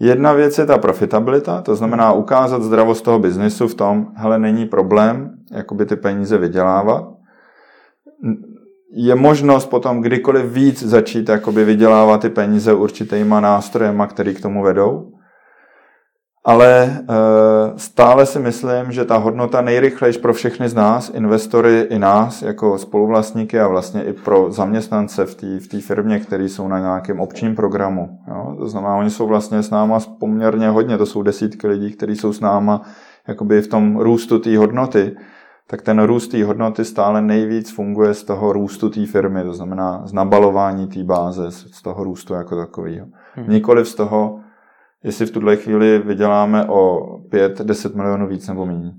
jedna 0.01 0.33
věc 0.33 0.59
je 0.59 0.67
ta 0.67 0.79
profitabilita, 0.79 1.63
to 1.63 1.77
znamená 1.77 2.13
ukázat 2.13 2.63
zdravost 2.63 3.05
toho 3.05 3.19
biznisu 3.19 3.69
v 3.69 3.75
tom, 3.75 4.07
hele, 4.15 4.39
není 4.39 4.67
problém 4.67 5.31
jakoby 5.53 5.87
ty 5.87 5.97
peníze 5.97 6.39
vydělávat 6.39 7.05
je 8.93 9.15
možnost 9.15 9.67
potom 9.67 10.01
kdykoliv 10.01 10.53
víc 10.53 10.83
začít 10.83 11.29
jakoby 11.29 11.65
vydělávat 11.65 12.21
ty 12.21 12.29
peníze 12.29 12.75
určitýma 12.75 13.41
nástrojema, 13.41 14.07
který 14.07 14.35
k 14.35 14.43
tomu 14.43 14.63
vedou. 14.63 15.13
Ale 16.45 16.85
e, 16.85 16.99
stále 17.77 18.27
si 18.27 18.39
myslím, 18.39 18.93
že 18.93 19.05
ta 19.05 19.17
hodnota 19.17 19.61
nejrychlejš 19.61 20.17
pro 20.17 20.33
všechny 20.33 20.69
z 20.69 20.75
nás, 20.75 21.11
investory 21.15 21.81
i 21.81 21.99
nás 21.99 22.43
jako 22.43 22.79
spoluvlastníky 22.79 23.61
a 23.61 23.69
vlastně 23.69 24.05
i 24.05 24.13
pro 24.13 24.53
zaměstnance 24.53 25.27
v 25.27 25.35
té 25.35 25.47
v 25.59 25.81
firmě, 25.81 26.21
kteří 26.21 26.49
jsou 26.49 26.69
na 26.69 26.79
nějakém 26.79 27.21
občním 27.21 27.57
programu. 27.57 28.09
Jo? 28.29 28.57
To 28.59 28.69
znamená, 28.69 28.97
oni 28.97 29.11
jsou 29.11 29.27
vlastně 29.27 29.63
s 29.63 29.71
náma 29.71 29.99
poměrně 30.21 30.69
hodně, 30.69 30.99
to 30.99 31.07
jsou 31.07 31.23
desítky 31.23 31.67
lidí, 31.67 31.93
kteří 31.93 32.17
jsou 32.17 32.33
s 32.33 32.41
náma 32.41 32.83
jakoby 33.29 33.61
v 33.63 33.69
tom 33.69 33.97
růstu 33.97 34.39
té 34.39 34.59
hodnoty 34.59 35.17
tak 35.71 35.83
ten 35.83 36.03
růst 36.03 36.29
té 36.29 36.45
hodnoty 36.45 36.85
stále 36.85 37.23
nejvíc 37.23 37.73
funguje 37.73 38.15
z 38.15 38.25
toho 38.25 38.53
růstu 38.53 38.91
té 38.91 39.07
firmy, 39.07 39.45
to 39.45 39.55
znamená 39.55 40.07
z 40.07 40.13
nabalování 40.13 40.87
té 40.87 41.05
báze, 41.05 41.51
z 41.51 41.83
toho 41.83 42.05
růstu 42.05 42.35
jako 42.35 42.57
takového. 42.57 43.07
Hmm. 43.35 43.49
Nikoliv 43.49 43.89
z 43.89 43.95
toho, 43.95 44.41
jestli 45.05 45.27
v 45.27 45.31
tuhle 45.31 45.57
chvíli 45.57 45.99
vyděláme 45.99 46.69
o 46.69 46.99
5-10 47.33 47.97
milionů 47.97 48.27
víc 48.27 48.49
nebo 48.49 48.67
méně. 48.67 48.93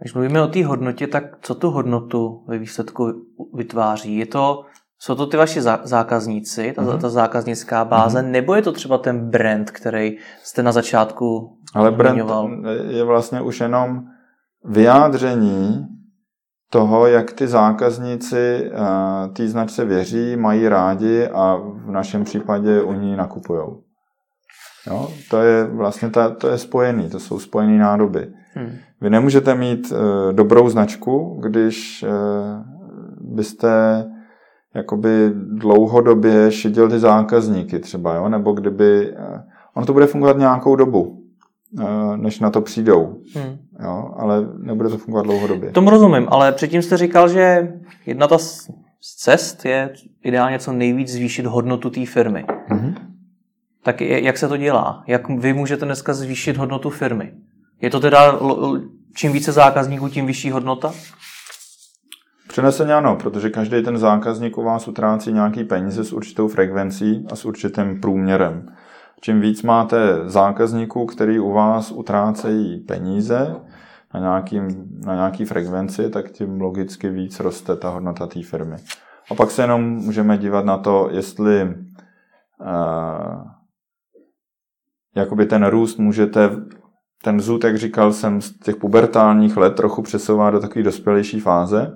Když 0.00 0.14
mluvíme 0.14 0.42
o 0.42 0.46
té 0.46 0.66
hodnotě, 0.66 1.06
tak 1.06 1.24
co 1.40 1.54
tu 1.54 1.70
hodnotu 1.70 2.44
ve 2.48 2.58
výsledku 2.58 3.12
vytváří? 3.54 4.16
Je 4.16 4.26
to, 4.26 4.64
jsou 4.98 5.14
to 5.14 5.26
ty 5.26 5.36
vaši 5.36 5.60
zákazníci, 5.82 6.72
ta, 6.76 6.82
mm-hmm. 6.82 6.98
ta 6.98 7.08
zákaznická 7.08 7.84
báze, 7.84 8.18
mm-hmm. 8.18 8.30
nebo 8.30 8.54
je 8.54 8.62
to 8.62 8.72
třeba 8.72 8.98
ten 8.98 9.30
brand, 9.30 9.70
který 9.70 10.16
jste 10.42 10.62
na 10.62 10.72
začátku 10.72 11.58
Ale 11.74 11.90
brand 11.90 12.18
je 12.88 13.04
vlastně 13.04 13.40
už 13.40 13.60
jenom 13.60 14.02
vyjádření 14.64 15.86
toho, 16.70 17.06
jak 17.06 17.32
ty 17.32 17.46
zákazníci 17.46 18.36
eh, 18.36 19.28
té 19.28 19.48
značce 19.48 19.84
věří, 19.84 20.36
mají 20.36 20.68
rádi 20.68 21.28
a 21.28 21.56
v 21.56 21.90
našem 21.90 22.24
případě 22.24 22.82
u 22.82 22.92
ní 22.92 23.16
nakupují. 23.16 23.62
Jo, 24.86 25.08
to 25.30 25.42
je 25.42 25.64
vlastně 25.64 26.10
ta, 26.10 26.30
to 26.30 26.48
je 26.48 26.58
spojený, 26.58 27.10
to 27.10 27.20
jsou 27.20 27.38
spojené 27.38 27.78
nádoby. 27.78 28.32
Hmm. 28.54 28.70
Vy 29.00 29.10
nemůžete 29.10 29.54
mít 29.54 29.92
uh, 29.92 30.32
dobrou 30.32 30.68
značku, 30.68 31.40
když 31.42 32.04
uh, 32.08 32.62
byste 33.34 34.04
jakoby 34.74 35.32
dlouhodobě 35.34 36.52
šidil 36.52 36.88
ty 36.88 36.98
zákazníky 36.98 37.78
třeba, 37.78 38.14
jo? 38.14 38.28
nebo 38.28 38.52
kdyby... 38.52 39.12
Uh, 39.12 39.38
ono 39.74 39.86
to 39.86 39.92
bude 39.92 40.06
fungovat 40.06 40.38
nějakou 40.38 40.76
dobu. 40.76 41.24
Eh, 41.80 42.16
než 42.16 42.40
na 42.40 42.50
to 42.50 42.60
přijdou. 42.60 43.16
Hmm. 43.34 43.58
Jo, 43.82 44.10
ale 44.16 44.46
nebude 44.58 44.88
to 44.88 44.98
fungovat 44.98 45.22
dlouhodobě. 45.22 45.70
Tomu 45.70 45.90
rozumím, 45.90 46.26
ale 46.30 46.52
předtím 46.52 46.82
jste 46.82 46.96
říkal, 46.96 47.28
že 47.28 47.72
jedna 48.06 48.26
ta 48.26 48.38
z 48.38 48.68
cest 49.00 49.64
je 49.64 49.92
ideálně 50.22 50.58
co 50.58 50.72
nejvíc 50.72 51.12
zvýšit 51.12 51.46
hodnotu 51.46 51.90
té 51.90 52.06
firmy. 52.06 52.44
Hmm. 52.68 52.94
Tak 53.82 54.00
jak 54.00 54.38
se 54.38 54.48
to 54.48 54.56
dělá? 54.56 55.04
Jak 55.06 55.28
vy 55.28 55.52
můžete 55.52 55.84
dneska 55.84 56.14
zvýšit 56.14 56.56
hodnotu 56.56 56.90
firmy? 56.90 57.32
Je 57.80 57.90
to 57.90 58.00
teda 58.00 58.38
čím 59.16 59.32
více 59.32 59.52
zákazníků, 59.52 60.08
tím 60.08 60.26
vyšší 60.26 60.50
hodnota? 60.50 60.92
Přeneseně 62.48 62.94
ano, 62.94 63.16
protože 63.16 63.50
každý 63.50 63.82
ten 63.82 63.98
zákazník 63.98 64.58
u 64.58 64.62
vás 64.62 64.88
utrácí 64.88 65.32
nějaký 65.32 65.64
peníze 65.64 66.04
s 66.04 66.12
určitou 66.12 66.48
frekvencí 66.48 67.26
a 67.32 67.36
s 67.36 67.44
určitým 67.44 68.00
průměrem. 68.00 68.76
Čím 69.24 69.40
víc 69.40 69.62
máte 69.62 70.28
zákazníků, 70.28 71.06
který 71.06 71.38
u 71.38 71.52
vás 71.52 71.92
utrácejí 71.92 72.80
peníze 72.80 73.56
na, 74.14 74.20
nějakým, 74.20 74.68
na 75.06 75.14
nějaký 75.14 75.44
frekvenci, 75.44 76.10
tak 76.10 76.30
tím 76.30 76.60
logicky 76.60 77.10
víc 77.10 77.40
roste 77.40 77.76
ta 77.76 77.88
hodnota 77.88 78.26
té 78.26 78.42
firmy. 78.42 78.76
A 79.30 79.34
pak 79.34 79.50
se 79.50 79.62
jenom 79.62 79.82
můžeme 79.82 80.38
dívat 80.38 80.64
na 80.64 80.78
to, 80.78 81.08
jestli 81.10 81.64
uh, 81.64 81.74
jakoby 85.16 85.46
ten 85.46 85.66
růst 85.66 85.98
můžete, 85.98 86.50
ten 87.22 87.40
zůd, 87.40 87.64
jak 87.64 87.78
říkal 87.78 88.12
jsem, 88.12 88.40
z 88.40 88.58
těch 88.58 88.76
pubertálních 88.76 89.56
let 89.56 89.74
trochu 89.74 90.02
přesouvat 90.02 90.54
do 90.54 90.60
takové 90.60 90.82
dospělejší 90.82 91.40
fáze. 91.40 91.92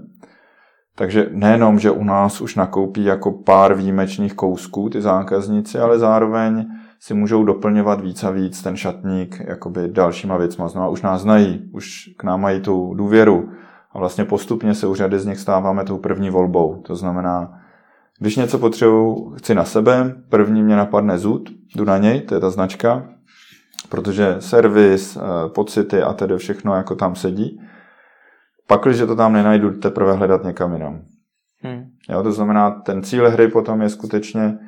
Takže 0.97 1.29
nejenom, 1.33 1.79
že 1.79 1.91
u 1.91 2.05
nás 2.05 2.41
už 2.41 2.55
nakoupí 2.55 3.05
jako 3.05 3.33
pár 3.33 3.75
výjimečných 3.75 4.35
kousků 4.35 4.89
ty 4.91 5.03
zákazníci, 5.03 5.79
ale 5.79 5.99
zároveň 5.99 6.67
si 7.01 7.15
můžou 7.15 7.45
doplňovat 7.45 8.01
víc 8.01 8.25
a 8.25 8.31
víc 8.31 8.63
ten 8.63 8.77
šatník 8.77 9.41
jakoby 9.49 9.89
dalšíma 9.89 10.37
věcma. 10.37 10.69
Znamená, 10.69 10.91
už 10.91 11.03
nás 11.03 11.23
znají, 11.23 11.71
už 11.73 12.11
k 12.17 12.25
nám 12.25 12.41
mají 12.41 12.61
tu 12.61 12.95
důvěru 12.95 13.51
a 13.93 13.99
vlastně 13.99 14.25
postupně 14.25 14.75
se 14.75 14.87
u 14.87 14.95
řady 14.95 15.19
z 15.19 15.27
nich 15.27 15.39
stáváme 15.39 15.85
tou 15.85 15.99
první 15.99 16.31
volbou. 16.31 16.83
To 16.87 16.97
znamená, 16.97 17.61
když 18.19 18.37
něco 18.37 18.59
potřebuji, 18.59 19.35
chci 19.37 19.55
na 19.55 19.65
sebe, 19.65 20.15
první 20.29 20.63
mě 20.63 20.77
napadne 20.77 21.19
zud, 21.19 21.51
jdu 21.77 21.85
na 21.85 21.99
něj, 21.99 22.21
to 22.21 22.35
je 22.35 22.41
ta 22.41 22.51
značka, 22.51 23.09
protože 23.89 24.37
servis, 24.39 25.17
eh, 25.17 25.21
pocity 25.49 26.03
a 26.03 26.13
tedy 26.13 26.37
všechno 26.37 26.75
jako 26.75 26.95
tam 26.95 27.15
sedí. 27.15 27.61
Pak, 28.67 28.85
když 28.85 28.99
to 28.99 29.17
tam 29.17 29.33
nenajdu, 29.33 29.71
teprve 29.71 30.13
hledat 30.13 30.45
někam 30.45 30.73
jinam. 30.73 31.01
Hmm. 31.63 31.85
Jo, 32.09 32.23
to 32.23 32.33
znamená, 32.33 32.71
ten 32.71 33.03
cíl 33.03 33.31
hry 33.31 33.49
potom 33.49 33.83
je 33.83 33.89
skutečně 33.89 34.59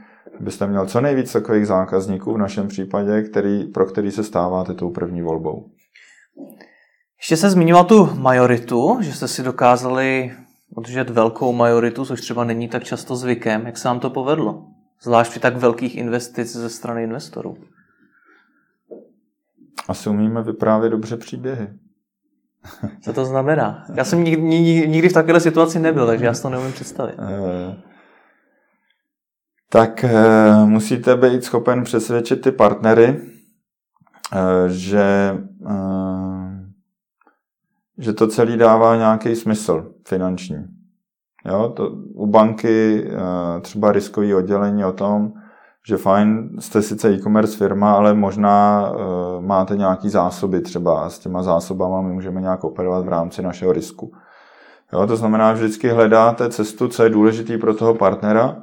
byste 0.41 0.67
měl 0.67 0.87
co 0.87 1.01
nejvíc 1.01 1.33
takových 1.33 1.67
zákazníků 1.67 2.35
v 2.35 2.39
našem 2.39 2.69
případě, 2.69 3.23
který, 3.23 3.65
pro 3.65 3.87
který 3.87 4.11
se 4.11 4.25
stáváte 4.25 4.75
tou 4.75 4.91
první 4.91 5.23
volbou. 5.23 5.71
Ještě 7.19 7.37
se 7.37 7.51
zmiňoval 7.51 7.85
tu 7.85 8.11
majoritu, 8.15 8.99
že 9.01 9.13
jste 9.13 9.29
si 9.29 9.43
dokázali 9.43 10.33
udržet 10.77 11.11
velkou 11.11 11.53
majoritu, 11.53 12.05
což 12.05 12.21
třeba 12.21 12.45
není 12.45 12.69
tak 12.69 12.85
často 12.85 13.17
zvykem. 13.17 13.67
Jak 13.67 13.79
se 13.79 13.89
vám 13.89 14.01
to 14.01 14.11
povedlo? 14.11 14.67
Zvlášť 15.03 15.31
při 15.31 15.41
tak 15.41 15.57
velkých 15.57 15.97
investic 15.97 16.57
ze 16.57 16.71
strany 16.71 17.05
investorů. 17.05 17.57
Asi 19.89 20.09
umíme 20.09 20.43
vyprávět 20.43 20.93
dobře 20.93 21.17
příběhy. 21.17 21.69
Co 23.03 23.13
to 23.13 23.25
znamená? 23.25 23.85
Já 23.95 24.05
jsem 24.05 24.25
nikdy, 24.25 24.43
nikdy 24.89 25.09
v 25.09 25.13
takové 25.13 25.41
situaci 25.41 25.79
nebyl, 25.79 26.07
takže 26.07 26.25
já 26.25 26.35
si 26.35 26.43
to 26.43 26.51
neumím 26.51 26.73
představit. 26.73 27.15
Eh, 29.71 29.79
tak 29.79 30.05
e, 30.05 30.65
musíte 30.65 31.17
být 31.17 31.45
schopen 31.45 31.85
přesvědčit 31.85 32.41
ty 32.41 32.53
partnery, 32.53 33.17
e, 34.33 34.69
že, 34.69 35.39
e, 35.67 35.75
že 37.99 38.13
to 38.13 38.29
celé 38.29 38.57
dává 38.57 38.97
nějaký 38.97 39.37
smysl 39.37 39.93
finanční. 40.09 40.65
Jo, 41.47 41.73
to, 41.77 41.91
u 42.15 42.27
banky 42.27 43.07
e, 43.07 43.61
třeba 43.61 43.93
riskový 43.93 44.35
oddělení 44.35 44.85
o 44.85 44.93
tom, 44.93 45.33
že 45.89 45.97
fajn, 45.97 46.51
jste 46.59 46.83
sice 46.83 47.09
e-commerce 47.09 47.57
firma, 47.57 47.93
ale 47.93 48.15
možná 48.15 48.91
uh, 48.91 49.45
máte 49.45 49.77
nějaký 49.77 50.09
zásoby 50.09 50.61
třeba 50.61 51.01
a 51.01 51.09
s 51.09 51.19
těma 51.19 51.43
zásobama 51.43 52.03
my 52.03 52.13
můžeme 52.13 52.41
nějak 52.41 52.65
operovat 52.65 53.05
v 53.05 53.09
rámci 53.09 53.43
našeho 53.43 53.73
risku. 53.73 54.13
Jo, 54.93 55.07
to 55.07 55.17
znamená, 55.17 55.55
že 55.55 55.65
vždycky 55.65 55.89
hledáte 55.89 56.49
cestu, 56.49 56.89
co 56.89 57.03
je 57.03 57.11
důležitý 57.11 57.59
pro 57.59 57.75
toho 57.75 57.95
partnera 57.95 58.57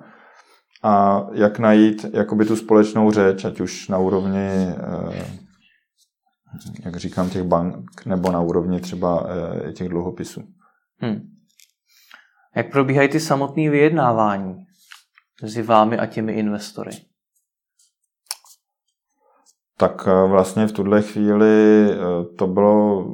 a 0.83 1.21
jak 1.33 1.59
najít 1.59 2.05
jakoby 2.13 2.45
tu 2.45 2.55
společnou 2.55 3.11
řeč, 3.11 3.45
ať 3.45 3.59
už 3.59 3.87
na 3.87 3.97
úrovni, 3.97 4.49
uh, 5.07 5.13
jak 6.85 6.95
říkám, 6.95 7.29
těch 7.29 7.43
bank, 7.43 8.05
nebo 8.05 8.31
na 8.31 8.41
úrovni 8.41 8.79
třeba 8.79 9.21
uh, 9.21 9.71
těch 9.71 9.89
dluhopisů. 9.89 10.43
Hmm. 10.97 11.37
Jak 12.55 12.71
probíhají 12.71 13.09
ty 13.09 13.19
samotné 13.19 13.69
vyjednávání 13.69 14.55
mezi 15.41 15.61
vámi 15.61 15.97
a 15.97 16.05
těmi 16.05 16.33
investory? 16.33 16.91
Tak 19.77 20.07
eh, 20.07 20.27
vlastně 20.27 20.67
v 20.67 20.71
tuhle 20.71 21.01
chvíli 21.01 21.87
eh, 21.91 21.97
to 22.37 22.47
bylo, 22.47 23.07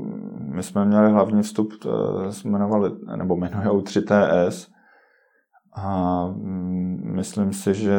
my 0.53 0.63
jsme 0.63 0.85
měli 0.85 1.11
hlavní 1.11 1.43
vstup, 1.43 1.73
eh, 1.85 2.31
jsme 2.31 2.49
jmenovali, 2.49 2.91
nebo 3.15 3.35
jmenujou 3.35 3.81
3TS 3.81 4.67
a 5.75 6.25
mm, 6.27 7.11
myslím 7.15 7.53
si, 7.53 7.73
že 7.73 7.97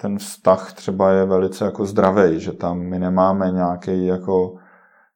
ten 0.00 0.18
vztah 0.18 0.72
třeba 0.72 1.10
je 1.10 1.24
velice 1.24 1.64
jako 1.64 1.86
zdravý, 1.86 2.40
že 2.40 2.52
tam 2.52 2.78
my 2.78 2.98
nemáme 2.98 3.50
nějaký 3.50 4.06
jako 4.06 4.54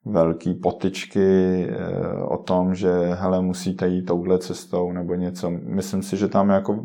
velký 0.04 0.54
potyčky 0.54 1.66
o 2.28 2.36
tom, 2.36 2.74
že 2.74 2.90
hele, 2.92 3.40
musíte 3.40 3.88
jít 3.88 4.02
touhle 4.02 4.38
cestou 4.38 4.92
nebo 4.92 5.14
něco. 5.14 5.50
Myslím 5.50 6.02
si, 6.02 6.16
že 6.16 6.28
tam 6.28 6.48
je 6.48 6.54
jako 6.54 6.78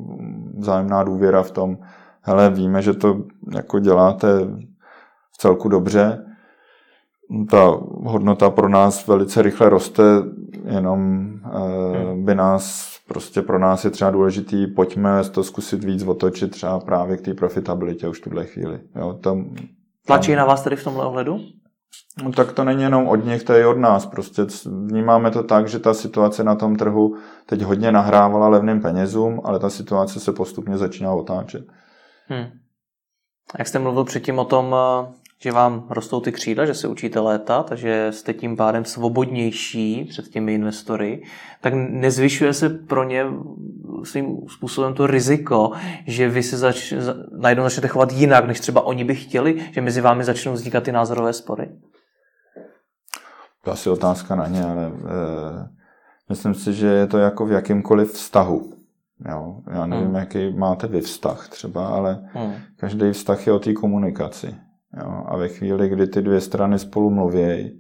vzájemná 0.58 1.04
důvěra 1.04 1.44
v 1.44 1.52
tom, 1.52 1.78
hele, 2.22 2.50
víme, 2.50 2.82
že 2.82 2.94
to 2.94 3.24
jako 3.54 3.80
děláte 3.80 4.28
v 5.32 5.38
celku 5.38 5.70
dobře. 5.70 6.26
Ta 7.52 7.78
hodnota 8.04 8.50
pro 8.50 8.70
nás 8.70 9.08
velice 9.08 9.42
rychle 9.42 9.70
roste, 9.70 10.04
jenom 10.66 11.00
hmm. 11.44 12.26
by 12.26 12.36
nás, 12.36 12.93
prostě 13.08 13.42
pro 13.42 13.60
nás 13.60 13.86
je 13.86 13.92
třeba 13.92 14.12
důležitý, 14.12 14.68
pojďme 14.68 15.24
to 15.24 15.44
zkusit 15.44 15.84
víc 15.84 16.04
otočit 16.04 16.52
třeba 16.52 16.80
právě 16.80 17.18
k 17.18 17.22
té 17.22 17.34
profitabilitě 17.34 18.08
už 18.08 18.20
v 18.20 18.24
tuhle 18.24 18.46
chvíli. 18.46 18.80
Jo, 18.96 19.14
tam, 19.14 19.56
Tlačí 20.06 20.32
tam... 20.32 20.38
na 20.38 20.46
vás 20.46 20.64
tedy 20.64 20.76
v 20.76 20.84
tomhle 20.84 21.06
ohledu? 21.06 21.40
No, 22.24 22.32
tak 22.32 22.52
to 22.52 22.64
není 22.64 22.84
jenom 22.84 23.08
od 23.08 23.26
nich, 23.26 23.44
to 23.44 23.54
je 23.54 23.68
od 23.68 23.78
nás. 23.78 24.06
Prostě 24.06 24.42
vnímáme 24.66 25.32
to 25.32 25.44
tak, 25.44 25.68
že 25.68 25.80
ta 25.80 25.94
situace 25.94 26.44
na 26.44 26.56
tom 26.56 26.76
trhu 26.76 27.16
teď 27.46 27.62
hodně 27.62 27.92
nahrávala 27.92 28.48
levným 28.48 28.82
penězům, 28.82 29.42
ale 29.44 29.60
ta 29.60 29.70
situace 29.70 30.20
se 30.20 30.32
postupně 30.32 30.78
začíná 30.78 31.14
otáčet. 31.14 31.66
Hmm. 32.28 32.46
Jak 33.60 33.68
jste 33.68 33.80
mluvil 33.80 34.04
předtím 34.04 34.40
o 34.40 34.46
tom, 34.46 34.76
že 35.42 35.52
vám 35.52 35.88
rostou 35.90 36.20
ty 36.20 36.32
křídla, 36.32 36.66
že 36.66 36.74
se 36.74 36.88
učíte 36.88 37.20
létat 37.20 37.72
a 37.72 37.76
že 37.76 38.12
jste 38.12 38.34
tím 38.34 38.58
pádem 38.58 38.86
svobodnější 38.86 40.04
před 40.10 40.28
těmi 40.28 40.54
investory, 40.54 41.24
tak 41.62 41.74
nezvyšuje 41.74 42.54
se 42.54 42.70
pro 42.70 43.04
ně 43.04 43.26
svým 44.04 44.38
způsobem 44.48 44.94
to 44.94 45.08
riziko, 45.08 45.72
že 46.08 46.30
vy 46.30 46.44
se 46.44 46.58
zač, 46.58 46.94
najednou 47.38 47.64
začnete 47.64 47.88
chovat 47.88 48.12
jinak, 48.12 48.48
než 48.48 48.60
třeba 48.60 48.82
oni 48.82 49.04
by 49.04 49.16
chtěli, 49.16 49.70
že 49.72 49.82
mezi 49.82 50.02
vámi 50.02 50.24
začnou 50.24 50.54
vznikat 50.54 50.84
ty 50.84 50.92
názorové 50.92 51.34
spory? 51.34 51.70
To 53.64 53.72
asi 53.72 53.90
otázka 53.90 54.36
na 54.36 54.48
ně, 54.48 54.64
ale 54.64 54.86
e, 54.86 54.92
myslím 56.30 56.54
si, 56.54 56.74
že 56.74 56.88
je 56.88 57.08
to 57.08 57.18
jako 57.18 57.46
v 57.46 57.52
jakýmkoliv 57.52 58.12
vztahu. 58.12 58.74
Jo? 59.30 59.62
Já 59.72 59.86
nevím, 59.86 60.06
hmm. 60.06 60.16
jaký 60.16 60.54
máte 60.54 60.88
vy 60.88 61.02
vztah 61.02 61.50
třeba, 61.50 61.88
ale 61.88 62.30
hmm. 62.34 62.54
každý 62.76 63.12
vztah 63.12 63.48
je 63.48 63.54
o 63.54 63.60
té 63.60 63.74
komunikaci. 63.74 64.56
Jo? 65.02 65.24
A 65.28 65.38
ve 65.38 65.48
chvíli, 65.48 65.90
kdy 65.90 66.08
ty 66.08 66.22
dvě 66.22 66.42
strany 66.42 66.80
spolu 66.80 67.10
mluví, 67.10 67.80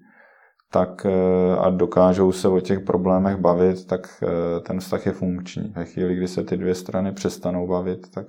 tak 0.74 1.06
eh, 1.06 1.58
a 1.58 1.70
dokážou 1.70 2.32
se 2.32 2.48
o 2.48 2.60
těch 2.60 2.80
problémech 2.80 3.38
bavit, 3.38 3.88
tak 3.88 4.24
eh, 4.24 4.60
ten 4.60 4.80
vztah 4.80 5.06
je 5.06 5.12
funkční. 5.12 5.74
Ve 5.76 5.86
chvíli, 5.86 6.16
kdy 6.16 6.28
se 6.28 6.44
ty 6.44 6.58
dvě 6.58 6.76
strany 6.76 7.12
přestanou 7.12 7.68
bavit, 7.68 8.12
tak 8.12 8.26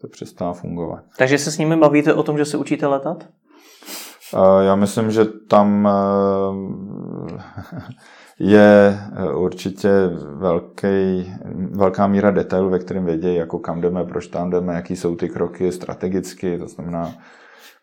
to 0.00 0.08
přestává 0.08 0.52
fungovat. 0.52 1.04
Takže 1.18 1.38
se 1.38 1.50
s 1.50 1.58
nimi 1.58 1.76
bavíte 1.76 2.14
o 2.14 2.22
tom, 2.22 2.38
že 2.38 2.44
se 2.44 2.56
učíte 2.56 2.86
letat? 2.86 3.28
Eh, 4.34 4.64
já 4.64 4.76
myslím, 4.76 5.10
že 5.10 5.24
tam 5.24 5.88
je 8.38 8.98
určitě 9.34 9.90
velký, 10.36 11.32
velká 11.70 12.06
míra 12.06 12.30
detailu, 12.30 12.70
ve 12.70 12.78
kterém 12.78 13.04
vědějí, 13.04 13.36
jako 13.36 13.58
kam 13.58 13.80
jdeme, 13.80 14.04
proč 14.04 14.26
tam 14.26 14.50
jdeme, 14.50 14.74
jaký 14.74 14.96
jsou 14.96 15.16
ty 15.16 15.28
kroky 15.28 15.72
strategicky, 15.72 16.58
to 16.58 16.68
znamená, 16.68 17.12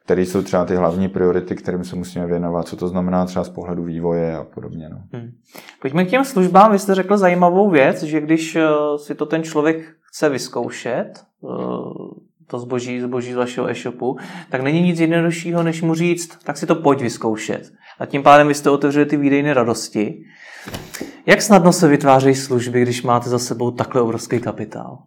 které 0.10 0.22
jsou 0.22 0.42
třeba 0.42 0.66
ty 0.66 0.76
hlavní 0.76 1.08
priority, 1.10 1.56
kterým 1.56 1.84
se 1.84 1.96
musíme 1.96 2.28
věnovat, 2.28 2.68
co 2.68 2.76
to 2.76 2.88
znamená 2.88 3.26
třeba 3.26 3.46
z 3.46 3.50
pohledu 3.50 3.84
vývoje 3.84 4.38
a 4.38 4.44
podobně. 4.44 4.90
No. 4.90 4.98
Hmm. 5.14 5.32
Pojďme 5.82 6.06
k 6.06 6.10
těm 6.10 6.26
službám. 6.26 6.72
Vy 6.72 6.80
jste 6.80 6.96
řekl 6.96 7.18
zajímavou 7.18 7.70
věc, 7.70 8.04
že 8.04 8.22
když 8.22 8.56
eh, 8.56 8.68
si 8.98 9.16
to 9.16 9.26
ten 9.26 9.44
člověk 9.44 9.96
chce 10.02 10.30
vyzkoušet, 10.30 11.12
eh, 11.16 11.48
to 12.48 12.60
zboží, 12.60 13.02
zboží 13.02 13.34
z 13.34 13.36
vašeho 13.36 13.70
e-shopu, 13.70 14.18
tak 14.50 14.62
není 14.62 14.82
nic 14.82 15.00
jednoduššího, 15.00 15.64
než 15.64 15.82
mu 15.82 15.94
říct, 15.94 16.44
tak 16.44 16.58
si 16.58 16.66
to 16.66 16.76
pojď 16.76 17.02
vyzkoušet. 17.02 17.72
A 18.00 18.06
tím 18.06 18.24
pádem 18.24 18.48
vy 18.48 18.54
jste 18.54 18.70
otevřeli 18.70 19.06
ty 19.06 19.18
výdejny 19.18 19.54
radosti. 19.54 20.24
Jak 21.26 21.42
snadno 21.42 21.74
se 21.74 21.88
vytvářejí 21.88 22.36
služby, 22.36 22.82
když 22.82 23.04
máte 23.04 23.30
za 23.30 23.40
sebou 23.40 23.72
takhle 23.72 24.02
obrovský 24.02 24.40
kapitál? 24.40 24.98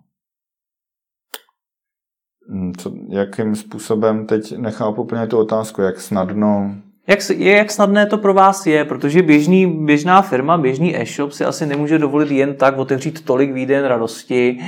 Hmm, 2.49 2.75
co, 2.75 2.93
jakým 3.09 3.57
způsobem, 3.57 4.27
teď 4.27 4.59
nechápu 4.59 5.03
úplně 5.03 5.27
tu 5.27 5.39
otázku, 5.39 5.83
jak 5.83 6.01
snadno... 6.01 6.75
Jak, 7.07 7.19
jak 7.37 7.71
snadné 7.71 8.07
to 8.07 8.19
pro 8.19 8.35
vás 8.35 8.67
je, 8.67 8.85
protože 8.85 9.23
běžný, 9.23 9.67
běžná 9.67 10.23
firma, 10.23 10.59
běžný 10.59 11.01
e-shop 11.01 11.33
si 11.33 11.45
asi 11.45 11.67
nemůže 11.67 11.99
dovolit 11.99 12.31
jen 12.31 12.55
tak 12.55 12.79
otevřít 12.79 13.25
tolik 13.25 13.53
výden 13.53 13.85
radosti 13.85 14.59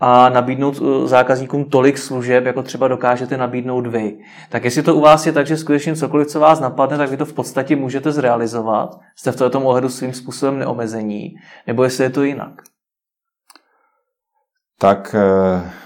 a 0.00 0.28
nabídnout 0.28 0.80
uh, 0.80 1.06
zákazníkům 1.06 1.64
tolik 1.64 1.98
služeb, 1.98 2.46
jako 2.46 2.62
třeba 2.62 2.88
dokážete 2.88 3.36
nabídnout 3.36 3.86
vy. 3.86 4.18
Tak 4.50 4.64
jestli 4.64 4.82
to 4.82 4.94
u 4.94 5.00
vás 5.00 5.26
je 5.26 5.32
tak, 5.32 5.46
že 5.46 5.56
skutečně 5.56 5.96
cokoliv, 5.96 6.26
co 6.26 6.40
vás 6.40 6.60
napadne, 6.60 6.98
tak 6.98 7.10
vy 7.10 7.16
to 7.16 7.24
v 7.24 7.32
podstatě 7.32 7.76
můžete 7.76 8.12
zrealizovat, 8.12 8.98
jste 9.16 9.32
v 9.32 9.50
tom 9.50 9.66
ohledu 9.66 9.88
svým 9.88 10.12
způsobem 10.12 10.58
neomezení, 10.58 11.34
nebo 11.66 11.84
jestli 11.84 12.04
je 12.04 12.10
to 12.10 12.22
jinak? 12.22 12.62
Tak... 14.78 15.16
Uh 15.54 15.84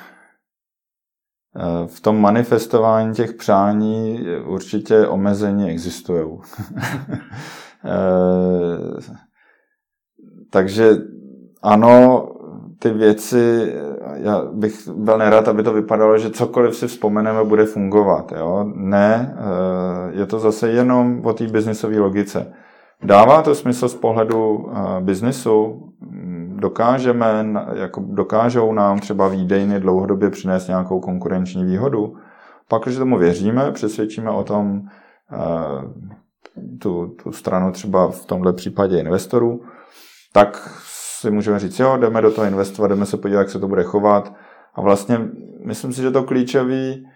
v 1.87 2.01
tom 2.01 2.21
manifestování 2.21 3.15
těch 3.15 3.33
přání 3.33 4.27
určitě 4.47 5.07
omezení 5.07 5.71
existují. 5.71 6.27
Eh, 7.85 9.01
takže 10.51 10.97
ano, 11.63 12.29
ty 12.79 12.91
věci, 12.91 13.73
já 14.15 14.43
bych 14.53 14.89
byl 14.89 15.19
nerad, 15.19 15.49
aby 15.49 15.63
to 15.63 15.73
vypadalo, 15.73 16.19
že 16.19 16.31
cokoliv 16.31 16.77
si 16.77 16.87
vzpomeneme, 16.87 17.45
bude 17.45 17.65
fungovat. 17.65 18.33
Jo? 18.37 18.65
Ne, 18.75 19.37
eh, 19.39 20.19
je 20.19 20.27
to 20.27 20.39
zase 20.39 20.71
jenom 20.71 21.21
o 21.25 21.33
té 21.33 21.47
biznisové 21.47 21.99
logice. 21.99 22.53
Dává 23.03 23.43
to 23.43 23.55
smysl 23.55 23.89
z 23.89 23.95
pohledu 23.95 24.71
eh, 24.73 25.01
biznisu? 25.01 25.83
Dokážeme, 26.61 27.55
jako 27.75 28.05
dokážou 28.07 28.73
nám 28.73 28.99
třeba 28.99 29.29
výdejny 29.29 29.81
dlouhodobě 29.81 30.31
přinést 30.31 30.69
nějakou 30.69 31.01
konkurenční 31.01 31.65
výhodu, 31.65 32.17
pak, 32.69 32.83
když 32.83 32.97
tomu 32.97 33.19
věříme, 33.19 33.73
přesvědčíme 33.73 34.31
o 34.31 34.45
tom 34.45 34.83
eh, 35.33 36.09
tu, 36.81 37.15
tu 37.23 37.33
stranu 37.33 37.73
třeba 37.73 38.11
v 38.11 38.27
tomhle 38.27 38.53
případě 38.53 39.01
investorů, 39.01 39.61
tak 40.33 40.71
si 41.21 41.31
můžeme 41.31 41.59
říct, 41.59 41.79
jo, 41.79 41.97
jdeme 41.97 42.23
do 42.23 42.31
toho 42.31 42.47
investovat, 42.47 42.89
jdeme 42.89 43.07
se 43.07 43.17
podívat, 43.17 43.41
jak 43.41 43.51
se 43.51 43.59
to 43.59 43.69
bude 43.69 43.83
chovat. 43.83 44.33
A 44.75 44.81
vlastně 44.81 45.21
myslím 45.65 45.93
si, 45.93 46.03
že 46.03 46.11
to 46.11 46.23
klíčový 46.23 47.07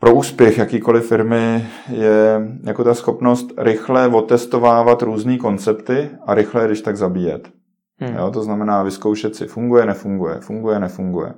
pro 0.00 0.14
úspěch 0.14 0.58
jakýkoliv 0.58 1.08
firmy 1.08 1.68
je 1.88 2.40
jako 2.64 2.84
ta 2.84 2.94
schopnost 2.94 3.52
rychle 3.58 4.08
otestovávat 4.08 5.02
různé 5.02 5.38
koncepty 5.38 6.10
a 6.26 6.34
rychle, 6.34 6.66
když 6.66 6.80
tak 6.80 6.96
zabíjet. 6.96 7.57
Hmm. 8.00 8.16
Jo, 8.16 8.30
to 8.30 8.42
znamená 8.42 8.82
vyzkoušet 8.82 9.36
si, 9.36 9.46
funguje, 9.46 9.86
nefunguje, 9.86 10.40
funguje, 10.40 10.80
nefunguje. 10.80 11.34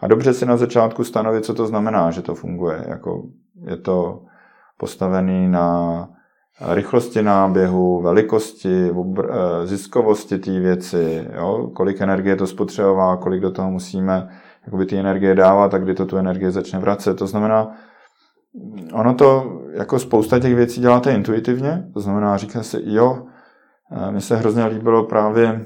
A 0.00 0.06
dobře 0.06 0.34
si 0.34 0.46
na 0.46 0.56
začátku 0.56 1.04
stanovit, 1.04 1.44
co 1.44 1.54
to 1.54 1.66
znamená, 1.66 2.10
že 2.10 2.22
to 2.22 2.34
funguje. 2.34 2.84
Jako 2.88 3.22
je 3.64 3.76
to 3.76 4.22
postavený 4.76 5.48
na 5.48 6.08
rychlosti 6.60 7.22
náběhu, 7.22 8.02
velikosti, 8.02 8.90
eh, 8.90 9.66
ziskovosti 9.66 10.38
té 10.38 10.60
věci, 10.60 11.28
jo? 11.36 11.70
kolik 11.74 12.00
energie 12.00 12.36
to 12.36 12.46
spotřebová, 12.46 13.16
kolik 13.16 13.40
do 13.40 13.50
toho 13.50 13.70
musíme 13.70 14.28
jakoby 14.64 14.86
ty 14.86 14.98
energie 14.98 15.34
dávat 15.34 15.74
a 15.74 15.78
kdy 15.78 15.94
to 15.94 16.06
tu 16.06 16.16
energie 16.16 16.50
začne 16.50 16.78
vracet. 16.78 17.14
To 17.14 17.26
znamená, 17.26 17.76
ono 18.92 19.14
to 19.14 19.60
jako 19.72 19.98
spousta 19.98 20.38
těch 20.38 20.54
věcí 20.54 20.80
děláte 20.80 21.12
intuitivně, 21.12 21.88
to 21.94 22.00
znamená, 22.00 22.36
říká 22.36 22.62
si, 22.62 22.78
jo, 22.84 23.26
mně 24.10 24.20
se 24.20 24.36
hrozně 24.36 24.66
líbilo 24.66 25.04
právě 25.04 25.64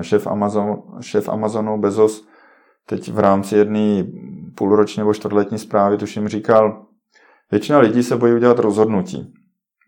šéf, 0.00 0.26
Amazon, 0.26 0.82
šéf 1.00 1.28
Amazonu 1.28 1.78
Bezos 1.78 2.28
teď 2.86 3.12
v 3.12 3.18
rámci 3.18 3.56
jedné 3.56 4.04
půlroční 4.54 5.00
nebo 5.00 5.14
čtvrtletní 5.14 5.58
zprávy, 5.58 5.96
tuším, 5.96 6.28
říkal, 6.28 6.86
většina 7.50 7.78
lidí 7.78 8.02
se 8.02 8.16
bojí 8.16 8.34
udělat 8.34 8.58
rozhodnutí, 8.58 9.32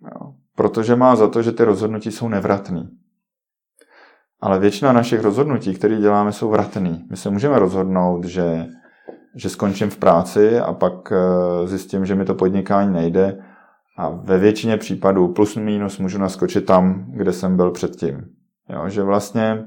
jo, 0.03 0.33
protože 0.57 0.97
má 0.97 1.17
za 1.17 1.29
to, 1.29 1.43
že 1.43 1.53
ty 1.53 1.65
rozhodnutí 1.65 2.11
jsou 2.11 2.29
nevratný. 2.29 2.89
Ale 4.41 4.59
většina 4.59 4.93
našich 4.93 5.23
rozhodnutí, 5.23 5.75
které 5.75 5.97
děláme, 5.97 6.33
jsou 6.33 6.51
vratný. 6.51 7.07
My 7.11 7.17
se 7.17 7.31
můžeme 7.31 7.59
rozhodnout, 7.59 8.25
že, 8.25 8.67
že 9.37 9.49
skončím 9.49 9.91
v 9.91 9.97
práci 9.97 10.59
a 10.59 10.73
pak 10.73 11.13
eh, 11.13 11.17
zjistím, 11.67 12.07
že 12.07 12.15
mi 12.15 12.25
to 12.25 12.35
podnikání 12.35 12.93
nejde 12.93 13.39
a 13.99 14.09
ve 14.09 14.39
většině 14.39 14.77
případů 14.77 15.29
plus 15.29 15.57
minus 15.57 15.99
můžu 15.99 16.19
naskočit 16.19 16.67
tam, 16.67 17.05
kde 17.09 17.33
jsem 17.33 17.57
byl 17.57 17.71
předtím. 17.71 18.21
Jo, 18.69 18.89
že 18.89 19.03
vlastně 19.03 19.65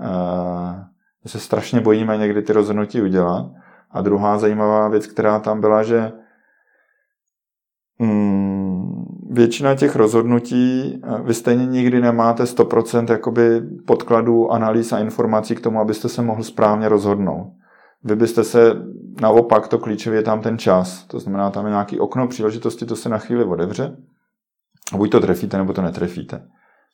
uh, 0.00 0.74
se 1.26 1.38
strašně 1.38 1.80
bojíme 1.80 2.16
někdy 2.16 2.42
ty 2.42 2.52
rozhodnutí 2.52 3.02
udělat. 3.02 3.46
A 3.90 4.00
druhá 4.00 4.38
zajímavá 4.38 4.88
věc, 4.88 5.06
která 5.06 5.38
tam 5.38 5.60
byla, 5.60 5.82
že 5.82 6.12
mm, 7.98 9.04
většina 9.30 9.74
těch 9.74 9.96
rozhodnutí, 9.96 11.00
vy 11.24 11.34
stejně 11.34 11.66
nikdy 11.66 12.00
nemáte 12.00 12.44
100% 12.44 13.12
jakoby 13.12 13.60
podkladů, 13.86 14.52
analýz 14.52 14.92
a 14.92 14.98
informací 14.98 15.54
k 15.54 15.60
tomu, 15.60 15.80
abyste 15.80 16.08
se 16.08 16.22
mohl 16.22 16.42
správně 16.42 16.88
rozhodnout. 16.88 17.52
Vy 18.04 18.16
byste 18.16 18.44
se 18.44 18.72
naopak, 19.20 19.68
to 19.68 19.78
klíčově 19.78 20.18
je 20.18 20.22
tam 20.22 20.40
ten 20.40 20.58
čas. 20.58 21.04
To 21.04 21.20
znamená, 21.20 21.50
tam 21.50 21.64
je 21.64 21.70
nějaký 21.70 22.00
okno 22.00 22.28
příležitosti, 22.28 22.86
to 22.86 22.96
se 22.96 23.08
na 23.08 23.18
chvíli 23.18 23.44
odevře. 23.44 23.96
A 24.92 24.96
buď 24.96 25.10
to 25.10 25.20
trefíte, 25.20 25.58
nebo 25.58 25.72
to 25.72 25.82
netrefíte. 25.82 26.48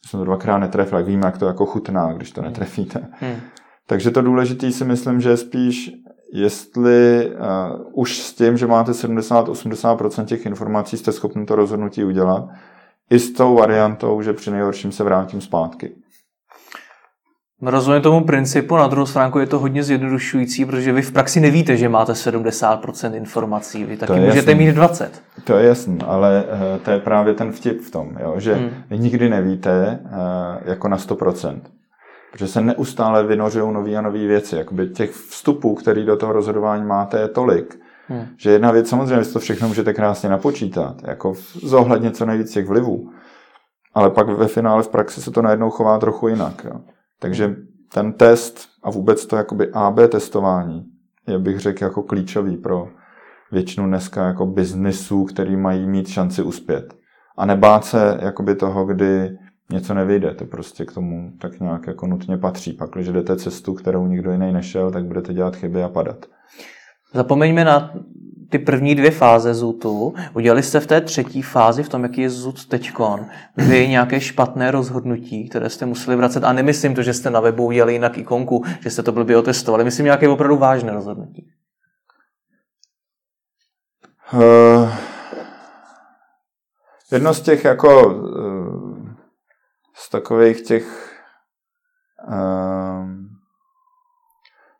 Jsem 0.06 0.20
to 0.20 0.24
dvakrát 0.24 0.58
netrefil, 0.58 0.98
jak 0.98 1.06
víme, 1.06 1.26
jak 1.26 1.38
to 1.38 1.46
jako 1.46 1.66
chutná, 1.66 2.12
když 2.12 2.32
to 2.32 2.42
netrefíte. 2.42 3.08
Hmm. 3.10 3.36
Takže 3.86 4.10
to 4.10 4.22
důležité 4.22 4.72
si 4.72 4.84
myslím, 4.84 5.20
že 5.20 5.30
je 5.30 5.36
spíš, 5.36 5.90
jestli 6.32 7.30
uh, 7.30 7.82
už 7.92 8.18
s 8.18 8.34
tím, 8.34 8.56
že 8.56 8.66
máte 8.66 8.92
70-80% 8.92 10.24
těch 10.24 10.46
informací, 10.46 10.96
jste 10.96 11.12
schopni 11.12 11.46
to 11.46 11.56
rozhodnutí 11.56 12.04
udělat, 12.04 12.48
i 13.10 13.18
s 13.18 13.32
tou 13.32 13.54
variantou, 13.54 14.22
že 14.22 14.32
při 14.32 14.50
nejhorším 14.50 14.92
se 14.92 15.04
vrátím 15.04 15.40
zpátky. 15.40 15.94
Rozumím 17.62 18.02
tomu 18.02 18.24
principu, 18.24 18.76
na 18.76 18.86
druhou 18.86 19.06
stránku 19.06 19.38
je 19.38 19.46
to 19.46 19.58
hodně 19.58 19.82
zjednodušující, 19.82 20.64
protože 20.64 20.92
vy 20.92 21.02
v 21.02 21.12
praxi 21.12 21.40
nevíte, 21.40 21.76
že 21.76 21.88
máte 21.88 22.12
70% 22.12 23.14
informací, 23.14 23.84
vy 23.84 23.96
taky 23.96 24.12
můžete 24.12 24.50
jasný. 24.50 24.66
mít 24.66 24.72
20. 24.72 25.22
To 25.44 25.56
je 25.56 25.66
jasný, 25.68 25.98
ale 26.06 26.44
uh, 26.44 26.78
to 26.82 26.90
je 26.90 26.98
právě 26.98 27.34
ten 27.34 27.52
vtip 27.52 27.80
v 27.80 27.90
tom, 27.90 28.16
jo, 28.20 28.34
že 28.36 28.54
hmm. 28.54 28.70
nikdy 28.90 29.28
nevíte 29.28 29.98
uh, 30.04 30.10
jako 30.64 30.88
na 30.88 30.96
100%. 30.96 31.60
Protože 32.32 32.46
se 32.48 32.60
neustále 32.60 33.26
vynořují 33.26 33.74
nové 33.74 33.96
a 33.96 34.00
nové 34.00 34.26
věci. 34.26 34.56
Jakoby 34.56 34.88
těch 34.88 35.10
vstupů, 35.10 35.74
který 35.74 36.06
do 36.06 36.16
toho 36.16 36.32
rozhodování 36.32 36.84
máte, 36.84 37.20
je 37.20 37.28
tolik, 37.28 37.80
hmm. 38.08 38.26
že 38.36 38.50
jedna 38.50 38.70
věc, 38.70 38.88
samozřejmě, 38.88 39.24
že 39.24 39.32
to 39.32 39.38
všechno 39.38 39.68
můžete 39.68 39.92
krásně 39.92 40.28
napočítat, 40.28 40.96
jako 41.04 41.34
zohlednit 41.62 42.16
co 42.16 42.26
nejvíc 42.26 42.52
těch 42.52 42.68
vlivů, 42.68 43.10
ale 43.94 44.10
pak 44.10 44.28
ve 44.28 44.48
finále 44.48 44.82
v 44.82 44.88
praxi 44.88 45.20
se 45.20 45.30
to 45.30 45.42
najednou 45.42 45.70
chová 45.70 45.98
trochu 45.98 46.28
jinak. 46.28 46.64
Jo. 46.64 46.80
Takže 47.20 47.56
ten 47.92 48.12
test 48.12 48.68
a 48.82 48.90
vůbec 48.90 49.26
to 49.26 49.36
jakoby 49.36 49.70
AB 49.72 49.98
testování 50.08 50.84
je, 51.28 51.38
bych 51.38 51.60
řekl, 51.60 51.84
jako 51.84 52.02
klíčový 52.02 52.56
pro 52.56 52.88
většinu 53.52 53.86
dneska 53.86 54.26
jako 54.26 54.46
biznisů, 54.46 55.24
který 55.24 55.56
mají 55.56 55.86
mít 55.86 56.08
šanci 56.08 56.42
uspět. 56.42 56.94
A 57.36 57.46
nebát 57.46 57.84
se 57.84 58.18
jakoby 58.22 58.54
toho, 58.54 58.86
kdy 58.86 59.38
něco 59.72 59.94
nevyjde, 59.94 60.34
to 60.34 60.44
prostě 60.44 60.84
k 60.84 60.92
tomu 60.92 61.32
tak 61.40 61.60
nějak 61.60 61.86
jako 61.86 62.06
nutně 62.06 62.36
patří. 62.36 62.72
Pak, 62.72 62.90
když 62.90 63.08
jdete 63.08 63.36
cestu, 63.36 63.74
kterou 63.74 64.06
nikdo 64.06 64.32
jiný 64.32 64.52
nešel, 64.52 64.90
tak 64.90 65.04
budete 65.04 65.34
dělat 65.34 65.56
chyby 65.56 65.82
a 65.82 65.88
padat. 65.88 66.26
Zapomeňme 67.14 67.64
na 67.64 67.94
ty 68.50 68.58
první 68.58 68.94
dvě 68.94 69.10
fáze 69.10 69.54
ZUTu. 69.54 70.14
Udělali 70.34 70.62
jste 70.62 70.80
v 70.80 70.86
té 70.86 71.00
třetí 71.00 71.42
fázi, 71.42 71.82
v 71.82 71.88
tom, 71.88 72.02
jaký 72.02 72.20
je 72.20 72.30
ZUT 72.30 72.66
teďkon, 72.66 73.26
vy 73.56 73.88
nějaké 73.88 74.20
špatné 74.20 74.70
rozhodnutí, 74.70 75.48
které 75.48 75.70
jste 75.70 75.86
museli 75.86 76.16
vracet. 76.16 76.44
A 76.44 76.52
nemyslím 76.52 76.94
to, 76.94 77.02
že 77.02 77.14
jste 77.14 77.30
na 77.30 77.40
webu 77.40 77.66
udělali 77.66 77.92
jinak 77.92 78.18
ikonku, 78.18 78.64
že 78.80 78.90
jste 78.90 79.02
to 79.02 79.12
blbě 79.12 79.36
otestovali. 79.36 79.84
Myslím 79.84 80.04
nějaké 80.04 80.28
opravdu 80.28 80.56
vážné 80.56 80.92
rozhodnutí. 80.92 81.50
Uh, 84.32 84.92
jedno 87.12 87.34
z 87.34 87.40
těch 87.40 87.64
jako 87.64 88.06
uh, 88.06 89.08
z 89.94 90.10
takových 90.10 90.62
těch 90.62 91.14
uh, 92.28 93.10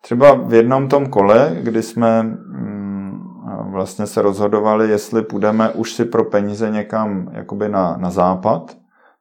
třeba 0.03 0.35
v 0.35 0.55
jednom 0.55 0.89
tom 0.89 1.07
kole, 1.07 1.57
kdy 1.63 1.83
jsme 1.83 2.37
vlastně 3.81 4.07
se 4.07 4.23
rozhodovali, 4.23 4.89
jestli 4.89 5.23
půjdeme 5.23 5.71
už 5.71 5.93
si 5.93 6.05
pro 6.05 6.25
peníze 6.25 6.71
někam 6.71 7.31
jakoby 7.33 7.69
na, 7.69 7.97
na 7.97 8.11
západ. 8.11 8.77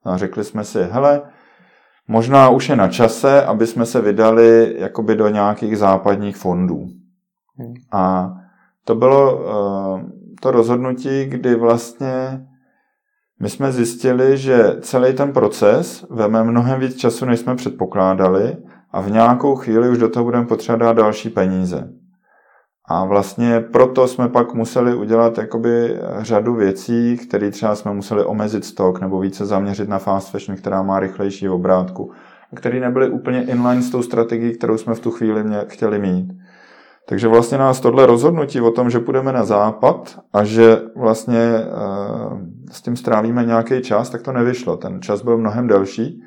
A 0.05 0.18
řekli 0.18 0.43
jsme 0.43 0.64
si, 0.64 0.84
hele, 0.84 1.22
možná 2.07 2.49
už 2.49 2.70
je 2.70 2.76
na 2.76 2.88
čase, 2.88 3.45
aby 3.45 3.68
jsme 3.68 3.86
se 3.86 4.01
vydali 4.01 4.76
jakoby 4.78 5.16
do 5.16 5.28
nějakých 5.30 5.78
západních 5.78 6.38
fondů. 6.38 6.88
Hmm. 7.57 7.74
A 7.91 8.34
to 8.86 8.95
bylo 8.95 9.38
uh, 9.38 10.01
to 10.41 10.51
rozhodnutí, 10.51 11.26
kdy 11.26 11.55
vlastně 11.55 12.45
my 13.41 13.49
jsme 13.49 13.72
zjistili, 13.72 14.38
že 14.38 14.76
celý 14.82 15.14
ten 15.14 15.34
proces 15.34 16.05
veme 16.10 16.43
mnohem 16.43 16.80
víc 16.80 16.95
času, 16.95 17.26
než 17.26 17.39
jsme 17.39 17.55
předpokládali 17.55 18.57
a 18.91 19.01
v 19.01 19.12
nějakou 19.12 19.55
chvíli 19.55 19.89
už 19.89 19.97
do 19.97 20.10
toho 20.10 20.24
budeme 20.24 20.45
potřebovat 20.45 20.86
dát 20.86 20.93
další 20.93 21.30
peníze. 21.30 21.99
A 22.90 23.06
vlastně 23.06 23.60
proto 23.60 24.08
jsme 24.08 24.30
pak 24.30 24.54
museli 24.54 24.96
udělat 24.96 25.38
jakoby 25.38 26.00
řadu 26.20 26.56
věcí, 26.56 27.18
které 27.18 27.52
třeba 27.52 27.76
jsme 27.76 27.94
museli 27.94 28.24
omezit 28.24 28.66
stok 28.66 29.02
nebo 29.02 29.20
více 29.20 29.46
zaměřit 29.46 29.90
na 29.90 30.00
fast 30.00 30.32
fashion, 30.32 30.58
která 30.58 30.84
má 30.84 31.00
rychlejší 31.00 31.50
obrátku, 31.50 32.12
které 32.56 32.80
nebyly 32.80 33.10
úplně 33.10 33.44
inline 33.44 33.82
s 33.82 33.90
tou 33.90 34.02
strategií, 34.02 34.58
kterou 34.58 34.78
jsme 34.78 34.96
v 34.96 35.00
tu 35.00 35.12
chvíli 35.12 35.44
mě, 35.44 35.66
chtěli 35.68 36.00
mít. 36.00 36.32
Takže 37.10 37.28
vlastně 37.28 37.58
nás 37.58 37.80
tohle 37.80 38.06
rozhodnutí 38.06 38.62
o 38.62 38.72
tom, 38.72 38.90
že 38.90 39.00
půjdeme 39.00 39.34
na 39.34 39.44
západ 39.44 40.20
a 40.34 40.44
že 40.44 40.82
vlastně 40.96 41.40
e, 41.40 41.64
s 42.72 42.82
tím 42.82 42.96
strávíme 42.96 43.46
nějaký 43.46 43.82
čas, 43.82 44.10
tak 44.10 44.22
to 44.22 44.32
nevyšlo. 44.32 44.78
Ten 44.78 45.02
čas 45.02 45.22
byl 45.22 45.38
mnohem 45.38 45.68
delší. 45.68 46.24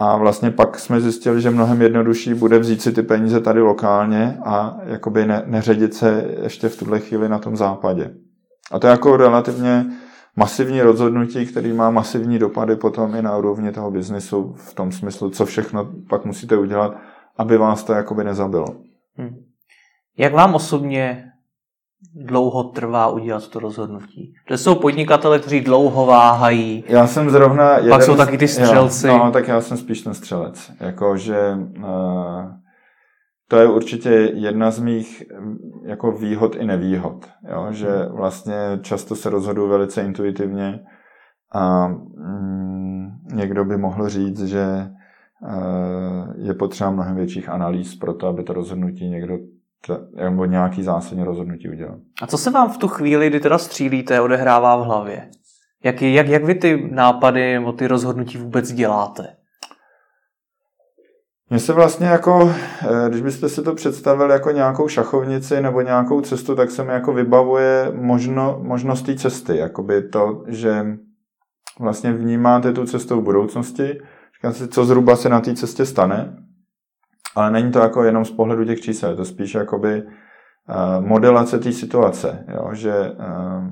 A 0.00 0.16
vlastně 0.16 0.50
pak 0.50 0.78
jsme 0.78 1.00
zjistili, 1.00 1.40
že 1.40 1.50
mnohem 1.50 1.82
jednodušší 1.82 2.34
bude 2.34 2.58
vzít 2.58 2.82
si 2.82 2.92
ty 2.92 3.02
peníze 3.02 3.40
tady 3.40 3.60
lokálně 3.60 4.38
a 4.44 4.76
jakoby 4.84 5.26
ne, 5.26 5.42
neředit 5.46 5.94
se 5.94 6.24
ještě 6.42 6.68
v 6.68 6.78
tuhle 6.78 7.00
chvíli 7.00 7.28
na 7.28 7.38
tom 7.38 7.56
západě. 7.56 8.14
A 8.72 8.78
to 8.78 8.86
je 8.86 8.90
jako 8.90 9.16
relativně 9.16 9.86
masivní 10.36 10.82
rozhodnutí, 10.82 11.46
který 11.46 11.72
má 11.72 11.90
masivní 11.90 12.38
dopady 12.38 12.76
potom 12.76 13.14
i 13.14 13.22
na 13.22 13.36
úrovni 13.36 13.72
toho 13.72 13.90
biznisu 13.90 14.54
v 14.56 14.74
tom 14.74 14.92
smyslu, 14.92 15.30
co 15.30 15.46
všechno 15.46 15.92
pak 16.08 16.24
musíte 16.24 16.56
udělat, 16.56 16.96
aby 17.36 17.56
vás 17.56 17.84
to 17.84 17.92
jakoby 17.92 18.24
nezabilo. 18.24 18.66
Hmm. 19.16 19.36
Jak 20.18 20.32
vám 20.32 20.54
osobně 20.54 21.27
dlouho 22.14 22.64
trvá 22.64 23.08
udělat 23.08 23.48
to 23.48 23.58
rozhodnutí? 23.58 24.34
To 24.48 24.58
jsou 24.58 24.74
podnikatele, 24.74 25.38
kteří 25.38 25.60
dlouho 25.60 26.06
váhají. 26.06 26.84
Já 26.88 27.06
jsem 27.06 27.30
zrovna... 27.30 27.76
Jeden 27.76 27.90
Pak 27.90 28.02
jsou 28.02 28.16
taky 28.16 28.38
ty 28.38 28.48
střelci. 28.48 29.06
Já, 29.06 29.18
no, 29.18 29.32
tak 29.32 29.48
já 29.48 29.60
jsem 29.60 29.76
spíš 29.76 30.02
ten 30.02 30.14
střelec. 30.14 30.72
Jakože 30.80 31.56
uh, 31.78 32.52
to 33.48 33.56
je 33.56 33.70
určitě 33.70 34.10
jedna 34.34 34.70
z 34.70 34.78
mých 34.78 35.22
jako 35.86 36.12
výhod 36.12 36.56
i 36.56 36.64
nevýhod. 36.64 37.26
Jo? 37.52 37.66
Že 37.70 37.88
vlastně 38.10 38.78
často 38.82 39.16
se 39.16 39.30
rozhoduju 39.30 39.68
velice 39.68 40.02
intuitivně 40.02 40.80
a 41.54 41.88
mm, 41.88 43.08
někdo 43.34 43.64
by 43.64 43.76
mohl 43.76 44.08
říct, 44.08 44.44
že 44.44 44.90
uh, 45.42 46.46
je 46.46 46.54
potřeba 46.54 46.90
mnohem 46.90 47.16
větších 47.16 47.48
analýz 47.48 47.96
pro 47.96 48.14
to, 48.14 48.26
aby 48.26 48.44
to 48.44 48.52
rozhodnutí 48.52 49.08
někdo 49.08 49.34
nebo 50.14 50.44
nějaký 50.44 50.82
zásadní 50.82 51.24
rozhodnutí 51.24 51.68
udělat. 51.68 51.98
A 52.22 52.26
co 52.26 52.38
se 52.38 52.50
vám 52.50 52.70
v 52.70 52.78
tu 52.78 52.88
chvíli, 52.88 53.26
kdy 53.26 53.40
teda 53.40 53.58
střílíte, 53.58 54.20
odehrává 54.20 54.76
v 54.76 54.80
hlavě? 54.80 55.30
Jak, 55.84 56.02
jak, 56.02 56.28
jak 56.28 56.44
vy 56.44 56.54
ty 56.54 56.88
nápady 56.90 57.54
nebo 57.54 57.72
ty 57.72 57.86
rozhodnutí 57.86 58.38
vůbec 58.38 58.72
děláte? 58.72 59.26
Mně 61.50 61.60
se 61.60 61.72
vlastně 61.72 62.06
jako, 62.06 62.54
eh, 62.82 63.08
když 63.08 63.22
byste 63.22 63.48
si 63.48 63.62
to 63.62 63.74
představili 63.74 64.32
jako 64.32 64.50
nějakou 64.50 64.88
šachovnici 64.88 65.60
nebo 65.60 65.80
nějakou 65.80 66.20
cestu, 66.20 66.54
tak 66.54 66.70
se 66.70 66.84
mi 66.84 66.92
jako 66.92 67.12
vybavuje 67.12 67.92
možno, 67.94 68.60
možnost 68.62 69.02
té 69.02 69.14
cesty. 69.14 69.56
Jakoby 69.56 70.02
to, 70.02 70.44
že 70.46 70.86
vlastně 71.80 72.12
vnímáte 72.12 72.72
tu 72.72 72.86
cestu 72.86 73.20
v 73.20 73.24
budoucnosti, 73.24 74.00
říkám 74.34 74.52
si, 74.52 74.68
co 74.68 74.84
zhruba 74.84 75.16
se 75.16 75.28
na 75.28 75.40
té 75.40 75.54
cestě 75.54 75.86
stane 75.86 76.36
ale 77.36 77.50
není 77.50 77.72
to 77.72 77.78
jako 77.78 78.02
jenom 78.02 78.24
z 78.24 78.30
pohledu 78.30 78.64
těch 78.64 78.80
čísel, 78.80 79.10
je 79.10 79.16
to 79.16 79.24
spíš 79.24 79.54
jakoby 79.54 80.02
uh, 80.02 81.06
modelace 81.06 81.58
té 81.58 81.72
situace, 81.72 82.44
jo? 82.54 82.68
že 82.72 83.12
uh, 83.18 83.66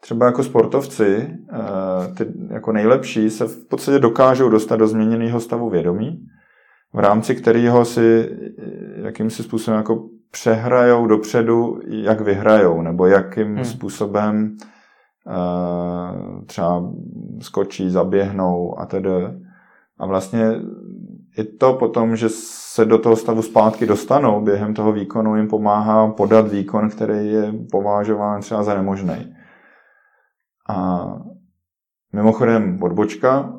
třeba 0.00 0.26
jako 0.26 0.42
sportovci, 0.42 1.38
uh, 1.52 2.14
ty 2.14 2.26
jako 2.50 2.72
nejlepší, 2.72 3.30
se 3.30 3.44
v 3.44 3.68
podstatě 3.68 3.98
dokážou 3.98 4.48
dostat 4.48 4.76
do 4.76 4.88
změněného 4.88 5.40
stavu 5.40 5.70
vědomí, 5.70 6.26
v 6.92 6.98
rámci 6.98 7.34
kterého 7.34 7.84
si 7.84 8.36
jakýmsi 9.02 9.42
způsobem 9.42 9.78
jako 9.78 10.08
přehrajou 10.30 11.06
dopředu, 11.06 11.80
jak 11.86 12.20
vyhrajou, 12.20 12.82
nebo 12.82 13.06
jakým 13.06 13.54
hmm. 13.54 13.64
způsobem 13.64 14.56
třeba 16.46 16.92
skočí, 17.40 17.90
zaběhnou 17.90 18.80
a 18.80 18.86
tedy. 18.86 19.10
A 19.98 20.06
vlastně 20.06 20.52
i 21.38 21.44
to 21.44 21.74
potom, 21.74 22.16
že 22.16 22.28
se 22.28 22.84
do 22.84 22.98
toho 22.98 23.16
stavu 23.16 23.42
zpátky 23.42 23.86
dostanou 23.86 24.40
během 24.40 24.74
toho 24.74 24.92
výkonu, 24.92 25.36
jim 25.36 25.48
pomáhá 25.48 26.12
podat 26.12 26.52
výkon, 26.52 26.90
který 26.90 27.28
je 27.28 27.52
považován 27.70 28.40
třeba 28.40 28.62
za 28.62 28.74
nemožný. 28.74 29.34
A 30.68 31.06
mimochodem 32.12 32.82
odbočka, 32.82 33.52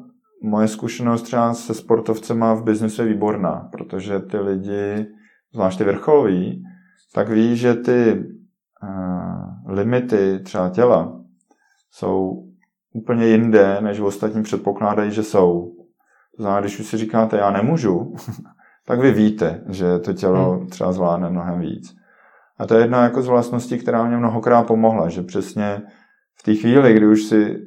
moje 0.44 0.68
zkušenost 0.68 1.22
třeba 1.22 1.54
se 1.54 1.74
sportovcema 1.74 2.54
v 2.54 2.64
biznesu 2.64 3.02
je 3.02 3.08
výborná, 3.08 3.70
protože 3.72 4.20
ty 4.20 4.38
lidi, 4.38 5.06
zvlášť 5.54 5.78
ty 5.78 5.84
vrcholoví, 5.84 6.64
tak 7.14 7.30
ví, 7.30 7.58
že 7.58 7.74
ty 7.74 8.14
uh, 8.14 9.74
limity 9.74 10.40
třeba 10.44 10.70
těla 10.70 11.20
jsou 11.92 12.44
úplně 12.94 13.26
jinde, 13.26 13.78
než 13.82 14.00
ostatní 14.00 14.44
předpokládají, 14.44 15.12
že 15.12 15.24
jsou. 15.24 15.79
Znamená, 16.40 16.62
když 16.62 16.80
už 16.80 16.86
si 16.86 16.98
říkáte, 16.98 17.38
já 17.38 17.52
nemůžu, 17.52 18.14
tak 18.86 19.00
vy 19.00 19.12
víte, 19.12 19.62
že 19.70 20.00
to 20.00 20.14
tělo 20.14 20.52
hmm. 20.52 20.68
třeba 20.68 20.92
zvládne 20.92 21.30
mnohem 21.30 21.60
víc. 21.60 21.96
A 22.58 22.66
to 22.66 22.74
je 22.74 22.82
jedna 22.82 23.04
jako 23.04 23.22
z 23.22 23.28
vlastností, 23.28 23.78
která 23.78 24.06
mě 24.06 24.18
mnohokrát 24.18 24.64
pomohla, 24.64 25.10
že 25.10 25.22
přesně 25.22 25.82
v 26.40 26.44
té 26.44 26.56
chvíli, 26.56 26.94
kdy 26.94 27.08
už 27.08 27.24
si 27.24 27.58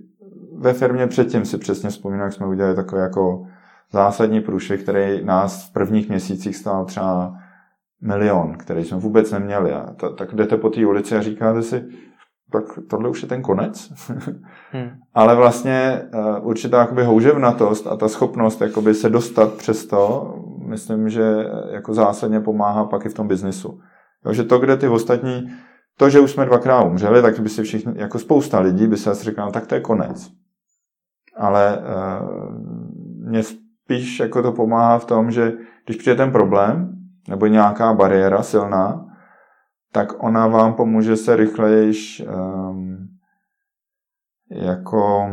ve 0.58 0.72
firmě 0.72 1.06
předtím 1.06 1.44
si 1.44 1.58
přesně 1.58 1.90
vzpomínám, 1.90 2.24
jak 2.24 2.32
jsme 2.32 2.46
udělali 2.46 2.76
takový 2.76 3.02
jako 3.02 3.46
zásadní 3.90 4.40
průšvih, 4.40 4.82
který 4.82 5.24
nás 5.24 5.68
v 5.68 5.72
prvních 5.72 6.08
měsících 6.08 6.56
stál 6.56 6.84
třeba 6.84 7.34
milion, 8.00 8.56
který 8.58 8.84
jsme 8.84 8.98
vůbec 8.98 9.32
neměli. 9.32 9.72
A 9.72 9.92
to, 9.92 10.10
tak 10.10 10.34
jdete 10.34 10.56
po 10.56 10.70
té 10.70 10.86
ulici 10.86 11.16
a 11.16 11.22
říkáte 11.22 11.62
si, 11.62 11.84
tak 12.52 12.64
tohle 12.90 13.08
už 13.08 13.22
je 13.22 13.28
ten 13.28 13.42
konec. 13.42 13.92
hmm. 14.72 14.90
Ale 15.14 15.36
vlastně 15.36 16.02
uh, 16.14 16.46
určitá 16.46 16.78
jakoby 16.78 17.04
houževnatost 17.04 17.86
a 17.86 17.96
ta 17.96 18.08
schopnost 18.08 18.60
jakoby 18.60 18.94
se 18.94 19.10
dostat 19.10 19.52
přes 19.52 19.86
to, 19.86 20.34
myslím, 20.66 21.08
že 21.08 21.34
jako 21.72 21.94
zásadně 21.94 22.40
pomáhá 22.40 22.84
pak 22.84 23.06
i 23.06 23.08
v 23.08 23.14
tom 23.14 23.28
biznisu. 23.28 23.80
Jo, 24.26 24.32
že 24.32 24.44
to, 24.44 24.58
kde 24.58 24.76
ty 24.76 24.88
ostatní, 24.88 25.50
to, 25.98 26.10
že 26.10 26.20
už 26.20 26.30
jsme 26.30 26.44
dvakrát 26.44 26.82
umřeli, 26.82 27.22
tak 27.22 27.40
by 27.40 27.48
si 27.48 27.62
všichni, 27.62 27.92
jako 27.96 28.18
spousta 28.18 28.60
lidí 28.60 28.86
by 28.86 28.96
se 28.96 29.10
asi 29.10 29.24
říkal, 29.24 29.46
no, 29.46 29.52
tak 29.52 29.66
to 29.66 29.74
je 29.74 29.80
konec. 29.80 30.30
Ale 31.36 31.78
uh, 31.78 32.28
mě 33.28 33.42
spíš 33.42 34.20
jako 34.20 34.42
to 34.42 34.52
pomáhá 34.52 34.98
v 34.98 35.04
tom, 35.04 35.30
že 35.30 35.52
když 35.84 35.96
přijde 35.96 36.16
ten 36.16 36.32
problém, 36.32 36.92
nebo 37.28 37.46
nějaká 37.46 37.94
bariéra 37.94 38.42
silná, 38.42 39.01
tak 39.92 40.24
ona 40.24 40.46
vám 40.46 40.74
pomůže 40.74 41.16
se 41.16 41.36
rychleji 41.36 41.92
um, 42.24 43.08
jako 44.50 45.30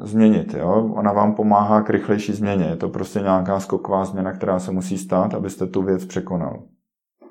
změnit. 0.00 0.54
Jo? 0.54 0.92
Ona 0.94 1.12
vám 1.12 1.34
pomáhá 1.34 1.82
k 1.82 1.90
rychlejší 1.90 2.32
změně. 2.32 2.64
Je 2.64 2.76
to 2.76 2.88
prostě 2.88 3.20
nějaká 3.20 3.60
skoková 3.60 4.04
změna, 4.04 4.32
která 4.32 4.58
se 4.58 4.72
musí 4.72 4.98
stát, 4.98 5.34
abyste 5.34 5.66
tu 5.66 5.82
věc 5.82 6.04
překonal. 6.04 6.62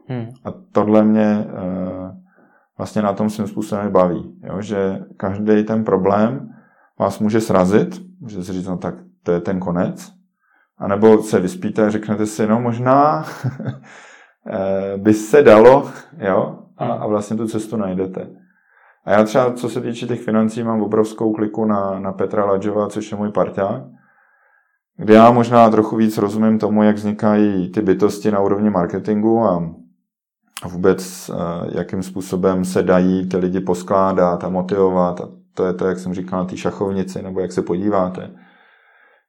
Hmm. 0.07 0.27
A 0.45 0.51
tohle 0.71 1.03
mě 1.03 1.45
uh, 1.45 2.11
vlastně 2.77 3.01
na 3.01 3.13
tom 3.13 3.29
svým 3.29 3.47
způsobem 3.47 3.91
baví. 3.91 4.39
Jo? 4.43 4.61
Že 4.61 4.99
každý 5.17 5.63
ten 5.63 5.83
problém 5.83 6.49
vás 6.99 7.19
může 7.19 7.41
srazit, 7.41 8.01
může 8.19 8.43
si 8.43 8.53
říct, 8.53 8.67
no 8.67 8.77
tak 8.77 8.95
to 9.23 9.31
je 9.31 9.41
ten 9.41 9.59
konec, 9.59 10.17
a 10.77 10.87
nebo 10.87 11.23
se 11.23 11.39
vyspíte 11.39 11.85
a 11.85 11.89
řeknete 11.89 12.25
si, 12.25 12.47
no 12.47 12.61
možná 12.61 13.25
by 14.97 15.13
se 15.13 15.41
dalo, 15.41 15.89
jo, 16.17 16.59
a, 16.77 16.85
hmm. 16.85 17.03
a 17.03 17.07
vlastně 17.07 17.37
tu 17.37 17.47
cestu 17.47 17.77
najdete. 17.77 18.27
A 19.05 19.11
já 19.11 19.23
třeba, 19.23 19.53
co 19.53 19.69
se 19.69 19.81
týče 19.81 20.07
těch 20.07 20.21
financí, 20.21 20.63
mám 20.63 20.81
obrovskou 20.81 21.33
kliku 21.33 21.65
na, 21.65 21.99
na 21.99 22.11
Petra 22.11 22.45
Ladžova, 22.45 22.89
což 22.89 23.11
je 23.11 23.17
můj 23.17 23.31
parťák, 23.31 23.83
kde 24.97 25.13
já 25.13 25.31
možná 25.31 25.69
trochu 25.69 25.95
víc 25.95 26.17
rozumím 26.17 26.59
tomu, 26.59 26.83
jak 26.83 26.95
vznikají 26.95 27.71
ty 27.71 27.81
bytosti 27.81 28.31
na 28.31 28.39
úrovni 28.39 28.69
marketingu 28.69 29.39
a, 29.43 29.69
a 30.63 30.67
vůbec, 30.67 31.29
eh, 31.29 31.77
jakým 31.77 32.03
způsobem 32.03 32.65
se 32.65 32.83
dají 32.83 33.29
ty 33.29 33.37
lidi 33.37 33.59
poskládat 33.59 34.43
a 34.43 34.49
motivovat. 34.49 35.21
A 35.21 35.29
to 35.53 35.65
je 35.65 35.73
to, 35.73 35.87
jak 35.87 35.99
jsem 35.99 36.13
říkal, 36.13 36.39
na 36.39 36.45
té 36.45 36.57
šachovnici, 36.57 37.21
nebo 37.21 37.39
jak 37.39 37.51
se 37.51 37.61
podíváte 37.61 38.31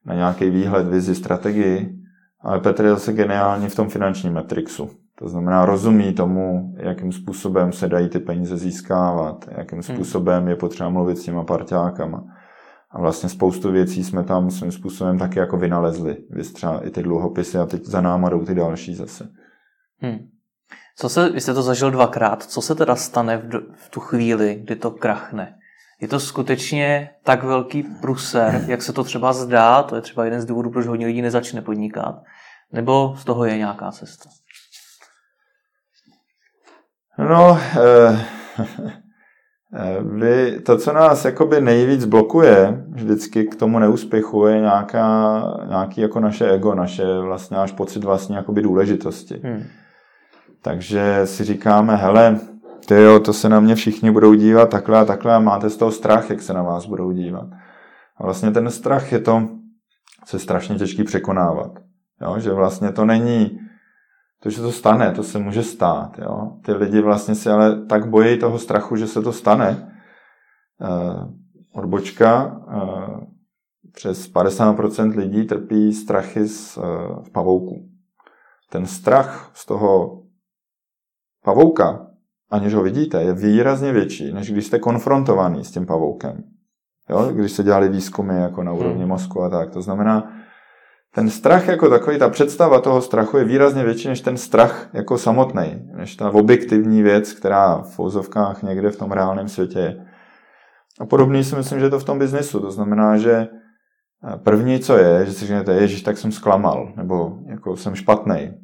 na 0.06 0.14
nějaký 0.14 0.50
výhled, 0.50 0.88
vizi, 0.88 1.14
strategii. 1.14 1.94
Ale 2.40 2.60
Petr 2.60 2.84
je 2.84 2.90
zase 2.90 3.12
geniální 3.12 3.68
v 3.68 3.76
tom 3.76 3.88
finančním 3.88 4.32
matrixu. 4.32 4.90
To 5.18 5.28
znamená, 5.28 5.64
rozumí 5.64 6.12
tomu, 6.12 6.74
jakým 6.76 7.12
způsobem 7.12 7.72
se 7.72 7.88
dají 7.88 8.08
ty 8.08 8.18
peníze 8.18 8.56
získávat, 8.56 9.48
jakým 9.58 9.78
hmm. 9.78 9.82
způsobem 9.82 10.48
je 10.48 10.56
potřeba 10.56 10.88
mluvit 10.88 11.18
s 11.18 11.24
těma 11.24 11.44
parťákama. 11.44 12.24
A 12.90 13.00
vlastně 13.00 13.28
spoustu 13.28 13.72
věcí 13.72 14.04
jsme 14.04 14.24
tam 14.24 14.50
svým 14.50 14.72
způsobem 14.72 15.18
taky 15.18 15.38
jako 15.38 15.56
vynalezli. 15.56 16.16
Vy 16.30 16.42
třeba 16.42 16.86
i 16.86 16.90
ty 16.90 17.02
dluhopisy 17.02 17.58
a 17.58 17.66
teď 17.66 17.84
za 17.84 18.00
náma 18.00 18.28
jdou 18.28 18.44
ty 18.44 18.54
další 18.54 18.94
zase. 18.94 19.28
Hmm. 20.00 20.18
Co 20.96 21.08
se, 21.08 21.30
vy 21.30 21.40
jste 21.40 21.54
to 21.54 21.62
zažil 21.62 21.90
dvakrát, 21.90 22.42
co 22.42 22.62
se 22.62 22.74
teda 22.74 22.96
stane 22.96 23.36
v, 23.38 23.50
v 23.74 23.90
tu 23.90 24.00
chvíli, 24.00 24.60
kdy 24.64 24.76
to 24.76 24.90
krachne? 24.90 25.54
Je 26.00 26.08
to 26.08 26.20
skutečně 26.20 27.10
tak 27.24 27.44
velký 27.44 27.82
pruser, 27.82 28.64
jak 28.68 28.82
se 28.82 28.92
to 28.92 29.04
třeba 29.04 29.32
zdá? 29.32 29.82
To 29.82 29.96
je 29.96 30.02
třeba 30.02 30.24
jeden 30.24 30.40
z 30.40 30.44
důvodů, 30.44 30.70
proč 30.70 30.86
hodně 30.86 31.06
lidí 31.06 31.22
nezačne 31.22 31.62
podnikat. 31.62 32.14
Nebo 32.72 33.14
z 33.16 33.24
toho 33.24 33.44
je 33.44 33.58
nějaká 33.58 33.90
cesta? 33.90 34.30
No, 37.18 37.58
eh, 37.76 38.24
eh, 39.74 40.02
vy, 40.02 40.60
to, 40.60 40.78
co 40.78 40.92
nás 40.92 41.24
jakoby 41.24 41.60
nejvíc 41.60 42.04
blokuje 42.04 42.84
vždycky 42.88 43.44
k 43.44 43.56
tomu 43.56 43.78
neúspěchu, 43.78 44.46
je 44.46 44.60
nějaká, 44.60 45.42
nějaký 45.68 46.00
jako 46.00 46.20
naše 46.20 46.50
ego, 46.50 46.74
naše 46.74 47.18
vlastně 47.18 47.56
náš 47.56 47.72
pocit 47.72 48.04
vlastní 48.04 48.36
jakoby 48.36 48.62
důležitosti. 48.62 49.40
Hmm. 49.44 49.62
Takže 50.62 51.20
si 51.24 51.44
říkáme, 51.44 51.96
hele, 51.96 52.40
ty 52.86 52.94
jo, 52.94 53.20
to 53.20 53.32
se 53.32 53.48
na 53.48 53.60
mě 53.60 53.74
všichni 53.74 54.10
budou 54.10 54.34
dívat 54.34 54.70
takhle 54.70 54.98
a 54.98 55.04
takhle 55.04 55.34
a 55.34 55.40
máte 55.40 55.70
z 55.70 55.76
toho 55.76 55.92
strach, 55.92 56.30
jak 56.30 56.42
se 56.42 56.52
na 56.52 56.62
vás 56.62 56.86
budou 56.86 57.12
dívat. 57.12 57.46
A 58.16 58.24
vlastně 58.24 58.50
ten 58.50 58.70
strach 58.70 59.12
je 59.12 59.18
to, 59.18 59.48
co 60.26 60.36
je 60.36 60.40
strašně 60.40 60.74
těžký 60.74 61.04
překonávat. 61.04 61.70
Jo? 62.22 62.38
Že 62.38 62.52
vlastně 62.52 62.92
to 62.92 63.04
není 63.04 63.58
to, 64.43 64.51
že 64.51 64.62
to 64.62 64.72
stane, 64.72 65.12
to 65.12 65.22
se 65.22 65.39
může 65.39 65.62
stát. 65.62 66.18
Jo? 66.18 66.53
Ty 66.64 66.72
lidi 66.72 67.01
vlastně 67.01 67.34
si 67.34 67.51
ale 67.51 67.86
tak 67.86 68.09
bojí 68.09 68.39
toho 68.39 68.59
strachu, 68.59 68.97
že 68.97 69.07
se 69.07 69.22
to 69.22 69.32
stane. 69.32 69.95
Uh, 70.80 71.30
odbočka, 71.72 72.61
uh, 72.66 73.20
přes 73.93 74.32
50% 74.32 75.16
lidí 75.16 75.45
trpí 75.45 75.93
strachy 75.93 76.49
z 76.49 76.76
uh, 76.76 76.84
pavouku. 77.32 77.89
Ten 78.70 78.86
strach 78.86 79.51
z 79.55 79.66
toho 79.66 80.22
pavouka, 81.45 82.07
aniž 82.51 82.74
ho 82.74 82.82
vidíte, 82.82 83.22
je 83.22 83.32
výrazně 83.32 83.93
větší, 83.93 84.32
než 84.32 84.53
když 84.53 84.66
jste 84.66 84.78
konfrontovaný 84.78 85.64
s 85.64 85.70
tím 85.70 85.86
pavoukem. 85.86 86.45
Jo? 87.11 87.30
Když 87.32 87.53
se 87.53 87.62
dělali 87.62 87.89
výzkumy 87.89 88.41
jako 88.41 88.62
na 88.62 88.72
úrovni 88.72 89.01
hmm. 89.01 89.09
mozku 89.09 89.43
a 89.43 89.49
tak. 89.49 89.70
To 89.70 89.82
znamená, 89.82 90.32
ten 91.18 91.30
strach 91.30 91.68
jako 91.68 91.90
takový, 91.90 92.18
ta 92.18 92.28
představa 92.28 92.80
toho 92.80 93.02
strachu 93.02 93.38
je 93.38 93.44
výrazně 93.44 93.84
větší 93.84 94.08
než 94.08 94.20
ten 94.20 94.36
strach 94.36 94.88
jako 94.92 95.18
samotný, 95.18 95.90
než 95.96 96.16
ta 96.16 96.30
objektivní 96.30 97.02
věc, 97.02 97.32
která 97.32 97.78
v 97.78 97.94
fouzovkách 97.94 98.62
někde 98.62 98.90
v 98.90 98.96
tom 98.96 99.12
reálném 99.12 99.48
světě 99.48 99.78
je. 99.78 100.06
A 101.00 101.06
podobný 101.06 101.44
si 101.44 101.56
myslím, 101.56 101.78
že 101.78 101.86
je 101.86 101.90
to 101.90 101.98
v 101.98 102.04
tom 102.04 102.18
biznesu. 102.18 102.60
To 102.60 102.70
znamená, 102.70 103.16
že 103.16 103.48
první, 104.44 104.78
co 104.80 104.96
je, 104.96 105.26
že 105.26 105.32
si 105.32 105.46
řeknete, 105.46 105.72
ježiš, 105.72 106.02
tak 106.02 106.18
jsem 106.18 106.32
zklamal, 106.32 106.92
nebo 106.96 107.38
jako 107.46 107.76
jsem 107.76 107.94
špatný. 107.94 108.54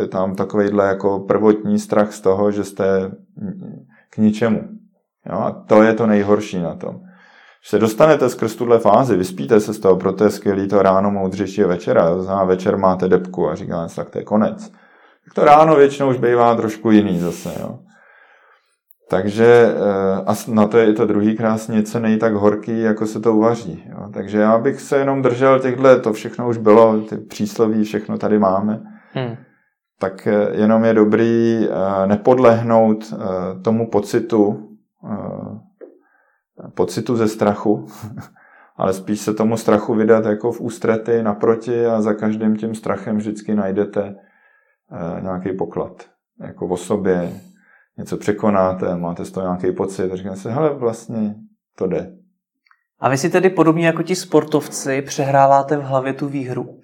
Je 0.00 0.06
tam 0.08 0.34
takovýhle 0.34 0.86
jako 0.86 1.20
prvotní 1.20 1.78
strach 1.78 2.12
z 2.12 2.20
toho, 2.20 2.50
že 2.50 2.64
jste 2.64 3.10
k 4.10 4.18
ničemu. 4.18 4.68
Jo, 5.26 5.38
a 5.38 5.50
to 5.50 5.82
je 5.82 5.94
to 5.94 6.06
nejhorší 6.06 6.58
na 6.58 6.74
tom. 6.74 7.00
Když 7.60 7.70
se 7.70 7.78
dostanete 7.78 8.28
skrz 8.28 8.56
tuhle 8.56 8.78
fázi, 8.78 9.16
vyspíte 9.16 9.60
se 9.60 9.74
z 9.74 9.78
toho, 9.78 9.96
proto 9.96 10.24
je 10.24 10.30
skvělý 10.30 10.68
to 10.68 10.82
ráno 10.82 11.10
moudřejší 11.10 11.62
večera, 11.62 12.14
to 12.14 12.22
znamená 12.22 12.44
večer 12.44 12.76
máte 12.76 13.08
depku 13.08 13.48
a 13.48 13.54
říká 13.54 13.88
se, 13.88 13.96
tak 13.96 14.10
to 14.10 14.18
je 14.18 14.24
konec. 14.24 14.70
Tak 15.24 15.34
to 15.34 15.44
ráno 15.44 15.76
většinou 15.76 16.10
už 16.10 16.16
bývá 16.16 16.54
trošku 16.54 16.90
jiný 16.90 17.18
zase. 17.18 17.52
Jo. 17.60 17.78
Takže 19.10 19.74
eh, 19.76 20.22
a 20.26 20.34
na 20.48 20.66
to 20.66 20.78
je 20.78 20.90
i 20.90 20.94
to 20.94 21.06
druhý 21.06 21.36
krásně, 21.36 21.76
něco 21.76 22.00
nej 22.00 22.16
tak 22.16 22.34
horký, 22.34 22.80
jako 22.80 23.06
se 23.06 23.20
to 23.20 23.34
uvaří. 23.34 23.84
Jo. 23.90 24.08
Takže 24.12 24.38
já 24.38 24.58
bych 24.58 24.80
se 24.80 24.98
jenom 24.98 25.22
držel 25.22 25.60
těchto, 25.60 26.00
to 26.00 26.12
všechno 26.12 26.48
už 26.48 26.56
bylo, 26.56 27.00
ty 27.00 27.16
přísloví, 27.16 27.84
všechno 27.84 28.18
tady 28.18 28.38
máme. 28.38 28.80
hmm. 29.12 29.36
tak 29.98 30.28
jenom 30.52 30.84
je 30.84 30.94
dobrý 30.94 31.68
nepodlehnout 32.06 33.14
tomu 33.62 33.90
pocitu, 33.90 34.68
pocitu 36.74 37.16
ze 37.16 37.28
strachu, 37.28 37.86
ale 38.76 38.92
spíš 38.92 39.20
se 39.20 39.34
tomu 39.34 39.56
strachu 39.56 39.94
vydat 39.94 40.24
jako 40.24 40.52
v 40.52 40.60
ústrety 40.60 41.22
naproti 41.22 41.86
a 41.86 42.02
za 42.02 42.14
každým 42.14 42.56
tím 42.56 42.74
strachem 42.74 43.16
vždycky 43.16 43.54
najdete 43.54 44.14
nějaký 45.20 45.52
poklad. 45.52 46.04
Jako 46.40 46.68
v 46.68 46.80
sobě, 46.80 47.32
něco 47.98 48.16
překonáte, 48.16 48.96
máte 48.96 49.24
z 49.24 49.30
toho 49.30 49.46
nějaký 49.46 49.72
pocit 49.76 50.12
říkáte 50.14 50.36
si, 50.36 50.48
hele, 50.48 50.74
vlastně 50.74 51.34
to 51.76 51.86
jde. 51.86 52.12
A 52.98 53.08
vy 53.08 53.18
si 53.18 53.30
tedy 53.30 53.50
podobně 53.50 53.86
jako 53.86 54.02
ti 54.02 54.16
sportovci 54.16 55.02
přehráváte 55.02 55.76
v 55.76 55.82
hlavě 55.82 56.12
tu 56.12 56.28
výhru? 56.28 56.79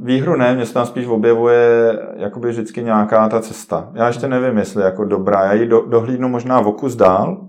Výhru 0.00 0.36
ne, 0.36 0.54
mě 0.54 0.66
se 0.66 0.74
tam 0.74 0.86
spíš 0.86 1.06
objevuje 1.06 1.98
jakoby 2.16 2.48
vždycky 2.48 2.82
nějaká 2.82 3.28
ta 3.28 3.40
cesta. 3.40 3.90
Já 3.94 4.06
ještě 4.06 4.28
nevím, 4.28 4.58
jestli 4.58 4.82
jako 4.82 5.04
dobrá. 5.04 5.44
Já 5.44 5.52
ji 5.52 5.66
do, 5.66 5.86
dohlídnu 5.86 6.28
možná 6.28 6.60
v 6.60 6.68
okus 6.68 6.96
dál, 6.96 7.48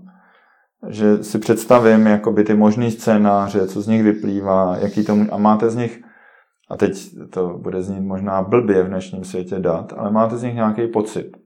že 0.88 1.24
si 1.24 1.38
představím 1.38 2.06
jakoby 2.06 2.44
ty 2.44 2.54
možný 2.54 2.90
scénáře, 2.90 3.66
co 3.66 3.80
z 3.80 3.86
nich 3.86 4.02
vyplývá, 4.02 4.76
jaký 4.76 5.04
to, 5.04 5.16
a 5.32 5.38
máte 5.38 5.70
z 5.70 5.76
nich, 5.76 6.00
a 6.70 6.76
teď 6.76 7.08
to 7.30 7.48
bude 7.48 7.82
znít 7.82 8.00
možná 8.00 8.42
blbě 8.42 8.82
v 8.82 8.88
dnešním 8.88 9.24
světě 9.24 9.58
dát, 9.58 9.92
ale 9.96 10.10
máte 10.10 10.36
z 10.36 10.42
nich 10.42 10.54
nějaký 10.54 10.86
pocit. 10.86 11.36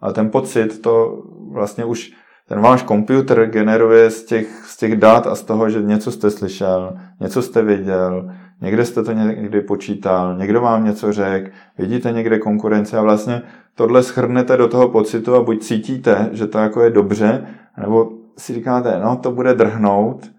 Ale 0.00 0.12
ten 0.12 0.30
pocit 0.30 0.82
to 0.82 1.22
vlastně 1.52 1.84
už 1.84 2.10
ten 2.48 2.60
váš 2.60 2.82
počítač 2.82 3.48
generuje 3.48 4.10
z 4.10 4.24
těch, 4.24 4.64
z 4.66 4.76
těch 4.76 4.96
dat 4.96 5.26
a 5.26 5.34
z 5.34 5.42
toho, 5.42 5.70
že 5.70 5.82
něco 5.82 6.12
jste 6.12 6.30
slyšel, 6.30 6.96
něco 7.20 7.42
jste 7.42 7.62
viděl, 7.62 8.30
někde 8.60 8.84
jste 8.84 9.02
to 9.02 9.12
někdy 9.12 9.60
počítal, 9.60 10.36
někdo 10.36 10.60
vám 10.60 10.84
něco 10.84 11.12
řekl, 11.12 11.50
vidíte 11.78 12.12
někde 12.12 12.38
konkurence 12.38 12.98
a 12.98 13.02
vlastně 13.02 13.42
tohle 13.74 14.02
schrnete 14.02 14.56
do 14.56 14.68
toho 14.68 14.88
pocitu 14.88 15.34
a 15.34 15.42
buď 15.42 15.62
cítíte, 15.62 16.28
že 16.32 16.46
to 16.46 16.58
jako 16.58 16.82
je 16.82 16.90
dobře, 16.90 17.46
nebo 17.80 18.10
si 18.38 18.54
říkáte, 18.54 19.00
no 19.04 19.16
to 19.16 19.32
bude 19.32 19.54
drhnout 19.54 20.30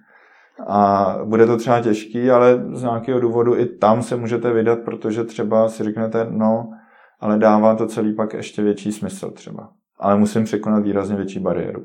a 0.68 1.16
bude 1.24 1.45
to 1.45 1.57
třeba 1.57 1.82
těžký, 1.82 2.30
ale 2.30 2.66
z 2.72 2.84
nějakého 2.84 3.20
důvodu 3.20 3.57
i 3.57 3.66
tam 3.66 4.01
se 4.01 4.16
můžete 4.16 4.53
vydat, 4.53 4.80
protože 4.80 5.24
třeba 5.24 5.70
si 5.70 5.84
řeknete, 5.84 6.28
no, 6.30 6.70
ale 7.20 7.38
dává 7.38 7.76
to 7.76 7.88
celý 7.88 8.16
pak 8.16 8.34
ještě 8.34 8.61
větší 8.61 8.91
smysl 8.91 9.32
třeba. 9.32 9.70
Ale 9.99 10.18
musím 10.18 10.43
překonat 10.43 10.84
výrazně 10.84 11.16
větší 11.16 11.39
bariéru. 11.39 11.84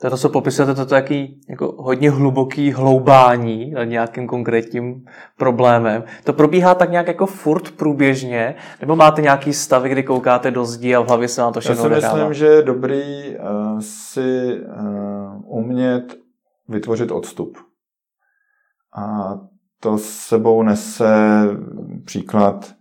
To, 0.00 0.10
to 0.10 0.16
co 0.16 0.28
popisujete, 0.28 0.74
to 0.74 0.80
je 0.80 0.86
taký 0.86 1.40
jako 1.48 1.74
hodně 1.78 2.10
hluboký 2.10 2.72
hloubání 2.72 3.70
nad 3.70 3.84
nějakým 3.84 4.26
konkrétním 4.26 5.04
problémem. 5.38 6.04
To 6.24 6.32
probíhá 6.32 6.74
tak 6.74 6.90
nějak 6.90 7.06
jako 7.06 7.26
furt 7.26 7.70
průběžně, 7.70 8.54
nebo 8.80 8.96
máte 8.96 9.22
nějaký 9.22 9.52
stavy, 9.52 9.88
kdy 9.88 10.02
koukáte 10.02 10.50
do 10.50 10.64
zdi 10.64 10.94
a 10.94 11.00
v 11.00 11.06
hlavě 11.06 11.28
se 11.28 11.40
vám 11.40 11.52
to 11.52 11.60
všechno 11.60 11.88
Já 11.88 12.00
si 12.00 12.06
myslím, 12.06 12.34
že 12.34 12.46
je 12.46 12.62
dobrý 12.62 13.36
uh, 13.38 13.78
si 13.80 14.60
uh, 14.60 15.58
umět 15.58 16.16
vytvořit 16.68 17.10
odstup. 17.10 17.58
A 18.96 19.34
to 19.80 19.98
s 19.98 20.08
sebou 20.08 20.62
nese 20.62 21.14
příklad 22.04 22.74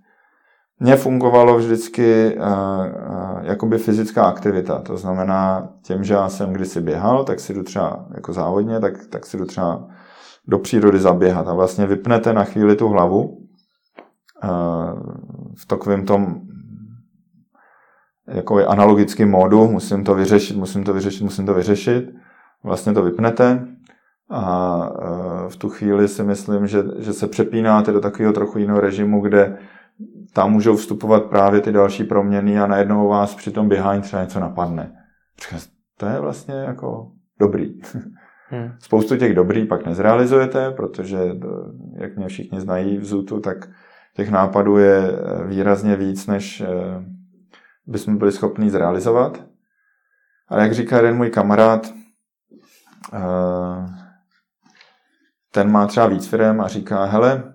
mně 0.80 0.96
fungovalo 0.96 1.58
vždycky 1.58 2.38
uh, 2.38 2.44
uh, 2.44 3.40
jakoby 3.42 3.78
fyzická 3.78 4.24
aktivita. 4.24 4.80
To 4.80 4.98
znamená, 4.98 5.70
tím, 5.82 6.04
že 6.04 6.14
já 6.14 6.30
jsem 6.30 6.54
kdysi 6.54 6.82
běhal, 6.82 7.24
tak 7.24 7.40
si 7.40 7.54
jdu 7.54 7.64
třeba 7.64 8.06
jako 8.16 8.34
závodně, 8.34 8.80
tak, 8.80 8.94
tak 9.10 9.26
si 9.26 9.38
jdu 9.38 9.46
třeba 9.46 9.88
do 10.48 10.60
přírody 10.60 11.00
zaběhat 11.00 11.48
a 11.48 11.54
vlastně 11.54 11.86
vypnete 11.86 12.34
na 12.34 12.44
chvíli 12.44 12.76
tu 12.76 12.88
hlavu 12.88 13.22
uh, 13.24 13.40
v 15.58 15.66
takovém 15.68 16.06
tom 16.06 16.42
jako 18.28 18.68
analogický 18.68 19.26
módu, 19.26 19.68
musím 19.68 20.04
to 20.04 20.16
vyřešit, 20.16 20.58
musím 20.58 20.84
to 20.84 20.94
vyřešit, 20.94 21.24
musím 21.24 21.46
to 21.46 21.54
vyřešit. 21.54 22.10
Vlastně 22.64 22.94
to 22.94 23.04
vypnete 23.04 23.68
a 24.30 24.90
v 25.50 25.56
tu 25.56 25.70
chvíli 25.70 26.08
si 26.08 26.24
myslím, 26.24 26.68
že, 26.68 26.84
že 26.98 27.14
se 27.14 27.28
přepínáte 27.28 27.92
do 27.92 28.02
takového 28.02 28.34
trochu 28.34 28.60
jiného 28.60 28.80
režimu, 28.80 29.22
kde 29.22 29.58
tam 30.34 30.52
můžou 30.52 30.76
vstupovat 30.76 31.26
právě 31.26 31.62
ty 31.62 31.72
další 31.72 32.04
proměny 32.04 32.60
a 32.60 32.68
najednou 32.68 33.08
vás 33.08 33.36
při 33.36 33.52
tom 33.52 33.70
běhání 33.70 34.02
třeba 34.02 34.22
něco 34.24 34.40
napadne. 34.40 35.06
To 35.98 36.06
je 36.06 36.20
vlastně 36.20 36.56
jako 36.56 37.12
dobrý. 37.40 37.80
Hmm. 38.50 38.72
Spoustu 38.80 39.18
těch 39.18 39.36
dobrý 39.36 39.66
pak 39.66 39.86
nezrealizujete, 39.86 40.72
protože 40.72 41.18
jak 41.94 42.18
mě 42.18 42.28
všichni 42.28 42.62
znají 42.62 42.98
v 42.98 43.06
Zutu, 43.06 43.40
tak 43.40 43.70
těch 44.16 44.30
nápadů 44.32 44.78
je 44.78 44.98
eh, 44.98 45.48
výrazně 45.48 45.96
víc, 45.96 46.28
než 46.28 46.62
eh, 46.62 46.68
bychom 47.86 48.18
byli 48.18 48.32
schopni 48.32 48.70
zrealizovat. 48.70 49.44
Ale 50.48 50.62
jak 50.62 50.74
říká 50.74 50.98
jeden 50.98 51.18
můj 51.18 51.30
kamarád, 51.30 51.94
eh, 53.14 53.86
ten 55.52 55.72
má 55.72 55.88
třeba 55.88 56.08
víc 56.08 56.28
firm 56.28 56.62
a 56.62 56.68
říká, 56.68 57.06
hele, 57.06 57.44
Eh, 57.44 57.55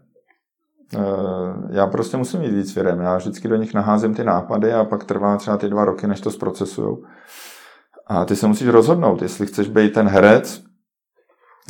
já 1.71 1.87
prostě 1.87 2.17
musím 2.17 2.41
mít 2.41 2.53
víc 2.53 2.73
firm. 2.73 3.01
Já 3.01 3.17
vždycky 3.17 3.49
do 3.49 3.57
nich 3.57 3.75
naházím 3.75 4.15
ty 4.15 4.25
nápady 4.25 4.73
a 4.73 4.85
pak 4.85 5.05
trvá 5.05 5.37
třeba 5.37 5.57
ty 5.57 5.69
dva 5.69 5.85
roky, 5.85 6.07
než 6.07 6.21
to 6.21 6.31
zprocesujou. 6.31 7.05
A 8.07 8.25
ty 8.25 8.37
se 8.37 8.47
musíš 8.47 8.69
rozhodnout, 8.69 9.23
jestli 9.23 9.47
chceš 9.47 9.69
být 9.69 9.93
ten 9.93 10.09
herec, 10.09 10.63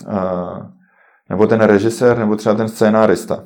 eh, 0.09 0.69
nebo 1.31 1.47
ten 1.47 1.61
režisér, 1.61 2.19
nebo 2.19 2.37
třeba 2.37 2.55
ten 2.55 2.69
scénárista. 2.69 3.45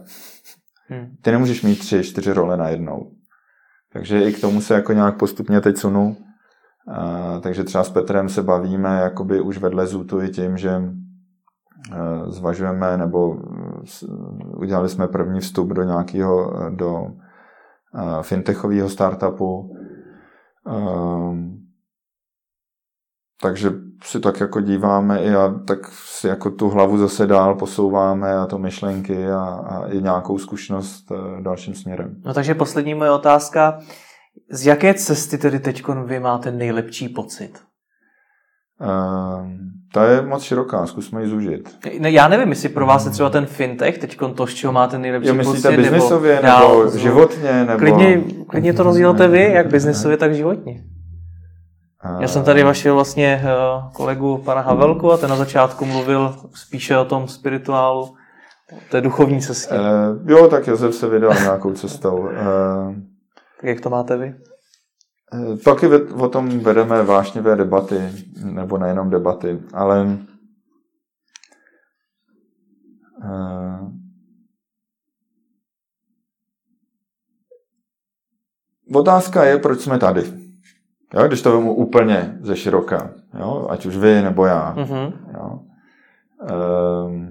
Hmm. 0.89 1.17
Ty 1.23 1.31
nemůžeš 1.31 1.63
mít 1.63 1.79
tři, 1.79 2.03
čtyři 2.03 2.33
role 2.33 2.57
najednou. 2.57 3.11
Takže 3.93 4.23
i 4.23 4.33
k 4.33 4.41
tomu 4.41 4.61
se 4.61 4.75
jako 4.75 4.93
nějak 4.93 5.19
postupně 5.19 5.61
teď 5.61 5.77
sunu. 5.77 6.17
A, 6.89 7.41
takže 7.41 7.65
třeba 7.65 7.85
s 7.85 7.91
Petrem 7.91 8.29
se 8.29 8.43
bavíme 8.43 9.01
jakoby 9.01 9.41
už 9.41 9.59
vedle 9.59 9.87
Zutu 9.87 10.23
i 10.23 10.29
tím, 10.29 10.57
že 10.57 10.81
Eh, 10.81 11.04
zvažujeme 12.27 12.97
nebo 12.97 13.37
eh, 14.03 14.07
udělali 14.57 14.89
jsme 14.89 15.09
první 15.09 15.41
vstup 15.41 15.69
do 15.69 15.83
nějakého 15.83 16.67
eh, 16.67 16.71
do 16.71 17.07
fintechového 18.23 18.89
startupu. 18.89 19.77
Takže 23.43 23.71
si 24.05 24.21
tak 24.21 24.41
jako 24.41 24.61
díváme 24.61 25.23
i 25.23 25.35
a 25.35 25.55
tak 25.67 25.79
si 25.89 26.27
jako 26.27 26.51
tu 26.51 26.69
hlavu 26.69 26.99
zase 26.99 27.27
dál 27.27 27.55
posouváme 27.55 28.35
a 28.35 28.47
to 28.47 28.59
myšlenky 28.59 29.27
a, 29.31 29.45
a 29.45 29.87
i 29.87 30.03
nějakou 30.03 30.39
zkušenost 30.39 31.13
dalším 31.41 31.75
směrem. 31.75 32.23
No 32.25 32.35
takže 32.35 32.55
poslední 32.55 32.95
moje 32.95 33.11
otázka. 33.11 33.79
Z 34.51 34.67
jaké 34.67 34.95
cesty 34.95 35.39
tedy 35.39 35.61
teď 35.61 35.83
vy 36.05 36.21
máte 36.21 36.53
nejlepší 36.53 37.09
pocit? 37.09 37.61
Uh, 38.81 39.47
ta 39.93 40.05
je 40.05 40.23
moc 40.23 40.43
široká, 40.43 40.87
zkusme 40.87 41.23
ji 41.23 41.29
zúžit. 41.29 41.77
Ne, 41.99 42.11
já 42.11 42.29
nevím, 42.29 42.49
jestli 42.49 42.69
pro 42.69 42.87
vás 42.87 43.05
je 43.05 43.11
třeba 43.11 43.31
ten 43.31 43.47
fintech, 43.47 43.99
teď 43.99 44.19
to, 44.35 44.47
z 44.47 44.55
čeho 44.55 44.73
máte 44.73 44.99
nejlepší 44.99 45.29
jo, 45.29 45.35
myslíte 45.35 45.69
pocit, 45.69 45.77
biznisově, 45.77 46.35
nebo, 46.43 46.47
nebo 46.47 46.83
dál, 46.83 46.99
životně, 46.99 47.65
nebo... 47.65 47.79
Klidně, 47.79 48.23
klidně 48.49 48.73
to 48.73 48.83
rozdělte 48.83 49.29
vy, 49.29 49.53
jak 49.53 49.67
biznisově, 49.67 50.17
tak 50.17 50.35
životně. 50.35 50.85
Já 52.21 52.29
jsem 52.29 52.45
tady 52.45 52.63
vašel 52.63 52.95
vlastně 52.95 53.43
eh, 53.45 53.49
kolegu 53.93 54.39
pana 54.39 54.61
Havelku 54.61 55.13
a 55.13 55.17
ten 55.17 55.31
na 55.31 55.37
začátku 55.37 55.85
mluvil 55.85 56.37
spíše 56.55 56.99
o 56.99 57.05
tom 57.05 57.29
spirituálu, 57.29 58.15
té 58.91 59.01
duchovní 59.01 59.41
cestě. 59.41 59.75
Uh, 59.75 60.31
jo, 60.31 60.49
tak 60.49 60.67
Josef 60.67 60.95
se 60.95 61.09
vydal 61.09 61.35
nějakou 61.35 61.73
cestou. 61.73 62.29
Tak 63.61 63.65
jak 63.69 63.81
to 63.81 63.91
máte 63.91 64.17
vy? 64.17 64.35
Taky 65.65 65.87
o 66.15 66.29
tom 66.29 66.59
vedeme 66.59 67.03
vášnivé 67.03 67.57
debaty, 67.57 68.13
nebo 68.45 68.79
nejenom 68.79 69.11
debaty, 69.11 69.63
ale 69.73 70.19
uh, 73.25 73.93
otázka 78.95 79.45
je, 79.45 79.59
proč 79.59 79.81
jsme 79.81 79.99
tady. 79.99 80.23
Jo, 81.15 81.27
když 81.27 81.43
to 81.43 81.53
vemu 81.53 81.75
úplně 81.75 82.39
ze 82.41 82.57
široka, 82.57 83.11
jo, 83.39 83.67
ať 83.71 83.87
už 83.87 83.97
vy 83.97 84.23
nebo 84.23 84.47
já. 84.47 84.75
Mm-hmm. 84.75 85.13
Jo. 85.35 85.61
Uh, 86.43 87.27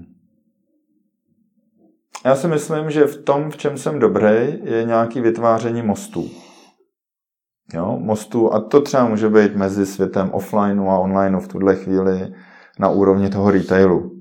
já 2.26 2.36
si 2.36 2.48
myslím, 2.48 2.92
že 2.92 3.06
v 3.06 3.24
tom, 3.24 3.52
v 3.52 3.58
čem 3.58 3.78
jsem 3.78 4.00
dobrý, 4.00 4.60
je 4.64 4.84
nějaký 4.84 5.22
vytváření 5.22 5.82
mostů 5.82 6.30
jo, 7.74 7.98
mostu 8.00 8.54
a 8.54 8.60
to 8.60 8.82
třeba 8.82 9.08
může 9.08 9.30
být 9.30 9.56
mezi 9.56 9.86
světem 9.86 10.30
offlineu 10.32 10.90
a 10.90 11.00
onlineu 11.00 11.40
v 11.40 11.48
tuhle 11.48 11.76
chvíli 11.76 12.34
na 12.80 12.90
úrovni 12.90 13.30
toho 13.30 13.52
retailu. 13.52 14.12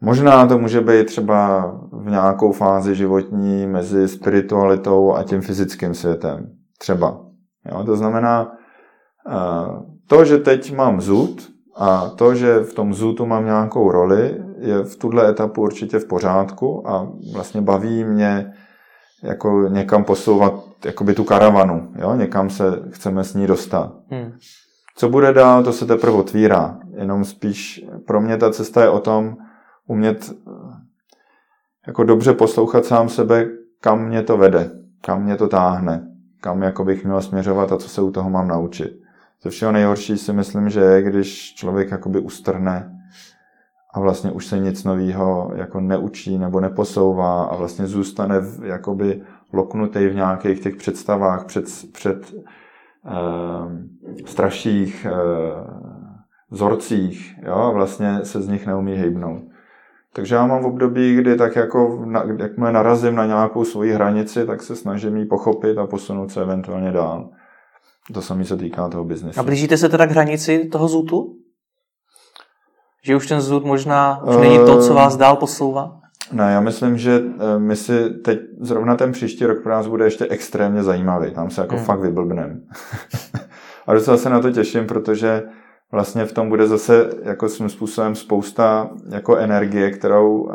Možná 0.00 0.46
to 0.46 0.58
může 0.58 0.80
být 0.80 1.06
třeba 1.06 1.70
v 1.92 2.10
nějakou 2.10 2.52
fázi 2.52 2.94
životní 2.94 3.66
mezi 3.66 4.08
spiritualitou 4.08 5.14
a 5.14 5.22
tím 5.22 5.40
fyzickým 5.40 5.94
světem. 5.94 6.46
Třeba. 6.78 7.20
Jo, 7.72 7.84
to 7.84 7.96
znamená, 7.96 8.52
eh, 9.28 9.34
to, 10.06 10.24
že 10.24 10.38
teď 10.38 10.76
mám 10.76 11.00
zud 11.00 11.48
a 11.76 12.08
to, 12.08 12.34
že 12.34 12.60
v 12.60 12.74
tom 12.74 12.94
zutu 12.94 13.26
mám 13.26 13.44
nějakou 13.44 13.90
roli, 13.90 14.42
je 14.58 14.82
v 14.82 14.96
tuhle 14.96 15.30
etapu 15.30 15.62
určitě 15.62 15.98
v 15.98 16.04
pořádku 16.04 16.88
a 16.88 17.08
vlastně 17.34 17.60
baví 17.60 18.04
mě 18.04 18.52
jako 19.22 19.68
někam 19.68 20.04
posouvat 20.04 20.54
jakoby 20.84 21.14
tu 21.14 21.24
karavanu, 21.24 21.92
jo? 21.98 22.14
někam 22.14 22.50
se 22.50 22.64
chceme 22.90 23.24
s 23.24 23.34
ní 23.34 23.46
dostat. 23.46 23.92
Hmm. 24.10 24.32
Co 24.96 25.08
bude 25.08 25.32
dál, 25.32 25.64
to 25.64 25.72
se 25.72 25.86
teprve 25.86 26.16
otvírá. 26.16 26.78
Jenom 26.96 27.24
spíš 27.24 27.84
pro 28.06 28.20
mě 28.20 28.36
ta 28.36 28.52
cesta 28.52 28.82
je 28.82 28.88
o 28.88 29.00
tom 29.00 29.36
umět 29.86 30.32
jako 31.86 32.04
dobře 32.04 32.32
poslouchat 32.32 32.84
sám 32.84 33.08
sebe, 33.08 33.48
kam 33.80 34.06
mě 34.06 34.22
to 34.22 34.36
vede, 34.36 34.70
kam 35.00 35.22
mě 35.22 35.36
to 35.36 35.48
táhne, 35.48 36.06
kam 36.40 36.62
jako 36.62 36.84
bych 36.84 37.04
měl 37.04 37.22
směřovat 37.22 37.72
a 37.72 37.76
co 37.76 37.88
se 37.88 38.02
u 38.02 38.10
toho 38.10 38.30
mám 38.30 38.48
naučit. 38.48 39.00
Ze 39.42 39.50
všeho 39.50 39.72
nejhorší 39.72 40.18
si 40.18 40.32
myslím, 40.32 40.70
že 40.70 40.80
je, 40.80 41.02
když 41.02 41.54
člověk 41.54 41.90
jakoby 41.90 42.20
ustrne 42.20 42.99
a 43.94 44.00
vlastně 44.00 44.30
už 44.30 44.46
se 44.46 44.58
nic 44.58 44.84
nového 44.84 45.50
jako 45.54 45.80
neučí 45.80 46.38
nebo 46.38 46.60
neposouvá 46.60 47.44
a 47.44 47.56
vlastně 47.56 47.86
zůstane 47.86 48.40
v, 48.40 48.64
jakoby 48.64 49.22
loknutý 49.52 50.06
v 50.06 50.14
nějakých 50.14 50.60
těch 50.60 50.76
představách 50.76 51.44
před, 51.44 51.64
před 51.92 52.34
eh, 53.06 53.12
straších 54.26 55.06
eh, 55.06 55.14
vzorcích 56.50 57.34
jo, 57.46 57.54
a 57.54 57.70
vlastně 57.70 58.20
se 58.22 58.42
z 58.42 58.48
nich 58.48 58.66
neumí 58.66 58.94
hejbnout. 58.94 59.42
Takže 60.12 60.34
já 60.34 60.46
mám 60.46 60.62
v 60.62 60.66
období, 60.66 61.16
kdy 61.16 61.36
tak 61.36 61.56
jako, 61.56 62.04
jakmile 62.38 62.72
narazím 62.72 63.14
na 63.14 63.26
nějakou 63.26 63.64
svoji 63.64 63.92
hranici, 63.92 64.46
tak 64.46 64.62
se 64.62 64.76
snažím 64.76 65.16
ji 65.16 65.24
pochopit 65.24 65.78
a 65.78 65.86
posunout 65.86 66.30
se 66.30 66.42
eventuálně 66.42 66.92
dál. 66.92 67.30
To 68.12 68.22
samé 68.22 68.44
se 68.44 68.56
týká 68.56 68.88
toho 68.88 69.04
biznesu. 69.04 69.40
A 69.40 69.42
blížíte 69.42 69.76
se 69.76 69.88
teda 69.88 70.06
k 70.06 70.10
hranici 70.10 70.68
toho 70.72 70.88
zůtu? 70.88 71.39
Že 73.04 73.16
už 73.16 73.26
ten 73.26 73.40
zůd 73.40 73.64
možná 73.64 74.22
už 74.24 74.36
není 74.36 74.58
to, 74.58 74.82
co 74.82 74.94
vás 74.94 75.16
dál 75.16 75.36
posouvá? 75.36 76.00
Ne, 76.32 76.52
já 76.52 76.60
myslím, 76.60 76.98
že 76.98 77.22
eh, 77.38 77.58
my 77.58 77.76
si 77.76 78.10
teď, 78.10 78.40
zrovna 78.60 78.96
ten 78.96 79.12
příští 79.12 79.46
rok 79.46 79.62
pro 79.62 79.72
nás 79.72 79.86
bude 79.86 80.04
ještě 80.04 80.26
extrémně 80.26 80.82
zajímavý. 80.82 81.30
Tam 81.30 81.50
se 81.50 81.60
jako 81.60 81.76
hmm. 81.76 81.84
fakt 81.84 82.00
vyblbnem. 82.00 82.62
a 83.86 83.94
docela 83.94 84.16
se 84.16 84.30
na 84.30 84.40
to 84.40 84.50
těším, 84.50 84.86
protože 84.86 85.42
vlastně 85.92 86.24
v 86.24 86.32
tom 86.32 86.48
bude 86.48 86.66
zase 86.66 87.10
jako 87.22 87.48
svým 87.48 87.68
způsobem 87.68 88.14
spousta 88.14 88.90
jako 89.10 89.36
energie, 89.36 89.90
kterou 89.90 90.38
uh, 90.38 90.54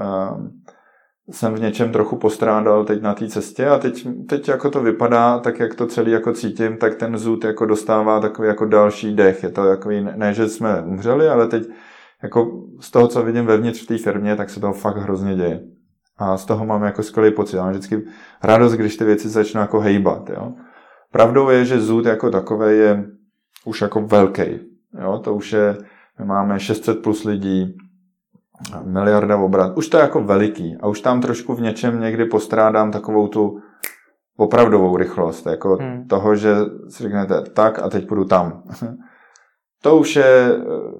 jsem 1.31 1.53
v 1.53 1.59
něčem 1.59 1.91
trochu 1.91 2.15
postrádal 2.15 2.85
teď 2.85 3.01
na 3.01 3.13
té 3.13 3.27
cestě 3.27 3.67
a 3.67 3.79
teď, 3.79 4.07
teď 4.29 4.47
jako 4.47 4.69
to 4.69 4.81
vypadá, 4.81 5.39
tak 5.39 5.59
jak 5.59 5.75
to 5.75 5.87
celý 5.87 6.11
jako 6.11 6.33
cítím, 6.33 6.77
tak 6.77 6.95
ten 6.95 7.17
zůd 7.17 7.43
jako 7.43 7.65
dostává 7.65 8.19
takový 8.19 8.47
jako 8.47 8.65
další 8.65 9.15
dech. 9.15 9.43
Je 9.43 9.49
to 9.49 9.67
takový, 9.67 10.07
ne, 10.15 10.33
že 10.33 10.49
jsme 10.49 10.81
umřeli, 10.81 11.27
ale 11.27 11.47
teď 11.47 11.63
jako 12.25 12.51
z 12.79 12.91
toho, 12.91 13.07
co 13.07 13.23
vidím 13.23 13.45
vevnitř 13.45 13.83
v 13.83 13.87
té 13.87 13.97
firmě, 13.97 14.35
tak 14.35 14.49
se 14.49 14.59
toho 14.59 14.73
fakt 14.73 14.97
hrozně 14.97 15.35
děje. 15.35 15.61
A 16.17 16.37
z 16.37 16.45
toho 16.45 16.65
mám 16.65 16.83
jako 16.83 17.03
skvělý 17.03 17.31
pocit. 17.35 17.55
Já 17.55 17.63
mám 17.63 17.71
vždycky 17.71 18.03
radost, 18.43 18.73
když 18.73 18.97
ty 18.97 19.05
věci 19.05 19.29
začnou 19.29 19.61
jako 19.61 19.79
hejbat. 19.79 20.29
Jo. 20.29 20.53
Pravdou 21.11 21.49
je, 21.49 21.65
že 21.65 21.79
zůd 21.79 22.05
jako 22.05 22.31
takový 22.31 22.77
je 22.77 23.05
už 23.65 23.81
jako 23.81 24.01
velký. 24.01 24.59
Jo. 25.01 25.19
To 25.23 25.33
už 25.33 25.53
je, 25.53 25.77
my 26.19 26.25
máme 26.25 26.59
600 26.59 27.01
plus 27.01 27.23
lidí, 27.23 27.77
miliarda 28.83 29.37
obrat. 29.37 29.77
Už 29.77 29.87
to 29.87 29.97
je 29.97 30.01
jako 30.01 30.23
veliký. 30.23 30.77
A 30.79 30.87
už 30.87 31.01
tam 31.01 31.21
trošku 31.21 31.55
v 31.55 31.61
něčem 31.61 31.99
někdy 31.99 32.25
postrádám 32.25 32.91
takovou 32.91 33.27
tu 33.27 33.59
opravdovou 34.37 34.97
rychlost. 34.97 35.45
Jako 35.45 35.75
hmm. 35.75 36.07
toho, 36.07 36.35
že 36.35 36.55
si 36.89 37.03
řeknete 37.03 37.41
tak 37.41 37.79
a 37.79 37.89
teď 37.89 38.07
půjdu 38.07 38.25
tam. 38.25 38.63
to 39.85 39.97
už 39.97 40.15
je, 40.15 40.51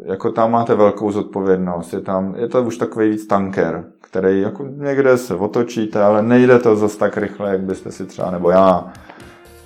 jako 0.06 0.32
tam 0.32 0.52
máte 0.52 0.76
velkou 0.76 1.12
zodpovědnost, 1.12 1.94
je, 1.94 2.02
tam, 2.02 2.36
je 2.38 2.48
to 2.48 2.64
už 2.64 2.78
takový 2.78 3.10
víc 3.10 3.28
tanker, 3.28 3.84
který 4.02 4.42
jako 4.42 4.66
někde 4.68 5.18
se 5.18 5.36
otočíte, 5.36 6.04
ale 6.04 6.22
nejde 6.22 6.60
to 6.60 6.76
zase 6.76 6.98
tak 6.98 7.18
rychle, 7.18 7.50
jak 7.50 7.62
byste 7.62 7.92
si 7.92 8.06
třeba, 8.06 8.32
nebo 8.32 8.50
já, 8.50 8.94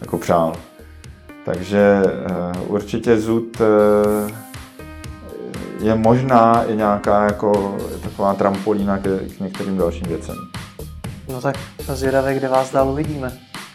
jako 0.01 0.17
přál. 0.17 0.53
Takže 1.45 2.01
uh, 2.65 2.73
určitě 2.73 3.17
zud 3.17 3.61
uh, 3.61 4.31
je 5.79 5.95
možná 5.95 6.63
i 6.63 6.75
nějaká 6.75 7.23
jako 7.23 7.77
taková 8.03 8.33
trampolína 8.33 8.97
k, 8.97 9.01
k 9.37 9.39
některým 9.39 9.77
dalším 9.77 10.07
věcem. 10.07 10.35
No 11.29 11.41
tak 11.41 11.55
zvědavé, 11.93 12.35
kde 12.35 12.47
vás 12.47 12.71
dál 12.71 12.89
uvidíme. 12.89 13.31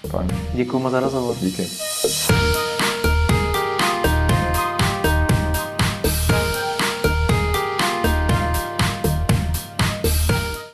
Fajn. 0.09 0.29
Děkuji 0.55 0.79
moc 0.79 0.93
za 0.93 1.01
rozhovor. 1.01 1.37
Díky. 1.41 1.67